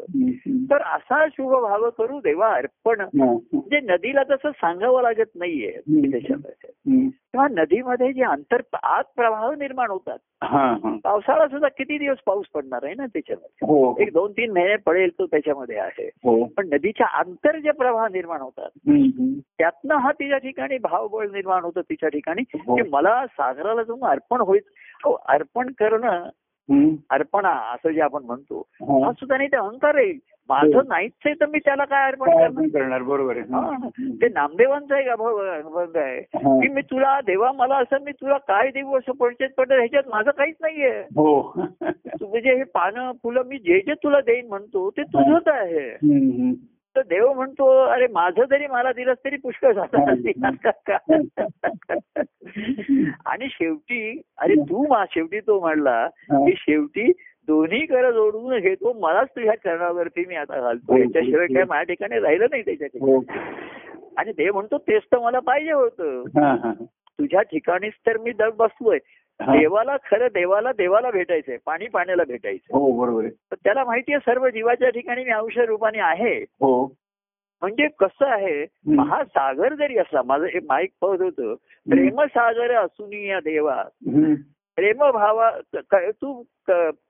तर 0.71 0.77
असा 0.81 1.27
शुभभाव 1.27 1.89
करू 1.89 2.19
देवा 2.19 2.53
अर्पण 2.53 2.99
हा, 2.99 3.05
हा. 3.05 3.31
म्हणजे 3.53 3.79
नदीला 3.79 4.23
तसं 4.23 4.51
सांगावं 4.51 5.01
लागत 5.01 5.29
नाहीये. 5.35 5.71
त्याच्यामध्ये. 6.11 7.09
तेव्हा 7.33 7.47
नदीमध्ये 7.51 8.11
जे 8.13 8.23
अंतर 8.23 8.61
आत 8.83 9.03
प्रवाह 9.15 9.51
निर्माण 9.51 9.89
होतात 9.89 10.17
हा, 10.43 10.65
हा. 10.73 10.95
पावसाळा 11.03 11.47
सुद्धा 11.47 11.67
किती 11.67 11.97
दिवस 11.97 12.17
पाऊस 12.25 12.45
पडणार 12.53 12.83
आहे 12.83 12.93
ना 12.93 13.05
त्याच्यामध्ये 13.05 13.67
हो 13.67 13.95
एक 13.99 14.11
दोन 14.13 14.31
तीन 14.31 14.51
महिने 14.51 14.75
पडेल 14.75 15.09
तो 15.19 15.25
त्याच्यामध्ये 15.25 15.77
आहे 15.79 16.07
हो 16.23 16.43
पण 16.57 16.67
नदीच्या 16.73 17.07
अंतर 17.19 17.59
जे 17.59 17.71
प्रवाह 17.71 18.07
निर्माण 18.07 18.41
होतात. 18.41 18.69
त्यातनं 19.57 19.95
हा 19.95 20.11
तिच्या 20.11 20.37
ठिकाणी 20.37 20.77
भावबळ 20.77 21.27
निर्माण 21.31 21.63
होतं 21.63 21.81
तिच्या 21.81 22.09
ठिकाणी 22.09 22.41
हो. 22.67 22.75
की 22.75 22.89
मला 22.89 23.25
सागराला 23.25 23.83
जाऊन 23.83 24.03
अर्पण 24.03 24.41
होईल 24.41 24.61
हो 25.05 25.13
अर्पण 25.27 25.71
करणं. 25.79 26.29
अर्पणा 27.11 27.49
असं 27.49 27.91
जे 27.91 28.01
आपण 28.01 28.23
म्हणतो 28.23 28.67
हा. 28.81 29.05
हा 29.05 29.11
सुद्धा 29.11 29.37
नाही 29.37 29.49
ते 29.51 29.57
अहंकार 29.57 29.95
आहे. 29.95 30.13
माझं 30.49 30.81
नाहीच 30.87 31.11
आहे 31.25 31.33
तर 31.33 31.45
मी 31.45 31.59
त्याला 31.59 31.85
काय 31.85 32.05
अर्पण 32.05 32.69
करणार? 32.69 33.01
बरोबर 33.01 33.37
आहे. 33.37 33.45
हा. 33.53 33.87
ते 34.21 34.29
नामदेवांचं 34.29 34.95
एक 34.95 35.07
अभंग 35.07 35.95
आहे. 35.95 36.19
हा. 36.19 36.61
की 36.61 36.67
मी 36.67 36.81
तुला 36.81 37.21
देवा 37.21 37.51
मला 37.51 37.75
असं 37.75 38.03
मी 38.03 38.11
तुला 38.11 38.37
काय 38.37 38.69
देऊ 38.69 38.97
असं 38.97 39.11
पडते 39.11 39.47
पडत 39.47 39.71
ह्याच्यात 39.71 40.03
माझं 40.09 40.31
काहीच 40.31 40.55
नाहीये. 40.61 40.99
हो. 40.99 41.53
तुझे 42.07 42.41
जे 42.41 42.55
हे 42.55 42.63
पानं 42.63 43.11
फुलं 43.23 43.43
मी 43.45 43.57
जे 43.57 43.79
जे 43.79 43.93
तुला 43.93 44.19
देईन 44.19 44.47
म्हणतो 44.47 44.89
ते 44.89 45.03
तुझंच 45.03 45.47
आहे. 45.47 45.89
तर 46.95 47.01
देव 47.01 47.33
म्हणतो 47.33 47.85
अरे 47.85 48.07
माझं 48.07 48.45
जरी 48.45 48.67
मला 48.67 48.91
दिलंस 48.91 49.17
तरी 49.25 49.37
पुष्कळ 49.37 49.73
झालं. 49.73 49.97
आणि 53.25 53.47
शेवटी 53.51 54.21
अरे 54.37 54.55
तू 54.55 54.87
मा 54.87 55.05
शेवटी 55.05 55.39
तो 55.39 55.59
म्हणला 55.59 56.07
की 56.31 56.53
शेवटी 56.57 57.11
दोन्ही 57.47 57.85
कर 57.85 58.11
जोडून 58.11 58.59
घेतो 58.59 58.93
मलाच 58.93 59.27
तुझ्या 59.27 59.55
चरणावरती 59.55 60.25
मी 60.25 60.35
आता 60.35 60.61
घालतो. 60.61 60.93
हो, 60.93 60.99
याच्याशिवाय 60.99 61.45
हो. 61.45 61.53
काय 61.53 61.63
माझ्या 61.63 61.83
ठिकाणी 61.83 62.19
राहिलं 62.19 62.45
नाही 62.49 62.61
त्याच्या 62.61 62.87
ठिकाणी 62.87 63.11
हो. 63.11 63.23
आणि 64.17 64.31
देव 64.31 64.53
म्हणतो 64.53 64.77
तेच 64.77 65.03
तर 65.03 65.19
मला 65.19 65.39
पाहिजे 65.39 65.71
होतं. 65.71 66.21
हा, 66.21 66.57
हा. 66.63 66.73
तुझ्या 67.19 67.41
ठिकाणीच 67.41 67.93
तर 68.07 68.17
मी 68.17 68.31
दग 68.31 68.51
बसलोय. 68.57 68.95
हा. 68.95 69.20
देवाला 69.49 69.97
खरं 69.97 70.27
देवाला 70.33 70.71
देवाला 70.71 71.11
भेटायचंय 71.11 71.57
पाणी 71.65 71.87
पाण्याला 71.87 72.23
भेटायचं 72.27 72.77
हो 72.77 72.91
बरोबर 72.91 73.27
तर 73.29 73.55
त्याला 73.63 73.83
माहितीये 73.83 74.17
सर्व 74.19 74.49
जीवाच्या 74.49 74.89
ठिकाणी 74.89 75.23
मी 75.23 75.33
औषध 75.33 75.61
रूपाने 75.61 75.99
आहे. 75.99 76.35
हो. 76.37 76.85
म्हणजे 77.61 77.87
कसं 77.99 78.25
आहे 78.25 78.61
हा 78.99 79.23
सागर 79.23 79.73
जरी 79.73 79.97
असला 79.97 80.21
माझं 80.21 80.45
एक 80.45 80.63
माईक 80.69 80.89
पद 81.01 81.21
होतं 81.21 81.53
प्रेमसागर 81.89 82.75
असून 82.75 83.13
या 83.13 83.39
देवा 83.39 83.75
हम्म. 83.75 84.33
प्रेमभावा 84.75 85.49
क- 85.91 86.09
तू 86.21 86.43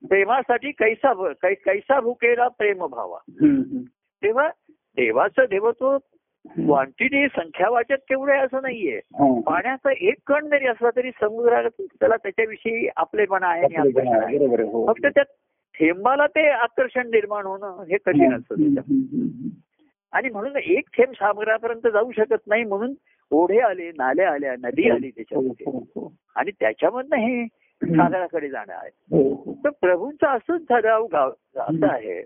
प्रेमासाठी 0.09 0.71
कैसा 0.71 1.13
कैसा 1.43 1.99
भुकेला 1.99 2.47
प्रेम 2.47 2.86
भावा. 2.86 3.17
तेव्हा 4.23 4.47
देवाचं 4.97 5.45
देवत्व 5.49 5.97
क्वांटिटी 6.49 7.27
संख्यावाचक 7.27 8.13
आहे 8.29 8.39
असं 8.39 8.61
नाहीये. 8.61 8.95
हा. 8.97 9.39
पाण्याचा 9.39 9.91
एक 10.01 10.13
कण 10.27 10.47
जरी 10.47 10.67
असला 10.67 10.89
तरी 10.95 11.11
समुद्रात 11.11 11.69
त्याला 11.79 12.15
त्याच्याविषयी 12.15 12.89
आपलेपणा 12.95 13.47
आहे 13.47 13.63
आणि 13.63 13.75
आकर्षण 13.75 14.23
आहे. 14.23 14.37
आहे. 14.37 14.63
हो. 14.63 14.87
फक्त 14.87 15.05
त्या 15.05 15.23
थेंबाला 15.79 16.27
ते 16.27 16.47
आकर्षण 16.49 17.07
निर्माण 17.07 17.45
होणं 17.45 17.83
हे 17.83 17.97
कठीण 18.05 18.33
असतं 18.33 18.55
आणि 20.11 20.29
म्हणून 20.29 20.55
एक 20.55 20.87
थेंब 20.97 21.13
सागरापर्यंत 21.13 21.87
जाऊ 21.93 22.11
शकत 22.11 22.47
नाही 22.47 22.63
म्हणून 22.63 22.93
ओढे 23.31 23.59
आले 23.59 23.91
नाल्या 23.91 24.31
आल्या 24.31 24.53
नदी 24.53 24.81
आली 24.81 25.07
हम्म. 25.07 25.09
त्याच्यामध्ये. 25.09 25.71
हो, 25.71 25.77
हो, 25.79 26.13
आणि 26.35 26.51
त्याच्यामधनं 26.59 27.15
हे 27.15 27.45
सागराकडे 27.83 28.49
जाणं 28.49 28.73
आहे. 28.73 28.89
हो, 29.11 29.33
हो. 29.33 29.53
तर 29.53 29.69
प्रभूंचं 29.69 30.27
असंच 30.27 30.61
झालं 30.61 31.05
गाव 31.11 31.31
असं 31.55 31.87
आहे. 31.87 32.23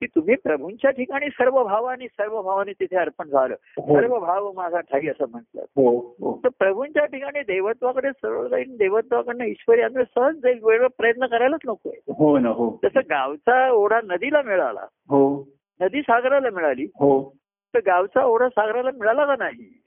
की 0.00 0.06
तुम्ही 0.06 0.34
प्रभूंच्या 0.36 0.90
ठिकाणी 0.90 1.28
सर्व 1.28 1.62
भावाने 1.64 2.06
सर्व 2.06 2.42
भावाने 2.42 2.72
तिथे 2.72 2.96
अर्पण 2.96 3.28
झालं. 3.28 3.54
हो. 3.78 4.00
सर्व 4.00 4.18
भाव 4.18 4.52
माझा 4.52 4.80
ठाई 4.80 5.08
असं 5.08 5.24
म्हटलं. 5.30 5.62
हो 5.62 5.98
हो. 6.20 6.40
तर 6.44 6.48
प्रभूंच्या 6.58 7.04
ठिकाणी 7.04 7.40
देवत्वाकडे 7.40 8.08
सरळ 8.10 8.46
जाईल 8.46 8.76
देवत्वाकडनं 8.76 9.44
ईश्वरी 9.44 9.80
यांना 9.80 10.02
सहज 10.04 10.34
जाईल 10.36 10.58
वेळ 10.62 10.86
प्रयत्न 10.86 11.26
करायलाच 11.26 11.60
नकोय 11.66 12.12
हो 12.12 12.38
ना 12.38 12.48
हो. 12.48 12.70
जसं 12.84 13.00
गावचा 13.10 13.70
ओढा 13.70 14.00
नदीला 14.04 14.42
मिळाला. 14.42 14.86
हो. 15.08 15.48
नदी 15.80 16.00
सागराला 16.02 16.50
मिळाली. 16.50 16.82
हो. 16.82 17.34
तर 17.74 17.80
गावचा 17.86 18.24
ओढा 18.24 18.48
सागराला 18.48 18.90
मिळाला 18.90 19.26
का 19.26 19.34
नाही? 19.38 19.82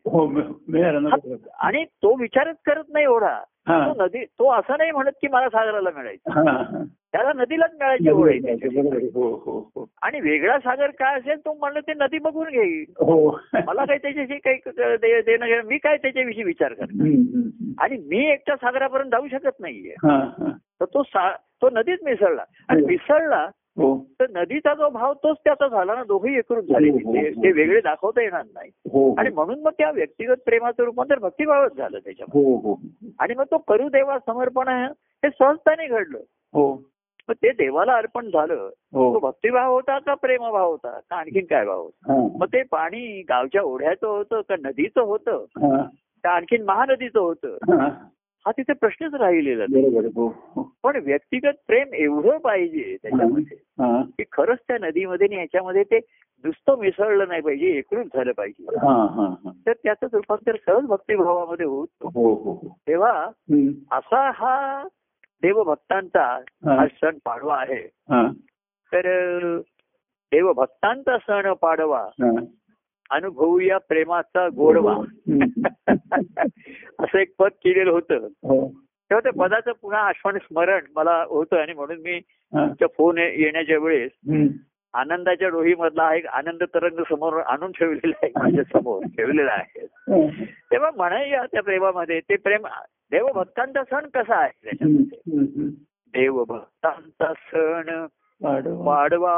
आणि 1.59 1.83
तो 1.83 2.15
विचारच 2.15 2.55
करत 2.65 2.83
नाही 2.89 3.05
ओढा. 3.05 3.39
तो 3.69 4.03
नदी 4.03 4.25
तो 4.25 4.51
असं 4.51 4.73
नाही 4.77 4.91
म्हणत 4.91 5.11
की 5.21 5.27
मला 5.27 5.49
सागराला 5.49 5.89
मिळायचं. 5.95 6.29
त्याला 7.11 7.31
नदीलाच 7.35 7.71
मिळायची 7.73 8.09
आहे. 8.09 9.05
हो 9.13 9.33
हो 9.35 9.71
हो 9.75 9.85
आणि 10.01 10.19
वेगळा 10.19 10.59
सागर 10.59 10.89
काय 10.89 11.17
असेल 11.17 11.39
तो 11.39 11.53
म्हणलं 11.53 11.79
ते 11.79 11.93
नदी 11.93 12.17
बघून 12.17 12.49
घेईल 12.49 12.85
हो 12.89 13.39
मला 13.67 13.85
काही 13.85 13.99
त्याच्याशी 13.99 14.37
काही 14.37 14.55
देणं 15.21 15.45
घेणं 15.45 15.63
मी 15.63 15.77
काय 15.77 15.97
त्याच्याविषयी 15.97 16.43
विचार 16.43 16.73
करतो. 16.73 17.03
आणि 17.83 17.97
मी 17.97 18.31
एकट्या 18.31 18.55
सागरापर्यंत 18.55 19.11
जाऊ 19.11 19.27
शकत 19.27 19.59
नाहीये 19.59 19.91
हा, 19.91 20.17
हा. 20.17 20.51
तर 20.79 20.85
तो 20.85 21.03
सा- 21.03 21.35
तो 21.61 21.69
नदीत 21.73 21.97
मिसळला 22.03 22.43
आणि. 22.67 22.81
मिसळला 22.85 23.47
तर 23.79 24.25
नदीचा 24.29 24.73
जो 24.73 24.89
भाव 24.89 25.13
तोच 25.13 25.37
त्याचा 25.43 25.67
झाला 25.67 25.95
ना 25.95 26.03
दोघेही 26.03 26.37
एकरूप 26.37 26.63
झाले. 26.63 26.89
हो, 26.89 26.97
हो, 27.05 27.13
ते 27.13 27.19
हो. 27.19 27.43
ते 27.43 27.51
वेगळे 27.51 27.81
दाखवता 27.81 28.21
येणार 28.21 28.43
नाही. 28.53 28.71
हो 28.91 29.15
आणि 29.17 29.29
म्हणून 29.29 29.61
मग 29.61 29.71
त्या 29.77 29.91
व्यक्तिगत 29.91 30.35
प्रेमाचं 30.45 30.83
रूपांतर 30.83 31.19
भक्तिभावच 31.19 31.77
झालं 31.77 31.99
त्याच्यामध्ये. 31.99 32.41
हो 32.43 32.55
हो. 32.57 32.81
आणि 33.19 33.33
मग 33.33 33.43
तो 33.43 33.57
करू 33.57 33.89
देवा 33.89 34.19
समर्पण 34.19 34.67
आहे 34.67 34.85
हे 35.23 35.29
सहजताने 35.29 35.87
घडलं. 35.87 36.17
हो. 36.53 36.81
मग 37.29 37.35
ते 37.35 37.49
देवाला 37.49 37.93
अर्पण 37.93 38.29
झालं 38.29 38.69
तो 38.93 39.11
हो 39.13 39.19
भक्तिभाव 39.19 39.73
होता 39.73 39.99
का 39.99 40.13
प्रेमभाव 40.13 40.71
होता? 40.71 40.99
का 41.09 41.15
आणखीन 41.15 41.45
काय 41.45 41.65
भाव 41.65 41.81
होता? 41.81 42.13
हा, 42.13 42.19
मग 42.37 42.45
ते 42.45 42.63
पाणी 42.63 43.21
गावच्या 43.21 43.61
ओढ्याचं 43.61 44.07
होतं 44.07 44.41
का 44.41 44.55
नदीचं 44.55 45.01
होतं? 45.01 45.45
हा, 45.57 45.83
का 46.23 46.29
आणखीन 46.29 46.63
महानदीचं 46.63 47.19
होतं? 47.19 47.57
हा. 48.45 48.51
तिथे 48.51 48.73
प्रश्नच 48.73 49.13
राहिलेला. 49.13 49.65
हो 50.15 50.27
हो 50.55 50.61
पण 50.83 50.97
व्यक्तिगत 51.03 51.53
प्रेम 51.67 51.93
एवढं 51.93 52.37
पाहिजे 52.37 52.95
त्याच्यामध्ये 53.01 53.57
हा, 53.79 54.01
की 54.17 54.23
खरंच 54.31 54.57
त्या 54.67 54.77
नदीमध्ये 54.81 55.27
आणि 55.27 55.35
याच्यामध्ये 55.35 55.83
ते 55.83 55.99
नुसतं 56.43 56.77
मिसळलं 56.79 57.27
नाही 57.27 57.41
पाहिजे 57.41 57.67
एकरूप 57.67 58.07
झालं 58.15 58.31
पाहिजे 58.31 58.77
हा, 58.77 58.93
हा, 59.15 59.25
हा. 59.45 59.51
तर 59.65 59.73
त्याचं 59.73 60.07
रूपांतर 60.13 60.55
सहज 60.65 60.85
भक्तिभावामध्ये 60.85 61.65
होत 61.65 62.05
हो 62.15 62.55
तेव्हा. 62.87 63.29
असा 63.91 64.29
हा 64.33 64.83
देवभक्तांचा 65.43 66.23
हा. 66.65 66.75
हा 66.75 66.85
सण 66.87 67.17
पाडवा 67.25 67.57
आहे 67.61 67.81
हा, 68.09 68.27
तर 68.91 69.07
देवभक्तांचा 70.31 71.17
सण 71.17 71.53
पाडवा 71.53 71.99
हा. 71.99 72.31
अनुभवूया 73.11 73.77
प्रेमाचा 73.77 74.47
गोडवा. 74.49 74.95
असं 76.99 77.17
एक 77.17 77.33
पद 77.39 77.51
केलेलं 77.63 77.91
होतं 77.91 78.27
हो 78.43 78.67
तेव्हा 79.11 79.19
त्या 79.19 79.31
पदाचं 79.31 79.71
पुन्हा 79.81 80.01
आठवण 80.01 80.37
स्मरण 80.37 80.85
मला 80.95 81.23
होतं 81.27 81.57
आणि 81.57 81.73
म्हणून 81.73 81.97
मी 81.97 82.15
हा. 82.17 82.65
तुमचा 82.65 82.85
फोन 82.97 83.17
येण्याच्या 83.17 83.77
वेळेस. 83.77 84.11
आनंदाच्या 84.93 85.49
डोहीमधला 85.49 86.03
हा 86.03 86.15
एक 86.15 86.25
आनंद 86.25 86.63
तरंग 86.63 87.03
समोर 87.09 87.39
आणून 87.39 87.71
ठेवलेला 87.71 88.13
आहे 88.23 88.31
माझ्यासमोर 88.37 89.03
ठेवलेला 89.17 89.51
आहे. 89.51 89.85
तेव्हा 90.71 90.89
म्हणूया 90.95 91.45
त्या 91.45 91.63
प्रेमामध्ये 91.63 92.19
ते 92.19 92.35
प्रेम 92.35 92.67
देवभक्तांचा 93.11 93.83
सण 93.83 94.07
कसा 94.13 94.35
आहे 94.35 94.51
त्याच्यामध्ये. 94.63 95.67
देवभक्तांचा 96.13 97.33
सण. 97.33 98.05
पाडवा 98.85 99.33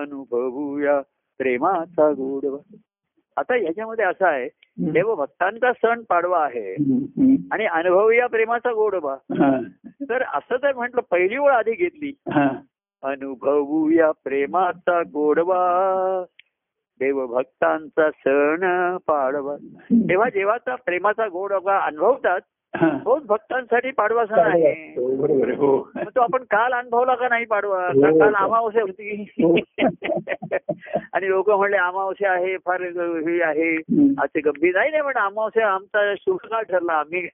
अनुभवूया 0.00 1.00
प्रेमाचा 1.38 2.12
गोडवा 2.12 2.76
आता 3.36 3.54
ह्याच्यामध्ये 3.54 4.04
असं 4.04 4.26
आहे 4.26 4.44
हं. 4.44 4.92
देवभक्तांचा 4.92 5.72
सण 5.72 6.02
पाडवा 6.08 6.44
आहे. 6.44 6.72
आणि 7.52 7.66
अनुभवूया 7.66 8.26
प्रेमाचा 8.26 8.72
गोडवा 8.72 9.12
हं. 9.14 9.62
तर 9.86 10.22
असं 10.22 10.56
जर 10.56 10.72
म्हटलं 10.72 11.00
पहिली 11.10 11.36
ओळ 11.36 11.50
आधी 11.50 11.72
घेतली 11.72 12.12
हं. 12.32 12.48
अनुभवूया 13.02 14.10
प्रेमाचा 14.10 15.02
गोडवा 15.02 16.24
देवभक्तांचा 17.00 18.10
सण 18.10 18.96
पाडवा 18.96 19.56
तेव्हा 19.92 20.28
जेव्हा 20.28 20.74
प्रेमाचा 20.74 21.28
गोडवा 21.28 21.78
अनुभवतात. 21.78 22.40
तोच 23.04 23.22
भक्तांसाठी 23.26 23.90
पाडवा 23.90 24.26
सण 24.26 24.38
आहे. 24.38 24.72
हो. 24.72 25.14
हो. 25.56 25.88
तो 26.16 26.20
आपण 26.20 26.42
काल 26.42 26.72
अनुभवला 26.72 27.14
का 27.14 27.28
नाही 27.28 27.44
पाडवा? 27.44 27.86
हो. 27.86 28.18
काल 28.18 28.34
अमावस्या 28.34 28.82
होती. 28.82 29.32
आणि 31.12 31.28
लोक 31.28 31.50
म्हणले 31.50 31.76
अमावस्या 31.76 32.32
आहे 32.32 32.56
फार 32.56 32.82
हे 32.82 33.42
आहे. 33.42 33.76
असे 34.18 34.40
गंभीर 34.40 34.74
नाही 34.74 34.90
नाही 34.90 35.02
पण 35.02 35.12
अमावस्या 35.14 35.68
आमचा 35.68 36.14
शुभ 36.18 36.36
काळ 36.36 36.62
ठरला. 36.62 36.92
आम्ही 36.92 37.28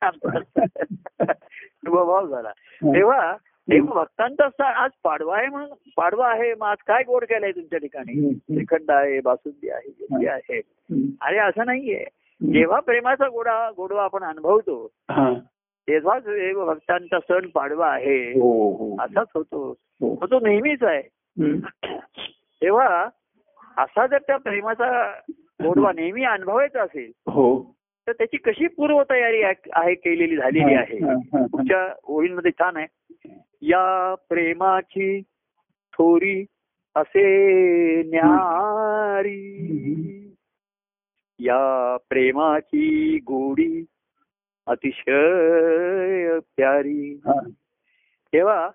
शुभभाव 1.22 2.26
झाला. 2.30 2.50
तेव्हा 2.84 3.36
तेव्हा 3.70 3.94
भक्तांचा 3.94 4.48
सण 4.48 4.64
आज 4.64 4.90
पाडवा 5.04 5.36
आहे 5.38 5.46
म्हणून 5.46 5.68
पाडवा 5.96 6.28
आहे 6.28 6.54
मग 6.54 6.66
आज 6.66 6.76
काय 6.86 7.02
गोड 7.02 7.24
केलंय 7.24 7.50
तुमच्या 7.50 7.78
ठिकाणी. 7.78 8.34
श्रीखंड 8.34 8.90
आहे 8.90 9.20
बासुंदी 9.20 9.70
आहे 9.70 10.28
आहे. 10.28 10.60
अरे 11.22 11.38
असं 11.38 11.66
नाहीये. 11.66 12.04
जेव्हा 12.42 12.80
प्रेमाचा 12.80 13.28
गोडा 13.28 13.70
गोडवा 13.76 14.04
आपण 14.04 14.22
अनुभवतो. 14.22 14.90
तेव्हाच 15.88 16.24
भक्तांचा 16.54 17.18
सण 17.20 17.46
पाडवा 17.46 17.88
आहे. 17.88 18.30
हो 18.30 18.72
हो. 18.72 18.96
असाच 19.00 19.26
होतो. 19.34 19.74
हो. 19.80 20.18
मग 20.22 20.30
तो 20.30 20.40
नेहमीच 20.40 20.82
आहे. 20.82 21.02
तेव्हा 22.62 23.08
असा 23.76 24.06
जर 24.06 24.18
त्या 24.18 24.36
प्रेमाचा 24.36 25.12
गोडवा 25.62 25.92
नेहमी 25.92 26.24
अनुभवायचा 26.24 26.82
असेल 26.82 27.12
हो. 27.26 27.74
तर 28.06 28.12
त्याची 28.12 28.36
कशी 28.36 28.66
पूर्वतयारी 28.66 29.42
आहे 29.42 29.70
आहे 29.72 29.94
केलेली 29.94 30.36
झालेली 30.36 30.74
आहे. 30.74 30.98
पुढच्या 31.46 31.94
ओळींमध्ये 32.04 32.50
छान 32.50 32.76
आहे. 32.76 32.86
या 33.62 34.14
प्रेमाची 34.28 35.20
थोरी 35.92 36.44
असे 36.96 37.22
न्यारी. 38.02 39.54
या 41.40 41.96
प्रेमाची 42.08 43.18
गोडी 43.18 43.84
अतिशय 44.66 46.38
प्यारी. 46.56 47.20
तेव्हा 48.32 48.70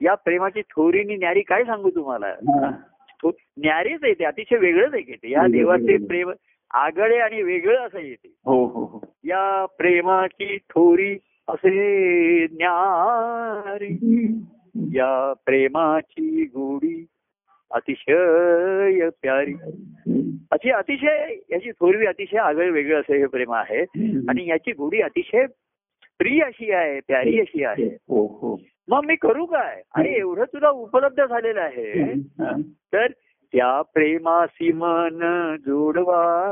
या 0.00 0.14
प्रेमाची 0.14 0.62
थोरीनी 0.62 1.16
न्यारी 1.16 1.40
काय 1.40 1.64
सांगू 1.64 1.90
तुम्हाला? 1.90 2.34
न्यारीच 3.58 4.04
येते 4.04 4.24
अतिशय 4.24 4.56
वेगळंच 4.56 4.94
आहे 4.94 5.02
ते 5.02 5.30
या 5.30 5.46
देवाचे 5.50 6.06
प्रेम 6.06 6.32
आगळे 6.70 7.18
आणि 7.18 7.42
वेगळं 7.42 7.86
असं 7.86 7.98
येते. 7.98 8.34
हो 8.44 8.66
हो 8.66 8.84
हो. 8.84 9.00
या 9.24 9.66
प्रेमाची 9.78 10.56
थोरी 10.56 11.18
असे 11.48 11.70
न्यारी. 12.44 13.96
या 14.74 15.32
प्रेमाची 15.46 16.44
गोडी 16.44 17.06
अतिशय 17.72 19.08
प्यारी. 19.22 19.54
अशी 20.50 20.70
अतिशय 20.70 21.36
याची 21.50 21.70
थोरवी 21.70 22.06
अतिशय 22.06 22.38
आगळे 22.38 22.70
वेगळं 22.70 23.00
असं 23.00 23.14
हे 23.14 23.26
प्रेम 23.26 23.52
आहे. 23.52 23.80
आणि 24.28 24.48
याची 24.48 24.72
गोडी 24.72 25.00
अतिशय 25.00 25.46
प्रिय 26.18 26.42
अशी 26.42 26.72
आहे 26.72 27.00
प्यारी 27.00 27.40
अशी 27.40 27.64
आहे. 27.64 27.98
हो 28.08 28.26
हो. 28.26 28.60
मग 28.88 29.00
मी 29.04 29.16
करू 29.16 29.44
काय? 29.44 29.82
अरे 29.94 30.08
एवढं 30.08 30.44
तुला 30.44 30.70
उपलब्ध 30.70 31.24
झालेलं 31.24 31.60
आहे. 31.60 32.14
तर 32.92 33.06
त्या 33.52 33.82
प्रेमासी 33.82 34.72
मन 34.72 35.56
जोडवा. 35.66 36.50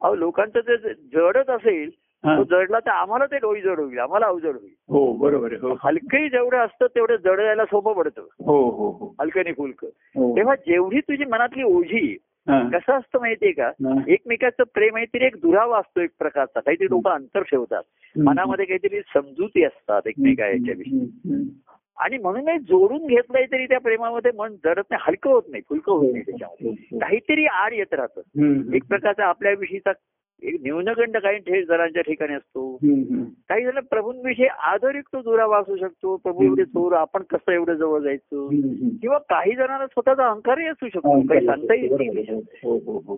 अहो 0.00 0.14
लोकांचं 0.14 0.60
ते 0.60 0.76
जडत 0.94 1.50
असेल. 1.50 1.90
तो 2.24 2.42
जडला 2.44 2.78
तर 2.78 2.90
आम्हाला 2.90 3.26
ते 3.26 3.36
डोई 3.36 3.60
जड 3.60 3.80
होईल 3.80 3.98
आम्हाला 3.98 4.26
अवजड 4.26 4.56
होईल 4.56 4.74
हो 4.88 5.12
बरोबर 5.12 5.52
हो 5.52 5.74
हलकंही 5.84 6.28
जेवढं 6.28 6.56
असतं 6.56 6.86
तेवढं 6.86 7.16
जड 7.16 7.40
यायला 7.40 7.64
सोपं 7.64 7.92
पडतं 7.92 8.26
हो 8.46 8.58
हो 8.70 9.14
हलकं 9.20 9.50
हो. 9.50 10.36
तेव्हा 10.36 10.54
जेवढी 10.54 11.00
तुझी 11.00 11.24
मनातली 11.24 11.62
ओझी. 11.62 12.16
कसं 12.48 12.92
असतं 12.92 13.20
माहितीये 13.20 13.52
का? 13.52 13.66
हां. 13.66 13.98
एकमेकाचं 14.08 14.62
प्रेम 14.74 14.96
आहे 14.96 15.04
तरी 15.04 15.24
एक 15.24 15.36
दुरावा 15.36 15.78
असतो 15.78 16.00
एक 16.00 16.10
प्रकारचा. 16.18 16.60
काहीतरी 16.60 16.86
लोक 16.86 17.08
अंतर 17.08 17.42
ठेवतात. 17.42 17.82
हं. 18.16 18.24
मनामध्ये 18.24 18.64
काहीतरी 18.64 19.00
समजुती 19.00 19.64
असतात 19.64 20.02
एकमेका 20.06 20.46
याच्याविषयी 20.46 20.98
हं, 20.98 21.34
हं. 21.34 21.42
आणि 21.96 22.18
म्हणूनच 22.18 22.60
जोडून 22.60 23.06
घेतलंय 23.06 23.46
तरी 23.52 23.66
त्या 23.66 23.80
प्रेमामध्ये 23.80 24.30
मन 24.38 24.54
जडत 24.64 24.82
नाही 24.90 25.02
हलकं 25.06 25.30
होत 25.30 25.42
नाही 25.48 25.62
फुलकं 25.68 25.92
होत 25.92 26.12
नाही 26.12 26.22
त्याच्यामध्ये. 26.24 26.98
काहीतरी 26.98 27.46
आड 27.46 27.72
येत 27.72 27.94
राहतं. 27.94 28.74
एक 28.74 28.84
प्रकारचा 28.88 29.24
आपल्याविषयीचा 29.24 29.92
एक 30.42 30.56
न्यूनगंड 30.62 31.16
काही 31.16 31.38
ठे 31.38 31.64
जणांच्या 31.64 32.02
ठिकाणी 32.02 32.34
असतो. 32.34 32.78
काही 33.48 33.64
जण 33.64 33.78
प्रभूंविषयी 33.90 34.46
आदरिक 34.46 35.04
तो 35.12 35.22
दुरावा 35.22 35.58
असू 35.58 35.76
शकतो. 35.76 36.16
प्रभू 36.16 36.44
एवढे 36.44 36.64
चोर 36.64 36.92
आपण 36.92 37.22
कसं 37.22 37.52
एवढं 37.52 37.74
जवळ 37.74 38.00
जायचं. 38.00 38.48
किंवा 39.02 39.18
काही 39.18 39.54
जणांना 39.54 39.86
स्वतःचा 39.86 40.28
अहंकारही 40.28 40.66
असू 40.66 40.88
शकतो. 40.88 41.08
काही 41.28 41.46
सांगता 41.46 41.72
आहे. 41.72 41.86
हो 42.62 42.78
हो 42.78 42.98
हो. 43.06 43.16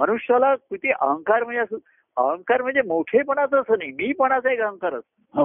मनुष्याला 0.00 0.54
किती 0.54 0.90
अहंकार 0.90 1.44
म्हणजे 1.44 1.60
असं 1.60 1.76
अहंकार 2.16 2.62
म्हणजे 2.62 2.82
मोठेपणाचं 2.82 3.60
असं 3.60 3.74
नाही. 3.78 3.90
मीपणाचा 3.90 4.52
एक 4.52 4.60
अहंकार 4.60 4.94
असतो. 4.94 5.40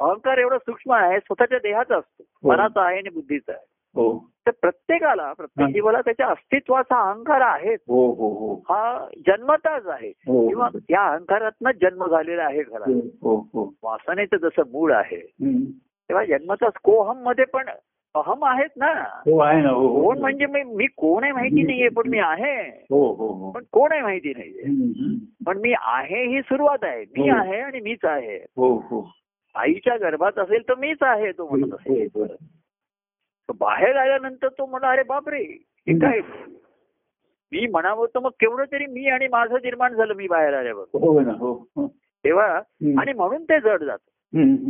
अहंकार 0.00 0.38
एवढा 0.38 0.58
सूक्ष्म 0.58 0.92
आहे 0.92 1.18
स्वतःच्या 1.18 1.58
देहाचा 1.58 1.96
असतो. 1.96 2.48
मनाचा 2.48 2.82
आहे 2.82 2.96
आणि 2.96 3.08
बुद्धीचा 3.08 3.52
आहे. 3.52 3.77
तर 4.46 4.50
प्रत्येकाला 4.50 5.32
प्रत्येक 5.32 5.66
हा. 5.66 5.72
जीवाला 5.72 6.00
त्याच्या 6.00 6.26
अस्तित्वाचा 6.26 7.00
अहंकार 7.00 7.40
आहे 7.40 7.74
हो 7.74 8.12
हो 8.12 8.28
हो. 8.28 8.54
हा 8.68 9.06
जन्मताच 9.26 9.86
आहे. 9.86 10.08
हो. 10.08 10.48
किंवा 10.48 10.68
या 10.90 11.06
अहंकारातनं 11.08 11.70
जन्म 11.82 12.06
झालेला 12.06 12.42
आहे 12.42 12.62
खरा 12.62 12.92
हो 13.22 13.36
हो 13.54 13.74
वासनेचं 13.82 14.36
जसं 14.36 14.62
मूळ 14.72 14.92
आहे. 14.92 15.20
तेव्हा 16.10 16.24
जन्मताच 16.24 16.72
कोहममध्ये 16.84 17.44
पण 17.44 17.68
अहम 18.14 18.44
आहेत 18.44 18.68
ना. 18.76 18.92
हो 19.26 19.42
हो 19.42 19.88
हो. 19.88 20.02
कोण 20.02 20.18
म्हणजे 20.18 20.46
मी 20.64 20.86
कोण 20.86 21.24
आहे 21.24 21.32
माहिती 21.32 21.62
नाहीये 21.62 21.88
पण 21.88 22.08
मी 22.08 22.18
आहे. 22.18 22.86
हो 22.90 23.14
हो 23.14 23.26
हो. 23.32 23.50
पण 23.50 23.64
कोण 23.72 23.92
आहे 23.92 24.02
माहिती 24.02 24.30
नाहीये. 24.30 24.62
पण 25.46 25.58
मी 25.58 25.72
आहे 25.80 26.26
ही 26.26 26.40
सुरुवात 26.40 26.78
आहे. 26.82 27.04
मी 27.18 27.30
हो. 27.30 27.36
आहे 27.38 27.60
आणि 27.60 27.80
मीच 27.80 28.04
आहे. 28.04 28.36
हो 28.36 28.74
हो. 28.74 29.10
आईच्या 29.54 29.96
गर्भात 29.96 30.38
असेल 30.38 30.62
तर 30.68 30.74
मीच 30.74 31.02
आहे 31.02 31.32
तो 31.32 31.48
म्हणत 31.48 31.74
असेल. 31.74 32.08
हो, 32.14 32.24
बाहेर 33.58 33.96
आल्यानंतर 33.96 34.48
तो 34.48 34.66
म्हणा 34.66 34.90
अरे 34.90 35.02
बापरे 35.02 35.42
हे 35.86 35.98
काय 35.98 36.20
मी 37.52 37.66
म्हणावं 37.66 38.06
तर 38.06 38.18
मग 38.18 38.30
केवढं 38.30 38.64
तरी 38.72 38.86
मी 38.86 39.06
आणि 39.06 39.28
माझं 39.28 39.54
निर्माण 39.54 39.94
झालं 39.94 40.14
मी 40.14 40.28
बाहेर 40.28 40.54
आल्यावर 40.54 40.84
हो 40.92 41.18
हो 41.20 41.52
हो. 41.76 41.86
तेव्हा. 42.24 42.46
आणि 43.00 43.12
म्हणून 43.12 43.44
ते 43.44 43.60
जड 43.60 43.84
जात. 43.84 43.98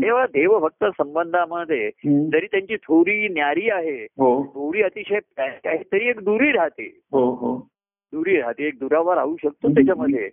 तेव्हा 0.02 0.26
देवभक्त 0.26 0.84
संबंधामध्ये. 0.84 1.90
जरी 2.30 2.46
त्यांची 2.46 2.76
थोडी 2.76 3.28
न्यारी 3.28 3.70
आहे 3.70 4.04
हो 4.04 4.44
थोडी 4.44 4.82
अतिशय 4.82 5.18
काहीतरी 5.38 6.08
एक 6.08 6.20
दुरी 6.20 6.52
राहते 6.52 7.00
दुरी 8.12 8.40
राहते 8.40 8.66
एक 8.66 8.78
दुरावा 8.78 9.14
राहू 9.14 9.36
शकतो 9.36 9.68
त्याच्यामध्ये. 9.68 10.28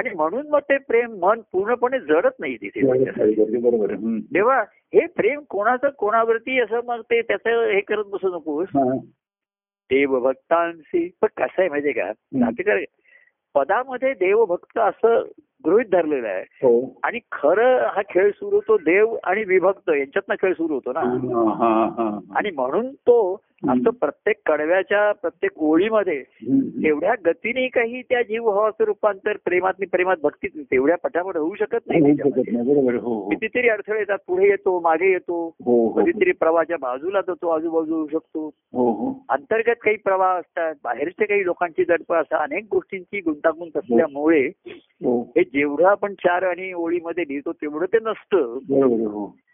आणि 0.00 0.10
म्हणून 0.14 0.48
मग 0.48 0.58
ते 0.58 0.78
प्रेम 0.78 1.16
मन 1.20 1.40
पूर्णपणे 1.52 2.00
जडत 2.00 2.40
नाही 2.40 2.56
तिथे 2.56 2.86
बरोबर. 3.60 4.18
तेव्हा 4.34 4.60
हे 4.94 5.06
प्रेम 5.06 5.40
कोणाचं 5.50 5.88
कोणावरती 5.88 6.60
असं 6.60 6.80
मग 6.84 7.00
ते 7.00 7.22
त्याचं 7.22 7.70
हे 7.70 7.80
करत 7.80 8.04
बसू 8.04 8.28
नकोस. 8.28 8.68
हा. 8.68 8.96
देवभक्तांशी 9.90 11.10
पण 11.22 11.28
कसं 11.36 11.54
आहे 11.58 11.68
माहितीये 11.68 11.94
का? 11.94 12.12
नाटेकर 12.32 12.78
पदामध्ये 13.54 14.12
देवभक्त 14.12 14.78
असं 14.78 15.24
गृहित 15.66 15.86
धरलेलं 15.92 16.28
आहे. 16.28 16.42
हो. 16.42 17.00
आणि 17.02 17.18
खरं 17.32 17.86
हा 17.86 18.02
खेळ 18.10 18.30
सुरू 18.30 18.56
होतो 18.56 18.76
देव 18.76 19.16
आणि 19.24 19.44
विभक्त 19.44 19.90
यांच्यातनं 19.90 20.34
खेळ 20.34 20.52
सुरू 20.52 20.74
होतो 20.74 20.92
ना. 20.92 21.00
आणि 22.36 22.50
म्हणून 22.50 22.92
तो 22.92 23.40
असं 23.68 23.90
प्रत्येक 23.90 24.36
कडव्याच्या 24.46 25.12
प्रत्येक 25.12 25.50
ओळीमध्ये. 25.56 26.22
तेवढ्या 26.82 27.14
गतीने 27.26 27.68
काही 27.68 28.02
त्या 28.02 28.22
जीवभावाचं 28.22 28.84
रूपांतर 28.84 29.36
प्रेमात 29.44 29.72
प्रेमात 29.92 30.16
भक्तीत 30.22 30.62
तेवढ्या 30.62 30.96
पटापट 30.96 31.36
होऊ 31.36 31.54
शकत 31.54 31.78
नाही. 31.86 32.02
हो 32.10 32.98
हो. 32.98 33.28
कितीतरी 33.28 33.68
अडथळे 33.68 33.98
येतात 33.98 34.18
पुढे 34.26 34.46
येतो 34.46 34.80
मागे 34.80 35.10
येतो. 35.10 35.54
हो 35.64 35.88
कधीतरी 35.88 36.32
प्रवाहाच्या 36.32 36.76
बाजूला 36.80 37.20
जातो 37.20 37.48
आजूबाजू 37.48 37.94
होऊ 37.94 38.08
शकतो. 38.12 38.50
अंतर्गत 39.28 39.74
काही 39.82 39.96
प्रवाह 39.96 40.38
असतात 40.38 40.74
बाहेरचे 40.84 41.24
काही 41.24 41.44
लोकांची 41.44 41.84
दडपण 41.84 42.16
असतात 42.16 42.40
अनेक 42.40 42.64
गोष्टींची 42.70 43.20
गुंतागुंत 43.20 43.76
असल्यामुळे 43.76 44.50
हो. 45.04 45.22
हे 45.22 45.44
जेवढं 45.44 45.84
आपण 45.84 46.14
चार 46.14 46.42
आणि 46.42 46.72
ओळीमध्ये 46.72 47.24
लिहितो 47.28 47.52
तेवढं 47.52 47.86
ते 47.86 47.98
नसतं. 48.02 48.58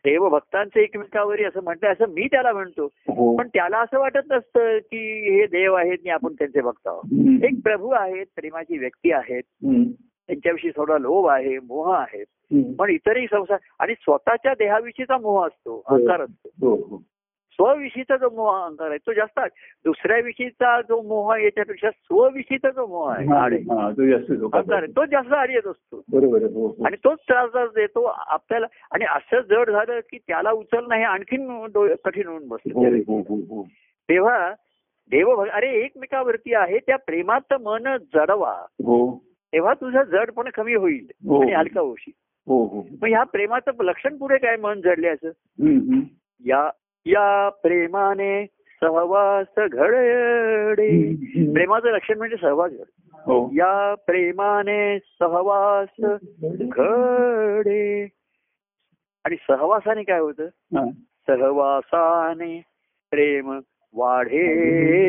हो 0.06 0.12
देवभक्तांचं 0.12 0.80
एकमेकावरी 0.80 1.44
असं 1.44 1.62
म्हणतं 1.62 1.86
असं 1.86 2.08
मी 2.08 2.26
त्याला 2.26 2.52
म्हणतो. 2.52 2.84
हो. 2.84 3.36
पण 3.36 3.48
त्याला 3.48 3.78
असं 3.78 3.98
वाटत 3.98 4.26
नसतं 4.30 4.78
की 4.78 5.30
हे 5.36 5.46
देव 5.46 5.74
आहेत 5.74 5.92
आणि 5.92 6.10
आपण 6.10 6.32
त्यांचे 6.32 6.60
भक्त 6.60 6.86
आहोत. 6.86 7.44
एक 7.44 7.54
प्रभू 7.64 7.90
आहेत 7.90 8.26
प्रेमाची 8.36 8.78
व्यक्ती 8.78 9.12
आहेत. 9.12 9.42
त्यांच्याविषयी 10.26 10.70
थोडा 10.76 10.98
लोभ 10.98 11.26
आहे 11.26 11.58
मोह 11.58 11.96
आहे. 11.96 12.24
पण 12.78 12.90
इतरही 12.90 13.26
संसार 13.26 13.58
आणि 13.78 13.94
स्वतःच्या 13.94 14.54
देहाविषयीचा 14.54 15.18
मोह 15.18 15.46
असतो 15.46 15.82
अहंकार 15.86 16.20
असतो. 16.20 16.50
हो 16.60 16.76
हो. 16.76 17.02
स्वविषयीचा 17.56 18.16
जो 18.16 18.30
मोह 18.30 18.62
अहंकार 18.62 18.88
आहे 18.88 18.98
तो 18.98 19.12
जास्त 19.12 19.38
आहे. 19.38 19.48
दुसऱ्याविषयीचा 19.84 20.80
जो 20.80 21.02
मोह 21.02 21.34
आहे 21.34 21.44
याच्यापेक्षा 21.44 21.90
स्वविषयीचा 21.90 22.70
जो 22.70 22.86
मोह 22.86 23.12
आहे 23.12 23.26
अहंकार 23.32 24.82
आहे, 24.82 24.92
तो 24.96 25.04
जास्त 25.04 25.32
आड 25.32 25.50
येत 25.50 25.66
असतो. 25.66 26.02
बरोबर. 26.12 26.42
हो 26.42 26.66
हो. 26.66 26.84
आणि 26.84 26.96
तोच 26.96 27.18
त्रास 27.18 27.50
देतो 27.54 28.04
आपल्याला 28.16 28.66
आणि 28.92 29.04
असं 29.04 29.40
जड 29.40 29.70
झालं 29.70 30.00
की 30.00 30.18
त्याला 30.18 30.50
उचलणं 30.50 30.94
हे 30.94 31.04
आणखीन 31.04 31.66
कठीण 32.04 32.26
होऊन 32.26 32.48
बसलं 32.48 32.72
हो 32.76 33.66
तेव्हा 34.08 34.52
देव 35.10 35.30
अरे 35.30 35.70
एकमेकावरती 35.70 36.54
आहे 36.54 36.78
त्या 36.78 36.96
प्रेमात 36.96 37.54
मन 37.60 37.96
जडवा. 38.14 38.66
तेव्हा 39.52 39.74
तुझा 39.74 40.02
जडपण 40.02 40.48
कमी 40.48 40.74
होईल. 40.74 41.06
आणि 41.42 41.52
हलका 41.52 41.80
होशील. 41.80 42.12
मग 43.02 43.08
ह्या 43.08 43.22
प्रेमाचं 43.22 43.84
लक्षण 43.84 44.16
पुढे 44.16 44.38
काय 44.38 44.56
मन 44.56 44.80
जडल्याचं. 44.80 45.30
या 46.46 46.70
या 47.06 47.48
प्रेमाने 47.48 48.46
सहवास 48.80 49.46
घडे. 49.58 51.12
प्रेमाचं 51.52 51.88
लक्षण 51.88 52.18
म्हणजे 52.18 52.36
सहवास 52.36 52.72
घड 52.72 52.84
हो. 53.12 53.50
या 53.52 53.94
प्रेमाने 53.94 54.98
सहवास 54.98 55.88
घडे. 56.60 58.08
आणि 59.24 59.36
सहवासाने 59.36 60.02
काय 60.02 60.18
होतं. 60.18 60.46
सहवासाने 61.26 62.62
प्रेम 63.10 63.60
वाढे 63.94 64.44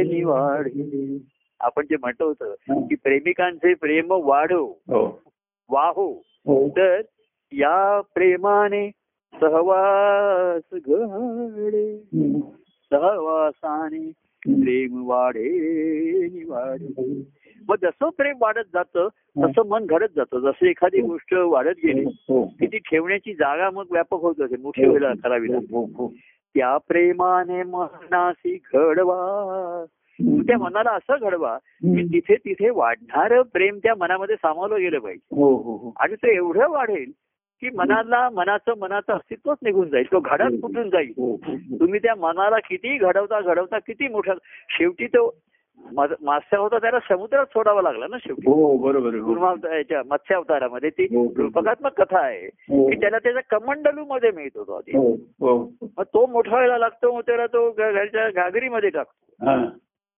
निवाढे. 0.03 1.17
आपण 1.59 1.85
जे 1.89 1.95
म्हणतो 1.97 2.27
होतं. 2.27 2.55
की 2.87 2.95
प्रेमिकांचे 2.95 3.73
प्रेम 3.73 4.05
वाढो 4.09 4.81
हो. 4.87 5.21
वाहो 5.69 6.23
हो. 6.27 6.69
तर 6.69 7.01
या 7.51 8.01
प्रेमाने 8.13 8.91
सहवास 9.33 10.61
घडे. 10.73 11.97
सहवासाने 12.91 14.11
प्रेम 14.47 15.07
वाढे 15.07 15.49
निवाढे. 16.33 17.21
मग 17.69 17.75
जसं 17.81 18.09
प्रेम 18.09 18.35
वाढत 18.41 18.67
जातं 18.73 19.07
तसं 19.37 19.67
मन 19.67 19.85
घडत 19.85 20.07
जातं. 20.15 20.39
जसं 20.39 20.65
एखादी 20.65 21.01
गोष्ट 21.01 21.33
वाढत 21.33 21.75
गेली 21.83 22.03
हो 22.29 22.43
की 22.59 22.67
ती 22.67 22.77
ठेवण्याची 22.77 23.33
जागा 23.33 23.69
मग 23.69 23.83
व्यापक 23.91 24.19
होत 24.21 24.35
जाते 24.39 24.55
मोठी 24.57 24.85
व्हायला 24.85 25.13
करावी 25.23 25.47
हो 25.53 25.85
हो. 25.85 26.13
त्या 26.55 26.77
प्रेमाने 26.77 27.63
मनासी 27.63 28.55
घडवा. 28.73 29.85
त्या 30.21 30.57
मनाला 30.57 30.91
असं 30.91 31.15
घडवा 31.21 31.57
की 31.83 32.05
तिथे 32.05 32.35
तिथे 32.35 32.69
वाढणारं 32.69 33.41
प्रेम 33.41 33.77
त्या 33.77 33.93
मनामध्ये 33.97 34.35
सामावलं 34.35 34.79
गेलं 34.79 34.99
पाहिजे. 34.99 35.35
हो 35.35 35.55
हो 35.55 35.75
हो. 35.77 35.93
आणि 35.99 36.15
ते 36.15 36.35
एवढं 36.35 36.69
वाढेल 36.69 37.11
की 37.61 37.69
मनाला 37.75 38.29
मनाचं 38.29 38.73
मनाचं 38.77 39.13
अस्तित्वच 39.13 39.57
निघून 39.63 39.89
जाईल 39.89 40.11
तो 40.11 40.19
घडत 40.19 40.61
कुठून 40.61 40.89
जाईल 40.89 41.13
हो, 41.17 41.31
हो, 41.31 41.51
हो. 41.51 41.79
तुम्ही 41.79 41.99
त्या 41.99 42.15
मनाला 42.15 42.57
किती 42.59 42.97
घडवता 42.97 43.41
घडवता 43.41 43.79
किती 43.79 44.07
मोठा 44.07 44.33
शेवटी 44.69 45.07
तो 45.07 45.35
मास्य 46.21 46.57
होता 46.57 46.77
त्याला 46.77 46.99
समुद्रात 46.99 47.45
सोडावा 47.45 47.81
लागला 47.81 48.07
ना 48.07 48.17
शेवटी 48.17 48.43
बरोबर 48.77 49.77
याच्या 49.77 50.01
मत्स्य 50.05 50.35
अवतारामध्ये 50.35 50.89
ती. 50.89 51.03
रूपकात्मक 51.37 52.01
कथा 52.01 52.19
आहे. 52.19 52.47
की 52.89 52.95
त्याला 52.95 53.17
त्याच्या 53.17 53.59
कमंडलू 53.59 54.05
मध्ये 54.05 54.31
मिळत 54.31 54.57
होता 54.57 54.77
आधी 54.77 54.97
मग 55.97 56.03
तो 56.03 56.25
मोठा 56.25 56.51
व्हायला 56.51 56.77
लागतो 56.77 57.15
मग 57.15 57.21
त्याला 57.21 57.45
तो 57.47 57.71
घरच्या 57.71 58.29
घागरीमध्ये 58.29 58.89
टाकतो. 58.89 59.65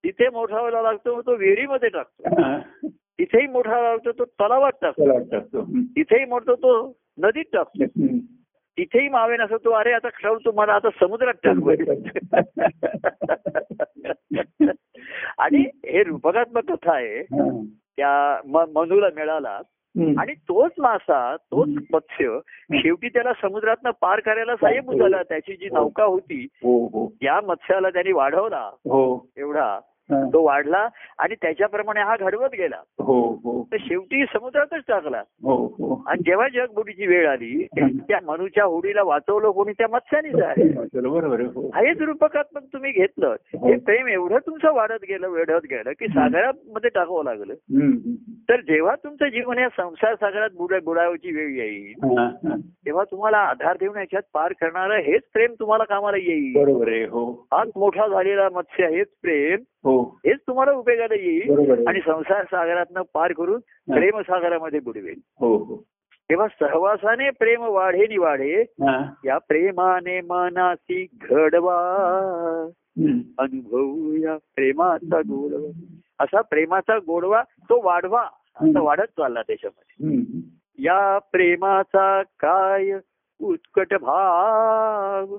तिथे 0.04 0.30
मोठा 0.30 0.58
व्हायला 0.58 0.82
लागतो 0.82 1.16
मग 1.16 1.22
तो 1.26 1.36
विहिरीमध्ये 1.36 1.90
टाकतो. 1.90 2.36
तिथेही 2.88 3.48
मोठा 3.48 3.82
लागतो 3.82 4.12
तो 4.12 4.26
तलावात 4.26 4.72
टाकतो. 4.82 5.62
तिथेही 5.96 6.26
मोठतो 6.26 6.56
तो 6.56 6.98
नदीत 7.24 7.44
टाकतो. 7.54 7.86
तिथेही 8.78 9.10
मावे 9.10 9.38
नसतो 9.38 9.58
तो 9.58 9.72
अरे 9.72 9.92
आता 9.92 10.10
खेळतो 10.10 10.52
मला 10.52 10.74
आता 10.74 10.90
समुद्रात 10.90 11.34
टाकू. 11.44 11.72
आणि 15.38 15.70
हे 15.86 16.04
रूपकात्मक 16.04 16.72
कथा 16.72 16.96
आहे. 16.96 17.20
हा. 17.20 17.64
त्या 17.98 18.42
मनूला 18.48 19.08
मिळाला. 19.16 19.62
आणि 20.18 20.34
तोच 20.34 20.72
मासा 20.78 21.36
तोच 21.36 21.70
मत्स्य 21.94 22.40
शेवटी 22.74 23.10
त्याला 23.10 23.34
समुद्रातनं 23.42 23.92
पार 24.02 24.20
करायला 24.20 24.56
साहेब 24.56 24.92
झाला 24.92 25.24
त्याची 25.24 25.56
जी 25.56 25.70
नौका 25.74 26.04
होती 26.04 26.48
हो 26.54 26.86
हो. 26.86 27.14
त्या 27.22 27.42
मत्स्याला 27.42 27.90
त्यांनी 27.90 28.12
वाढवला. 28.12 28.70
हो. 28.74 29.30
एवढा. 29.38 29.66
हा. 29.66 29.80
तो 30.12 30.46
वाढला 30.46 30.88
आणि 31.18 31.36
त्याच्याप्रमाणे 31.42 32.00
हा 32.00 32.16
घडवत 32.20 32.50
गेला. 32.58 32.76
हो 33.00 33.40
हो. 33.44 33.68
तर 33.72 33.78
शेवटी 33.80 34.26
समुद्रातच 34.26 34.84
टाकला. 34.88 35.24
हो 35.44 35.66
हो. 35.66 36.04
आणि 36.08 36.22
जेव्हा 36.26 36.48
जगबुडीची 36.48 37.08
वेळ 37.08 37.30
आली 37.30 37.68
त्या- 37.78 38.24
मनुच्या 38.24 38.64
होडीला 38.64 39.04
वाचवलं 39.04 39.52
कोणी 39.52 39.72
त्या 39.72 39.88
मत्स्यानीच 39.92 40.36
आहे. 40.36 40.72
बरोबर 41.02 41.42
हेच 41.86 42.02
रूपकात्मक 42.02 42.62
तुम्ही 42.64 42.92
घेतलं. 42.92 43.36
हे. 43.44 43.78
प्रेम 43.78 44.08
एवढं 44.08 44.38
तुमचं 44.38 44.74
वाढत 44.74 45.02
गेलं 45.04 45.30
वेढत 45.30 45.62
गेलं 45.64 45.92
की 45.92 46.08
सागरामध्ये 46.08 46.90
टाकावं 46.90 47.24
लागलं. 47.24 47.54
तर 48.50 48.62
जेव्हा 48.62 48.96
तुमचं 48.96 49.26
जीवन 49.26 49.58
या 49.58 49.68
संसार 49.78 50.16
सागरात 50.16 50.50
बुडा 50.58 50.80
बुडावायची 50.84 51.32
वेळ 51.32 51.48
येईल. 51.48 51.94
तेव्हा 52.86 53.04
तुम्हाला 53.04 53.38
आधार 53.38 53.78
देऊन 53.80 53.98
याच्यात 53.98 54.22
पार 54.34 54.52
करणारं 54.52 54.96
हेच 54.96 55.22
प्रेम 55.34 55.54
तुम्हाला 55.60 55.84
कामाला 55.84 56.18
येईल. 56.18 56.54
बरोबर 56.56 56.88
आहे 56.88 57.04
हो. 57.04 57.48
आज 57.52 57.70
मोठा 57.76 58.08
झालेला 58.08 58.50
मत्स्य 58.50 58.88
हेच 58.88 59.08
प्रेम. 59.22 59.60
हो. 59.84 59.99
हेच 60.02 60.40
तुम्हाला 60.48 60.72
उपयोगाला 60.72 61.16
येईल. 61.16 61.88
आणि 61.88 62.00
संसार 62.00 62.44
सागरातनं 62.44 63.02
पार 63.14 63.32
करून 63.34 63.60
प्रेम 63.94 64.20
सागरामध्ये 64.20 64.80
बुडवेल 64.80 65.20
हो 65.40 65.58
हो 65.58 65.84
तेव्हा 66.30 66.48
सहवासाने 66.48 67.30
प्रेम 67.30 67.62
वाढे 67.62 68.08
नि 68.08 68.18
वाढे. 68.18 68.64
या 69.26 69.38
प्रेमाने 69.38 70.22
मनासी 70.22 71.08
घडवा 71.22 71.76
हम्म. 72.98 73.20
अनुभवूया 73.38 74.38
प्रेमाचा 74.38 75.20
गोडवा 75.20 75.96
असा 76.20 76.42
प्रेमाचा 76.42 76.98
गोडवा 76.98 77.42
तो 77.42 77.82
वाढवा 77.84 78.22
असं 78.56 78.82
वाढत 78.82 79.04
चालला 79.04 79.42
त्याच्यामध्ये. 79.42 80.20
या 80.80 81.20
प्रेमाचा 81.32 82.22
काय 82.22 83.00
उत्कट 83.42 83.94
भाव. 83.94 85.38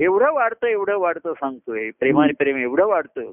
एवढं 0.00 0.32
वाढतं 0.32 0.66
एवढं 0.66 0.98
वाढतं 0.98 1.32
सांगतोय. 1.32 1.90
प्रेमाने 1.90 2.32
प्रेम 2.32 2.56
एवढं 2.56 2.86
वाढतं. 2.86 3.30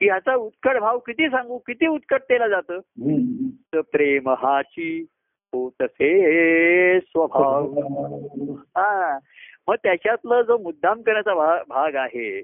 की 0.00 0.08
आता 0.08 0.34
उत्कट 0.34 0.76
भाव 0.76 0.98
किती 0.98 1.26
सांगू 1.26 1.58
किती 1.58 1.86
उत्कटतेला 1.86 2.48
जातं? 2.48 2.78
प्रेम 3.80 4.28
हाची 4.28 5.06
होतसे 5.52 7.00
स्वभाव. 7.00 7.72
हा. 8.76 9.18
मग 9.68 9.74
त्याच्यातलं 9.74 10.42
जो 10.42 10.58
मुद्दाम 10.58 11.02
करण्याचा 11.02 11.34
भा- 11.34 11.62
भाग 11.68 11.94
आहे. 11.94 12.42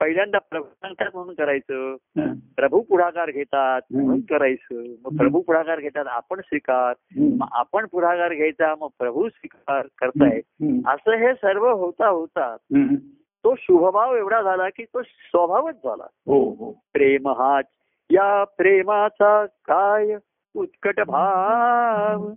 पहिल्यांदा 0.00 0.38
प्रभू 0.38 0.88
म्हणून 1.14 1.34
करायचं 1.34 1.92
हा. 1.92 2.32
प्रभू 2.56 2.80
पुढाकार 2.80 3.30
घेतात 3.30 3.80
म्हणून. 3.90 4.20
करायचं 4.20 4.74
मग 4.74 5.16
प्रभू 5.16 5.40
पुढाकार 5.40 5.80
घेतात 5.80 6.06
आपण 6.06 6.40
स्वीकार. 6.40 6.94
मग 7.40 7.46
आपण 7.52 7.86
पुढाकार 7.86 8.34
घ्यायचा 8.34 8.74
मग 8.80 8.88
प्रभू 8.98 9.28
स्वीकार 9.28 9.86
करताय. 9.98 10.40
असं 10.86 11.10
हे 11.10 11.34
सर्व 11.34 11.68
होता 11.68 12.08
होता. 12.08 12.56
तो 13.44 13.54
शुभभाव 13.58 14.16
एवढा 14.16 14.42
झाला 14.42 14.68
की 14.68 14.84
तो 14.84 15.02
स्वभावच 15.02 15.74
झाला 15.74 16.06
हो 16.26 16.50
हो 16.50 16.70
प्रेम 16.92 17.28
हाच 17.28 17.64
या 18.10 18.44
प्रेमाचा 18.44 19.46
काय 19.46 20.16
उत्कट 20.56 21.00
भाव 21.00 22.30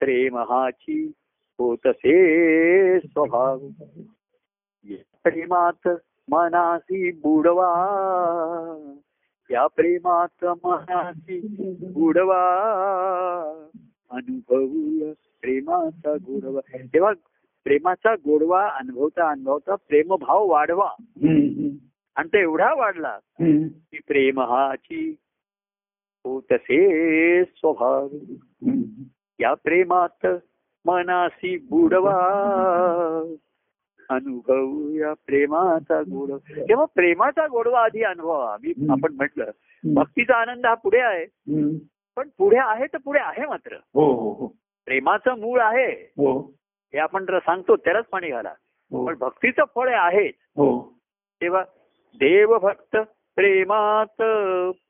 प्रेम 0.00 0.38
हाची 0.38 1.12
होतसे 1.58 3.00
स्वभाव। 3.00 3.58
प्रेमात 5.24 5.88
मनासी 6.30 7.12
बुडवा। 7.12 7.70
या 9.50 9.66
प्रेमात 9.66 10.44
मनासी 10.44 11.40
बुडवा। 11.94 12.42
अनुभवूया 14.10 15.12
प्रेमाचा 15.40 16.14
गोडवा। 16.14 16.60
तेव्हा 16.94 17.12
प्रेमाचा 17.64 18.14
गोडवा 18.14 18.68
अनुभवता 18.68 19.30
अनुभवता 19.30 19.74
प्रेमभाव 19.74 20.46
वाढवा। 20.46 20.90
आणि 22.16 22.28
तो 22.28 22.38
एवढा 22.38 22.74
वाढला 22.74 23.18
की 23.40 23.98
प्रेम 24.06 24.40
हाची 24.40 25.16
हो 26.24 26.40
तसे 26.40 27.44
स्वभाव। 27.44 28.08
या 29.40 29.54
प्रेमात 29.54 30.26
मनासी 30.86 31.58
बुडवा. 31.58 32.16
अनुभव 34.10 34.88
या 34.92 35.12
प्रेमाचा 35.12 36.02
गोडवा. 36.02 36.38
तेव्हा 36.68 36.84
प्रेमाचा 36.84 37.46
गोडवा 37.46 37.84
आधी 37.84 38.02
अनुभवा 38.02 38.56
मी. 38.62 38.72
आपण 38.90 39.12
म्हटलं 39.12 39.50
भक्तीचा 39.94 40.36
आनंद 40.36 40.66
हा 40.66 40.74
पुढे 40.74 40.98
आहे. 40.98 41.24
पण 42.16 42.28
पुढे 42.38 42.56
आहे 42.60 42.86
तर 42.86 42.98
पुढे 42.98 43.20
आहे 43.20 43.46
मात्र. 43.46 43.76
हो 43.94 44.12
हो 44.14 44.32
हो. 44.32 44.46
प्रेमाचं 44.84 45.38
मूळ 45.38 45.60
आहे. 45.60 45.92
हो. 45.92 46.54
आपण 47.00 47.24
जर 47.24 47.38
सांगतो 47.38 47.76
त्यालाच 47.76 48.04
पाणी 48.04 48.30
घाला. 48.30 48.52
पण 49.06 49.14
भक्तीचं 49.18 49.62
फळ 49.74 49.94
आहे. 49.94 50.28
तेव्हा 51.40 51.64
देव 52.14 52.58
भक्त 52.58 52.96
प्रेमात 53.36 54.22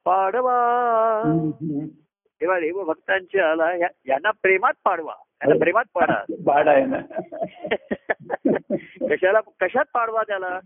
पाडवा. 0.05 1.23
तेव्हा 2.41 2.61
देवभक्तांच्या 2.61 3.77
यांना 4.07 4.31
प्रेमात 4.31 4.73
पाडवा. 4.85 5.13
यांना 5.43 5.59
प्रेमात 5.59 5.85
पाडा. 5.95 6.35
बाड 6.45 6.69
आहे 6.69 6.85
ना. 6.87 7.01
कशाला 9.11 9.41
कशात 9.41 9.85
पाडवा 9.95 10.23
त्याला? 10.29 10.61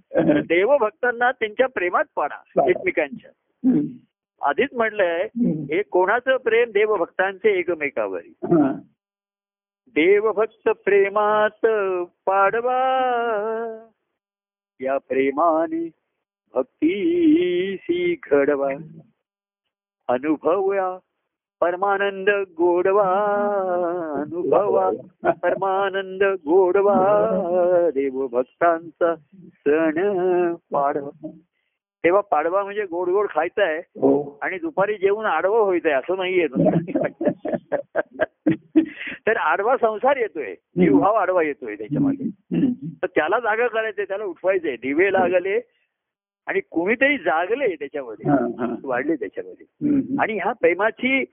देवभक्तांना 0.49 1.33
त्यांच्या 1.33 1.66
प्रेमात 1.66 2.05
पाडा 2.16 2.68
एकमेकांच्या. 2.68 3.31
आधीच 4.43 4.68
म्हटलंय. 4.72 5.29
हे 5.47 5.83
कोणाचं 5.83 6.37
प्रेम? 6.37 6.70
देवभक्तांचे 6.70 7.59
एकमेकावरी. 7.59 8.35
देवभक्त 9.89 10.68
प्रेमात 10.68 11.66
पाडवा. 12.27 12.79
या 14.81 14.99
प्रेमाने 14.99 15.91
भक्तीसी 16.55 18.16
घडवा. 18.31 18.70
अनुभवया 20.09 20.99
परमानंद 21.61 22.30
गोडवा 22.30 23.04
अनुभवा 24.20 24.90
परमानंद 25.42 26.22
गोडवा 26.22 26.94
देवभक्तांचा 27.94 29.14
सण 29.36 30.54
पाडवा 30.72 31.28
तेव्हा 32.04 32.20
पाडवा 32.20 32.62
म्हणजे 32.62 32.82
गोड 32.82 33.09
गोड 33.09 33.26
खायचंय 33.30 33.78
हो 33.78 34.38
आणि 34.42 34.59
दुपारी 34.59 34.94
जेवून 34.94 35.26
आडवं 35.26 35.62
व्हायचंय 35.62 35.92
असं 35.92 36.16
नाहीये 36.16 36.46
तर 39.26 39.36
आडवा 39.36 39.76
संसार 39.76 40.16
येतोय 40.16 40.54
जीवभाव 40.54 41.14
आडवा 41.14 41.42
येतोय 41.42 41.74
त्याच्यामध्ये. 41.74 42.26
तर 43.02 43.07
त्याला 43.07 43.38
जागा 43.38 43.66
करायचंय 43.66 44.04
त्याला 44.04 44.24
उठवायचंय 44.24 44.76
दिवे 44.76 45.12
लागले 45.12 45.61
आणि 46.46 46.61
कोणीतरी 46.70 47.18
जागले 47.18 47.74
त्याच्यामध्ये. 47.74 48.30
वाढले 48.84 49.14
त्याच्यामध्ये. 49.14 49.66
आणि 50.20 50.32
ह्या 50.32 50.52
प्रेमाची 50.52 51.24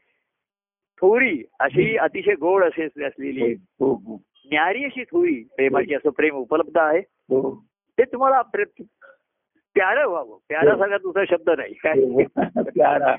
थोरी 1.04 1.44
अशी 1.60 1.98
अतिशय 1.98 2.34
गोड 2.34 2.64
असे 2.64 2.84
असलेली 2.84 3.52
हो 3.52 3.94
हो 3.94 4.22
न्यारी 4.52 4.84
अशी 4.86 5.04
थोरी 5.04 5.48
प्रेमाची 5.56 5.96
असं 5.96 6.10
प्रेम 6.10 6.36
उपलब्ध 6.36 6.78
आहे. 6.78 7.00
हो. 7.00 7.64
ते 7.98 8.04
तुम्हाला 8.04 8.42
प्यारं 8.42 10.08
व्हावं. 10.08 10.38
प्यारा 10.48 10.76
सगळ्यात 10.76 11.00
दुसरा 11.00 11.24
शब्द 11.30 11.50
नाही. 11.50 11.74
काय? 11.74 12.24
प्यारा. 12.62 13.16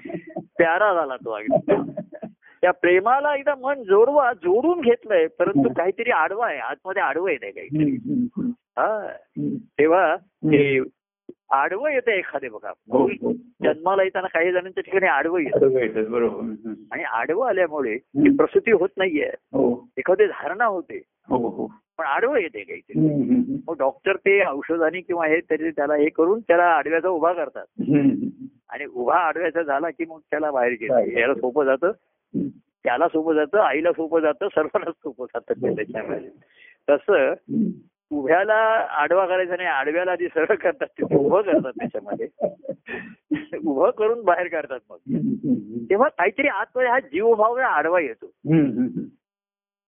प्यारा 0.58 0.94
झाला 0.94 1.16
तो 1.16 1.30
अगदी. 1.30 1.74
त्या 2.60 2.70
प्रेमाला 2.70 3.36
एकदा 3.36 3.54
मन 3.54 3.82
जोडवा 3.82 4.32
जोडून 4.32 4.80
घेतलंय 4.80 5.26
परंतु 5.26 5.68
काहीतरी 5.68 6.10
आडवा 6.10 6.46
आहे. 6.46 6.58
आतमध्ये 6.58 7.02
आडवं 7.02 7.30
येत 7.30 7.38
आहे 7.42 7.52
काही 7.52 7.66
हम्म, 7.66 8.20
हम्म, 8.26 8.50
हा. 8.50 9.08
तेव्हा 9.78 10.16
आडवं 11.50 11.90
येतं 11.90 12.10
एखादे 12.10 12.48
बघा. 12.48 12.68
हो, 12.68 13.06
हो. 13.06 13.32
जन्माला 13.32 14.02
येताना 14.02 14.26
काही 14.26 14.52
जणांच्या 14.52 14.82
ठिकाणी 14.82 15.06
आडवं 15.06 15.38
येतं. 15.38 15.58
बरोबर. 16.10 16.72
आणि 16.92 17.02
आडवं 17.02 17.48
आल्यामुळे 17.48 17.98
ती 17.98 18.36
प्रसूती 18.36 18.72
होत 18.72 18.88
नाहीये. 18.96 19.30
हो. 19.52 19.88
एखादी 19.96 20.26
धारणा 20.26 20.64
होते. 20.64 21.02
पण 21.98 22.04
आडवं 22.04 22.36
येते 22.36 22.80
हम्म, 22.96 23.56
मग 23.68 23.78
डॉक्टर 23.78 24.16
ते 24.16 24.46
औषधाने 24.46 25.00
किंवा 25.00 25.26
हे 25.26 25.40
तरी 25.50 25.70
त्याला 25.70 25.94
हे 25.94 26.08
करून 26.08 26.40
त्याला 26.40 26.64
आडव्याचा 26.64 27.08
उभा 27.08 27.32
करतात. 27.32 27.64
आणि 28.68 28.84
उभा 28.84 29.18
आडव्याचा 29.18 29.62
झाला 29.62 29.90
की 29.90 30.04
मग 30.04 30.18
त्याला 30.30 30.50
बाहेर 30.50 30.72
घेतात. 30.72 31.02
याला 31.18 31.34
सोपं 31.34 31.64
जातं. 31.64 31.92
त्याला 32.84 33.08
सोपं 33.08 33.34
जातं 33.34 33.58
आईला 33.58 33.92
सोपं 33.92 34.20
जातं 34.20 34.48
सर्वांनाच 34.48 34.94
सोपं 34.94 35.24
जातं 35.24 35.74
त्याच्यामध्ये. 35.76 36.30
तसं. 36.90 37.32
उभ्याला 38.10 38.54
आडवा 38.90 39.26
करायचं 39.26 39.56
नाही 39.56 39.68
आडव्याला 39.68 40.12
आधी 40.12 40.28
सरळ 40.28 40.54
करतात 40.54 40.86
ते 40.86 41.14
उभं 41.14 41.40
करतात 41.42 41.72
त्याच्यामध्ये. 41.78 42.28
उभं 43.66 43.90
करून 43.90 44.22
बाहेर 44.22 44.48
काढतात 44.48 44.78
मग. 44.90 44.96
तेव्हा 45.90 46.08
काहीतरी 46.08 46.48
आतमध्ये 46.48 46.90
हा 46.90 46.98
जीवभाव 47.00 47.56
आडवा 47.56 48.00
येतो. 48.00 48.26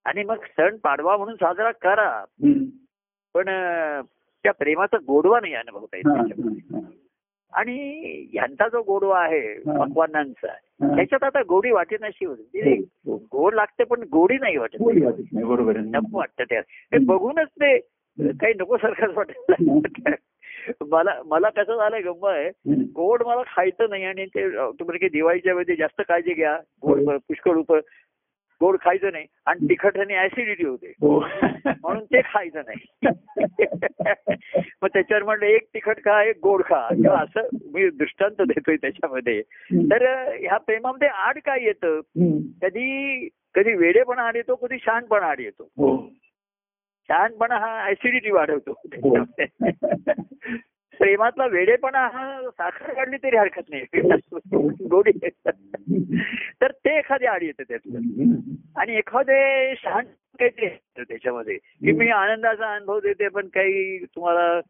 आणि 0.05 0.25
मग 0.25 0.37
सण 0.37 0.77
पाडवा 0.77 1.17
म्हणून 1.17 1.35
साजरा 1.35 1.71
करा. 1.71 2.25
पण 3.35 3.45
त्या 4.43 4.53
प्रेमाचा 4.53 4.97
गोडवा 4.97 5.41
नाही 5.41 5.55
अनुभवता 5.55 5.97
येत 5.97 6.75
आणि 7.53 7.75
ह्यांचा 8.33 8.69
जो 8.69 8.83
गोडवा 8.83 9.21
आहे. 9.21 9.59
पक्वानांचा 9.59 10.49
हा. 10.49 10.97
त्याच्यात 10.97 11.25
आता 11.25 11.43
गोडी 11.49 11.71
वाटेत 11.71 11.99
नशी 12.03 12.25
होती. 12.25 12.43
ती 12.43 12.75
हो, 12.79 13.13
हो. 13.13 13.17
गोड 13.17 13.55
लागते 13.55 13.85
पण 13.85 14.03
गोडी 14.13 14.37
नाही 14.41 14.57
वाटत. 14.57 14.77
बरोबर 15.45 15.77
नको 15.77 16.19
वाटतं 16.19 16.45
त्या 16.45 16.61
हे 16.61 16.99
बघूनच 16.99 17.49
ते 17.49 17.96
काही 18.21 18.53
नको 18.61 18.77
सारखंच 18.77 19.17
वाटायला. 19.17 20.11
मला 20.89 21.23
मला 21.27 21.49
कसं 21.51 21.77
झालंय 21.77 22.01
गंम 22.01 22.27
आहे. 22.27 22.51
गोड 22.85 23.23
मला 23.27 23.43
खायचं 23.47 23.91
नाही 23.91 24.05
आणि 24.05 24.27
ते 24.27 24.49
तुम्ही 24.51 24.99
की 24.99 25.09
दिवाळीच्या 25.09 25.55
वेळी 25.55 25.77
जास्त 25.77 26.03
काळजी 26.09 26.35
घ्या. 26.35 26.59
गोड 26.83 27.01
हो. 27.01 27.19
पुष्कळ 27.19 27.55
होतं 27.55 27.81
गोड 28.61 28.77
खायचं 28.81 29.13
नाही 29.13 29.25
आणि 29.47 29.69
तिखटाने 29.69 30.25
ऍसिडिटी 30.25 30.67
होते. 30.67 30.93
हो. 31.01 31.21
म्हणून 31.67 32.05
ते 32.05 32.21
खायचं 32.21 32.63
नाही. 32.69 33.09
मग 34.83 34.89
त्याच्यावर 34.89 35.23
म्हणलं 35.23 35.45
एक 35.47 35.63
तिखट 35.75 35.99
खा 35.99 36.23
एक 36.25 36.37
गोड 36.43 36.63
खा. 36.65 36.89
किंवा 36.89 37.19
असं 37.19 37.41
मी 37.75 37.91
दृष्टांत 37.91 38.43
देतोय 38.43 38.77
त्याच्यामध्ये. 38.77 39.43
तर 39.73 40.07
ह्या 40.29 40.57
प्रेमामध्ये 40.57 41.09
आड 41.09 41.39
काय 41.39 41.59
येतं. 41.63 42.01
कधी 42.63 43.29
कधी 43.55 43.73
वेडेपणा 43.73 44.23
आड 44.23 44.37
येतो 44.37 44.55
कधी 44.55 44.77
शहाणपणा 44.83 45.27
आड 45.27 45.41
येतो. 45.41 45.63
हो. 45.63 45.97
शहाणपणा 47.09 47.57
हा 47.57 47.89
ऍसिडिटी 47.91 48.31
वाढवतो. 48.31 48.71
हो. 48.71 49.17
प्रेमातला 50.99 51.47
वेडेपणा 51.47 52.07
हा 52.07 52.43
साखर 52.43 52.95
काढली 52.95 53.17
तरी 53.17 53.37
हरकत 53.37 53.63
नाही. 53.69 53.85
गोडी. 54.91 55.13
तर 56.63 56.71
ते 56.71 56.99
एखादे 56.99 57.27
आड 57.27 57.43
येतं 57.43 57.63
त्यातलं. 57.63 57.99
आणि 58.77 58.95
एखादे 58.95 59.75
शहाण 59.77 60.05
काहीतरी 60.39 60.69
त्याच्यामध्ये. 60.99 61.57
की 61.57 61.93
मी 61.93 62.09
आनंदाचा 62.09 62.75
अनुभव 62.75 63.01
देते 63.01 63.29
पण 63.29 63.49
काही 63.49 64.05
तुम्हाला 64.05 64.61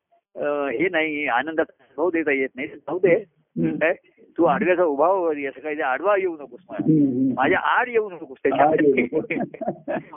हे 0.68 0.88
नाही 0.88 1.26
आनंदाचा 1.26 1.84
अनुभव 1.84 2.10
देता 2.10 2.32
येत 2.32 2.48
नाही. 2.54 2.68
जाऊ 2.68 2.98
दे. 2.98 3.35
काय 3.58 3.92
तू 4.38 4.44
आडव्याचा 4.44 4.84
उभा 4.84 5.06
हो 5.06 5.30
असं 5.30 5.60
काही 5.60 5.80
आडवा 5.80 6.16
येऊ 6.16 6.36
नकोस 6.36 6.60
मला. 6.70 6.86
माझ्या 7.34 7.58
आड 7.58 7.88
येऊ 7.88 8.10
नकोस 8.10 8.38
नको. 8.46 9.20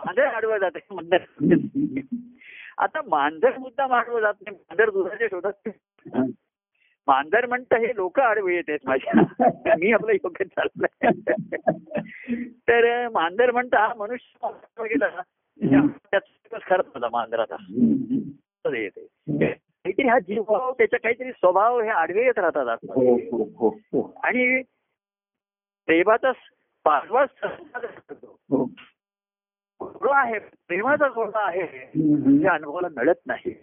माझं 0.06 0.22
आडवं 0.22 0.58
जाते 0.58 0.80
मंदर 0.92 1.18
आता 2.78 3.02
मांजर 3.08 3.58
मुद्दा 3.58 3.88
मांडवं 3.88 4.22
जात 4.22 4.34
नाही. 4.42 4.58
मांजर 4.58 4.90
दुधाच्या 4.90 5.28
शोधात. 5.32 5.70
मांजर 7.08 7.46
म्हणतं 7.46 7.76
हे 7.78 7.96
लोक 7.96 8.20
आडवे 8.20 8.56
येत 8.56 8.64
आहेत 8.68 8.80
माझ्या. 8.84 9.76
मी 9.76 9.92
आपलं 9.92 10.12
योग्य 10.12 10.46
चाललंय. 10.46 11.10
तर 12.68 13.08
मांजर 13.10 13.52
म्हणतं 13.52 13.78
हा 13.78 13.94
मनुष्य 13.98 14.84
गेला 14.84 15.08
खरंच 16.54 16.86
होता 16.94 17.08
मांजराचा 17.12 17.56
येते 18.76 19.54
काहीतरी 19.80 20.07
हा 20.07 20.19
जीवभाव 20.19 20.73
त्याचा 20.73 20.97
काहीतरी 20.97 21.32
स्वभाव 21.32 21.82
हे 21.82 21.89
आडवे 21.89 22.25
येत 22.25 22.39
राहतात 22.39 22.77
हो. 22.84 23.15
हो 23.15 23.67
हो 23.69 24.19
आणि 24.23 24.61
प्रेमाचा 25.86 26.32
पाचवा 26.84 27.25
आहे 30.21 30.39
प्रेमाचा 30.39 31.07
गोडवा 31.07 31.47
आहे. 31.47 31.65
त्या 32.43 32.53
अनुभवाला 32.53 32.88
मिळत 32.88 33.27
नाही. 33.27 33.53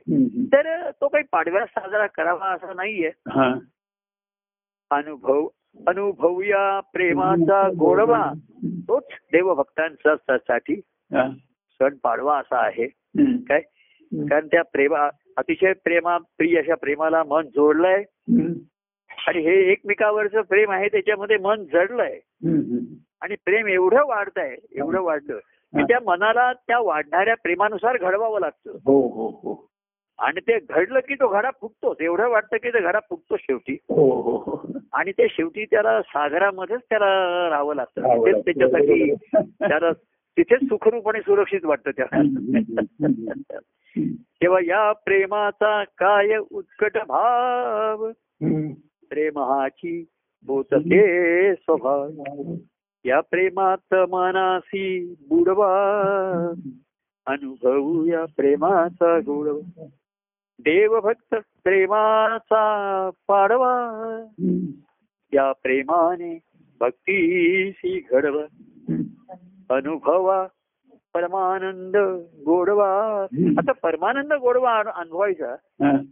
तर 0.47 0.91
तो 0.91 1.09
काही 1.09 1.25
पाडव्या 1.33 1.67
साजरा 1.67 2.07
करावा 2.07 2.47
असा 2.47 2.73
नाहीये. 2.73 3.09
हा. 3.09 3.59
अनुभव 4.91 5.49
अनुभवूया 5.87 6.81
प्रेमाचा 6.81 7.69
गोडवा. 7.69 8.33
तोच 8.65 9.05
देवभक्तांचा 9.13 10.37
साठी. 10.39 10.81
सण 11.71 11.97
पाडवा 12.03 12.39
असा 12.39 12.67
आहे. 12.67 12.87
काय? 13.49 13.61
कारण 14.13 14.47
त्या 14.47 14.63
प्रेमा 14.63 15.09
अतिशय 15.37 15.73
प्रेमा 15.73 16.19
प्रिय 16.19 16.59
अशा 16.59 16.75
प्रेमाला 16.75 17.23
मन 17.27 17.43
जोडलंय. 17.43 18.05
आणि 19.27 19.41
हे 19.41 19.73
एकमेकावरचं 19.73 20.41
प्रेम 20.41 20.71
आहे 20.71 20.89
त्याच्यामध्ये 20.89 21.39
मन 21.39 21.65
जडलंय. 21.65 22.19
आणि 23.21 23.35
प्रेम 23.45 23.67
एवढं 23.67 24.07
वाढतंय 24.07 24.57
एवढं 24.77 25.01
वाढलं 25.01 25.39
की 25.75 25.83
त्या 25.83 25.99
मनाला 26.07 26.53
त्या 26.53 26.79
वाढणाऱ्या 26.79 27.35
प्रेमानुसार 27.35 27.97
घडवावं 27.97 28.41
लागतं 28.41 28.71
हो 28.71 29.09
हो 29.09 29.29
हो 29.29 29.69
आणि 30.19 30.41
ते 30.41 30.59
घडलं 30.69 31.01
की 31.01 31.15
तो 31.15 31.29
घडा 31.29 31.51
फुटतोच 31.61 31.97
एवढं 32.01 32.29
वाटतं 32.29 32.57
की 32.57 32.69
ते 32.69 32.81
घडा 32.81 32.99
फुटतो 32.99 33.37
शेवटी 33.37 33.77
आणि 34.93 35.13
ते 35.13 35.27
शेवटी 35.31 35.65
त्याला 35.65 36.03
सागरामध्येच 36.03 36.81
त्याला 36.81 37.07
राहावं 37.51 37.75
लागतं. 37.75 38.01
त्याच्यासाठी. 38.41 39.15
त्याला 39.69 39.93
तिथेच 40.37 40.61
सुखरूप 40.65 41.09
आणि 41.09 41.21
सुरक्षित 41.21 41.65
वाटतं. 41.65 41.91
त्याला 41.91 42.19
तेव्हा 44.05 44.61
या 44.65 44.93
प्रेमाचा 44.93 45.85
काय 45.85 46.37
उत्कट 46.51 46.97
भाव? 46.97 48.07
हम्म. 48.07 48.73
प्रेम 49.09 49.39
हाची 49.39 50.05
बोचते 50.47 51.55
स्वभाव. 51.55 52.11
या 53.05 53.21
प्रेमात 53.21 53.95
मनासी 53.95 55.15
बुडवा. 55.29 55.73
अनुभवू 57.27 58.05
या 58.05 58.25
प्रेमाचा 58.37 59.19
गोडवा. 59.19 59.87
देवभक्त 60.59 61.35
प्रेमाचा 61.65 63.11
पाडवा. 63.29 63.91
या 65.33 65.53
प्रेमाने 65.53 66.39
भक्तीशी 66.81 68.07
घडवा. 68.11 68.43
अनुभवा 69.71 70.47
परमानंद 71.17 71.97
गोडवा. 72.45 73.27
आता 73.59 73.73
परमानंद 73.73 74.33
गोडवा 74.33 74.75
अनु- 74.75 74.93
अनुभवायचा. 74.93 75.57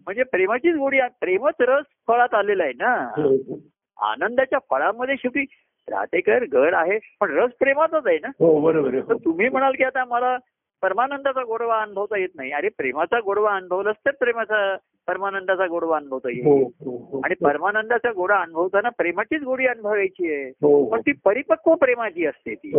म्हणजे 0.04 0.22
प्रेमाचीच 0.22 0.76
गोडी. 0.76 0.98
प्रेमच 1.20 1.54
रस 1.60 1.84
फळात 2.08 2.34
आलेला 2.34 2.62
आहे 2.62 2.72
ना. 2.72 3.12
हो, 3.22 3.34
हो. 3.34 3.58
आनंदाच्या 4.06 4.58
फळामध्ये 4.70 5.14
शेवटी 5.18 5.44
राहतेकर 5.90 6.44
घर 6.44 6.72
आहे 6.72 6.98
पण 7.20 7.38
रस 7.38 7.50
प्रेमाचाच 7.60 8.06
आहे 8.06 8.18
ना. 8.22 8.28
हो 8.28 8.60
बरोबर. 8.60 8.90
तर 9.08 9.14
तुम्ही 9.24 9.48
म्हणाल 9.48 9.72
की 9.72 9.84
आता 9.84 10.04
मला 10.04 10.36
परमानंदाचा 10.82 11.42
गोडवा 11.42 11.82
अनुभवता 11.82 12.18
येत 12.18 12.28
नाही. 12.34 12.52
अरे 12.52 12.68
प्रेमाचा 12.68 13.20
गोडवा 13.20 13.54
अनुभवलाच 13.54 13.96
तर 14.06 14.10
प्रेमाचा 14.10 14.76
परमानंदाचा 15.08 15.66
गोडवा 15.66 15.96
अनुभवता 15.96 16.28
येईल. 16.28 16.46
आणि 17.24 17.34
परमानंदाचा 17.34 18.10
गोडा 18.12 18.36
अनुभवताना 18.36 18.88
प्रेमाचीच 18.88 19.42
गोडी 19.42 19.66
अनुभवायची 19.66 20.34
आहे. 20.34 20.52
पण 20.90 21.00
ती 21.00 21.12
परिपक्व 21.24 21.74
प्रेमाची 21.74 22.26
असते 22.26 22.54
ती. 22.54 22.72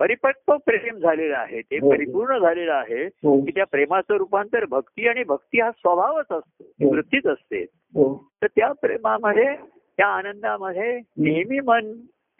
परिपक्व 0.00 0.56
प्रेम 0.56 0.96
झालेलं 0.96 1.36
आहे. 1.36 1.60
ते 1.60 1.76
हो. 1.76 1.90
परिपूर्ण 1.90 2.38
झालेलं 2.38 2.72
आहे 2.72 3.04
हो. 3.04 3.44
की 3.44 3.50
त्या 3.50 3.64
प्रेमाचं 3.64 4.14
रूपांतर 4.14 4.64
भक्ती 4.64 5.08
आणि 5.08 5.24
भक्ती 5.24 5.60
हा 5.60 5.70
स्वभावच 5.70 6.26
असतो. 6.30 6.64
हो. 6.64 6.90
वृत्तीच 6.90 7.26
असते. 7.26 7.62
हो. 7.62 8.28
तर 8.42 8.46
त्या 8.46 8.72
प्रेमामध्ये 8.72 9.56
त्या 9.96 10.06
आनंदामध्ये 10.06 11.00
नेहमी 11.18 11.60
मन 11.60 11.86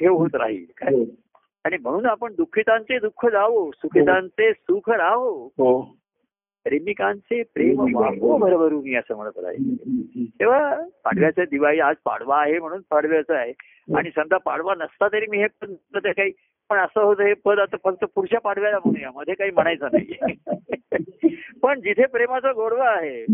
हे 0.00 0.08
होत 0.08 0.34
राहील. 0.34 0.64
काय? 0.76 0.94
हो. 0.94 1.04
आणि 1.64 1.76
म्हणून 1.80 2.06
आपण 2.06 2.34
दुःखितांचे 2.34 2.98
दुःख 2.98 3.26
जावो 3.26 3.70
सुखितांचे 3.70 4.52
सुख 4.52 4.90
राहो. 4.90 5.46
हो. 5.46 5.82
प्रेमिकांचे 6.64 7.42
प्रेम 7.42 7.80
वाहो 7.94 8.36
भरभरून 8.36 8.96
असं 8.96 9.16
म्हणत 9.16 9.38
राहील. 9.38 9.74
तेव्हा 10.26 10.80
पाडव्याचं 11.04 11.42
दिवाळी 11.50 11.80
आज 11.80 11.96
पाडवा 12.04 12.40
आहे 12.40 12.58
म्हणून 12.58 12.80
पाडव्याचं 12.90 13.34
आहे. 13.34 13.52
आणि 13.96 14.10
समजा 14.10 14.36
पाडवा 14.36 14.74
नसता 14.74 15.08
तरी 15.08 15.26
मी 15.26 15.38
हे 15.38 15.46
तर 15.72 16.12
काही 16.12 16.32
पण 16.70 16.78
असं 16.78 17.00
होतं 17.00 17.22
हे 17.22 17.32
पद 17.34 17.58
आता 17.58 17.76
फक्त 17.84 18.04
पुढच्या 18.14 18.40
पाडव्याला 18.40 18.78
म्हणूया. 18.84 19.10
मध्ये 19.14 19.34
काही 19.34 19.50
म्हणायचं 19.50 19.88
नाही. 19.92 20.14
पण 21.62 21.80
जिथे 21.80 22.06
प्रेमाचा 22.06 22.52
गोडवा 22.52 22.88
आहे 22.88 23.24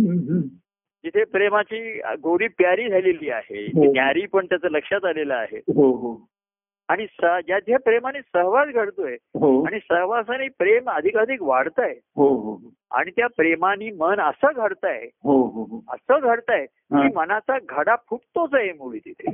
जिथे 1.04 1.24
प्रेमाची 1.24 2.00
गोडी 2.22 2.48
प्यारी 2.48 2.88
झालेली 2.88 3.30
आहे 3.30 3.64
हो. 3.64 3.92
न्यारी 3.92 4.26
पण 4.26 4.46
त्याचं 4.46 4.68
लक्षात 4.70 5.04
आलेलं 5.04 5.34
आहे. 5.34 5.58
हो 5.58 5.90
हो. 5.92 6.26
आणि 6.88 7.06
ज्या 7.06 7.58
ज्या 7.58 7.78
प्रेमाने 7.78 8.20
सहवास 8.20 8.68
घडतोय 8.68 9.16
आणि 9.66 9.78
सहवासाने 9.78 10.48
प्रेम 10.48 10.90
अधिकाधिक 10.90 11.42
वाढतंय 11.42 11.94
हो 12.16 12.28
हो 12.28 12.58
आणि 12.90 13.10
त्या 13.10 13.26
प्रेमाने 13.26 13.90
मन 13.90 14.20
असं 14.20 14.52
घडतंय 14.56 15.08
हो 15.24 15.36
हो 15.46 15.62
हो. 15.64 15.84
असं 15.88 16.18
घडतंय 16.20 16.66
हा. 16.92 17.02
की 17.02 17.14
मनाचा 17.14 17.58
घडा 17.68 17.94
फुटतोच 18.10 18.54
आहे 18.54 18.72
मुळी 18.72 18.98
तिथे. 18.98 19.30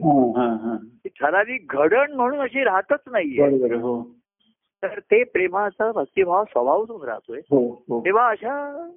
ठराविक 1.20 1.72
घडण 1.72 2.12
म्हणून 2.12 2.40
अशी 2.40 2.64
राहतच 2.64 3.00
नाहीये. 3.06 3.74
हो 3.74 4.02
तर 4.82 4.98
ते 4.98 5.24
प्रेमाचा 5.24 5.92
भक्तिभाव 5.92 6.44
स्वभावतून 6.44 7.02
राहतोय 7.02 7.40
हो 7.50 7.84
हो 7.88 8.00
तेव्हा 8.04 8.28
अशा 8.28 8.88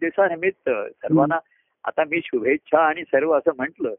दिवसानिमित्त 0.00 0.70
सर्वांना 0.70 1.38
आता 1.84 2.04
मी 2.04 2.20
शुभेच्छा 2.24 2.78
आणि 2.78 3.02
सर्व 3.02 3.32
असं 3.32 3.50
म्हटलं. 3.56 3.94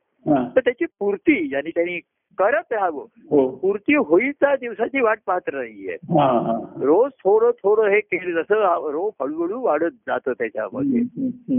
तर 0.56 0.60
त्याची 0.60 0.86
पूर्ती 1.00 1.48
ज्यांनी 1.48 1.70
त्यांनी 1.70 2.00
करत 2.38 2.74
राहावं. 2.74 3.06
हो. 3.30 3.50
पूर्ती 3.50 3.96
होईचा 3.96 4.56
दिवसाची 4.56 5.02
वाट 5.02 5.20
पाहत 5.28 5.50
नाहीये. 5.54 5.98
रोज 6.86 7.12
थोडं 7.12 7.52
थोडं 7.52 7.88
हे 7.88 8.00
केलं 8.00 8.42
जसं 8.42 8.90
रोज 8.92 9.12
हळूहळू 9.22 9.62
वाढत 9.62 9.92
जातं 10.08 10.32
त्याच्यामध्ये. 10.32 11.00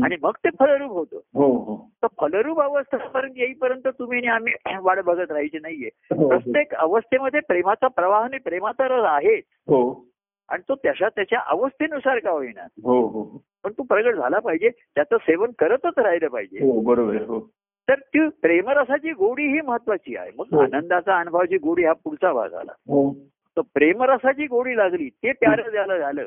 आणि 0.03 0.17
मग 0.23 0.31
ते 0.31 0.49
फलरूप 0.51 0.91
होतं. 0.91 1.17
हो 1.35 1.47
हो. 1.47 1.91
तर 2.05 2.07
फलरूप 2.21 2.61
अवस्थेपर्यंत 2.61 3.35
येईपर्यंत 3.37 3.89
तुम्ही 3.99 4.19
आणि 4.19 4.27
आम्ही 4.27 4.53
वाट 4.81 4.99
बघत 4.99 5.31
राहायची 5.31 5.59
नाहीये. 5.59 5.89
प्रत्येक 6.29 6.75
अवस्थेमध्ये 6.75 7.41
प्रेमाचा 7.41 7.89
प्रवाह 7.89 8.23
आणि 8.23 8.39
प्रेमाचा 8.39 8.89
रस 8.89 9.05
आहे. 9.05 9.37
हो. 9.47 10.09
आणि 10.49 10.63
तो 10.69 10.75
त्याच्या 10.75 11.09
त्याच्या 11.09 11.41
अवस्थेनुसार 11.47 12.19
का 12.19 12.31
होईना. 12.31 12.67
हो 12.83 13.07
हो. 13.07 13.43
पण 13.65 13.73
तो 13.73 13.83
प्रगट 13.83 14.15
झाला 14.15 14.39
पाहिजे. 14.39 14.69
त्याचं 14.69 15.17
सेवन 15.17 15.51
करतच 15.59 15.99
राहिलं 15.99 16.29
पाहिजे. 16.29 16.83
बरोबर 16.83 17.41
तर 17.89 17.95
ती 17.95 18.29
प्रेमरसाची 18.29 19.11
गोडी 19.13 19.47
ही 19.47 19.61
महत्वाची 19.61 20.17
आहे. 20.17 20.31
मग 20.39 20.45
हो. 20.53 20.61
आनंदाचा 20.61 21.19
अनुभवाची 21.19 21.59
गोडी 21.59 21.85
हा 21.85 21.93
पुढचा 21.93 22.33
भाग 22.33 22.55
आला. 22.55 22.73
हो. 22.89 23.13
तर 23.57 23.61
प्रेमरसाची 23.75 24.47
गोडी 24.47 24.77
लागली 24.77 25.09
ते 25.09 25.33
प्यारं 25.33 25.71
झालं 25.71 25.99
झालं. 25.99 26.23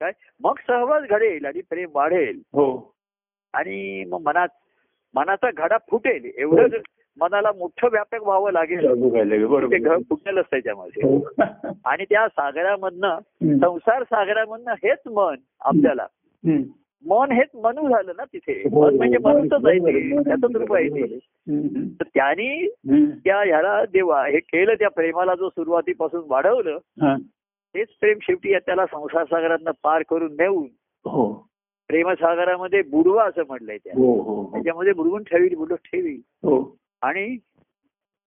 काय? 0.00 0.12
मग 0.40 0.54
सहवास 0.66 1.02
घडेल 1.10 1.44
आणि 1.44 1.60
प्रेम 1.70 1.88
वाढेल. 1.94 2.38
हो. 2.38 2.94
आणि 3.52 4.04
मग 4.04 4.20
मनात 4.24 4.48
मनाचा 5.14 5.50
घडा 5.56 5.76
फुटेल. 5.90 6.30
एवढं 6.36 6.66
मनाला 7.20 7.52
मोठं 7.52 7.88
व्यापक 7.92 8.22
व्हावं 8.22 8.52
लागेल. 8.52 8.86
ते 9.72 9.78
फुटेलच 10.02 10.44
त्याच्यामध्ये. 10.50 11.20
आणि 11.84 12.04
त्या 12.04 12.28
सागरामधनं. 12.28 13.18
संसार 13.60 14.02
सागरामधनं 14.02 14.72
हेच 14.72 14.98
मन 15.06 15.34
आपल्याला. 15.60 16.06
मन 17.06 17.32
हेच 17.32 17.48
मनू 17.54 17.88
झालं 17.88 18.12
ना 18.16 18.24
तिथे 18.24 18.68
हो, 18.72 18.90
मन 18.90 18.96
म्हणजे 18.96 19.16
हो, 19.16 19.28
मनूचच 19.28 19.66
आहे 19.66 19.78
ते 19.78 20.22
त्याचंच 20.24 20.56
रूप 20.56 20.74
आहे 20.74 20.88
ते. 20.88 21.18
तर 22.00 22.04
त्यांनी. 22.14 22.68
त्या 23.24 23.42
ह्याला 23.42 23.84
देवा 23.84 24.26
हे 24.26 24.38
केलं 24.40 24.74
त्या 24.74 24.88
प्रेमाला 24.88 25.34
जो 25.34 25.48
सुरुवातीपासून 25.48 26.22
वाढवलं. 26.26 26.78
तेच 27.74 27.88
प्रेम 28.00 28.18
शेवटी 28.22 28.54
त्याला 28.54 28.86
संसार 28.86 29.56
पार 29.82 30.02
करून 30.10 30.32
नेऊन 30.32 30.66
हो 31.04 31.48
प्रेमसागरामध्ये 31.88 32.82
बुडवा 32.82 33.24
असं 33.24 33.42
म्हटलंय 33.48 33.78
त्या. 33.78 33.92
त्याच्यामध्ये 34.52 34.92
बुडवून 34.92 35.22
ठेवी 35.22 35.54
बुडवून 35.54 35.78
ठेवी 35.84 36.16
आणि 37.02 37.38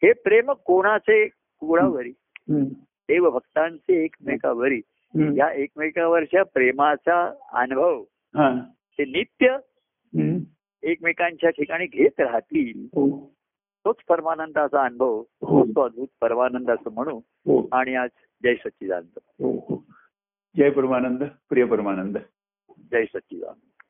हे 0.03 0.13
प्रेम 0.13 0.51
कोणाचे 0.51 1.27
कुणावरी 1.59 2.09
हम्म. 2.49 2.63
देव 3.09 3.29
भक्तांचे 3.29 4.03
एकमेकावरी. 4.03 4.81
या 5.37 5.53
एकमेकावरच्या 5.53 6.43
प्रेमाचा 6.43 7.33
अनुभव. 7.53 8.03
ते 8.69 9.05
नित्य. 9.05 9.57
एकमेकांच्या 10.83 11.49
ठिकाणी 11.49 11.85
घेत 11.85 12.19
राहतील. 12.19 12.85
हो. 12.85 13.33
तोच 13.85 13.95
परमानंदाचा 14.09 14.85
अनुभव 14.85 15.23
हो. 15.41 15.65
तो 15.65 15.81
अद्भुत 15.81 16.07
परमानंदाचं 16.21 16.91
म्हणू 16.91 17.17
हो. 17.17 17.67
आणि 17.71 17.95
आज 17.95 18.09
जय 18.43 18.55
सच्चिदानंद. 18.55 19.19
जय 20.57 20.69
परमानंद 20.69 21.23
प्रिय 21.49 21.65
परमानंद. 21.65 22.17
जय 22.91 23.05
सच्चिदानंद. 23.05 23.64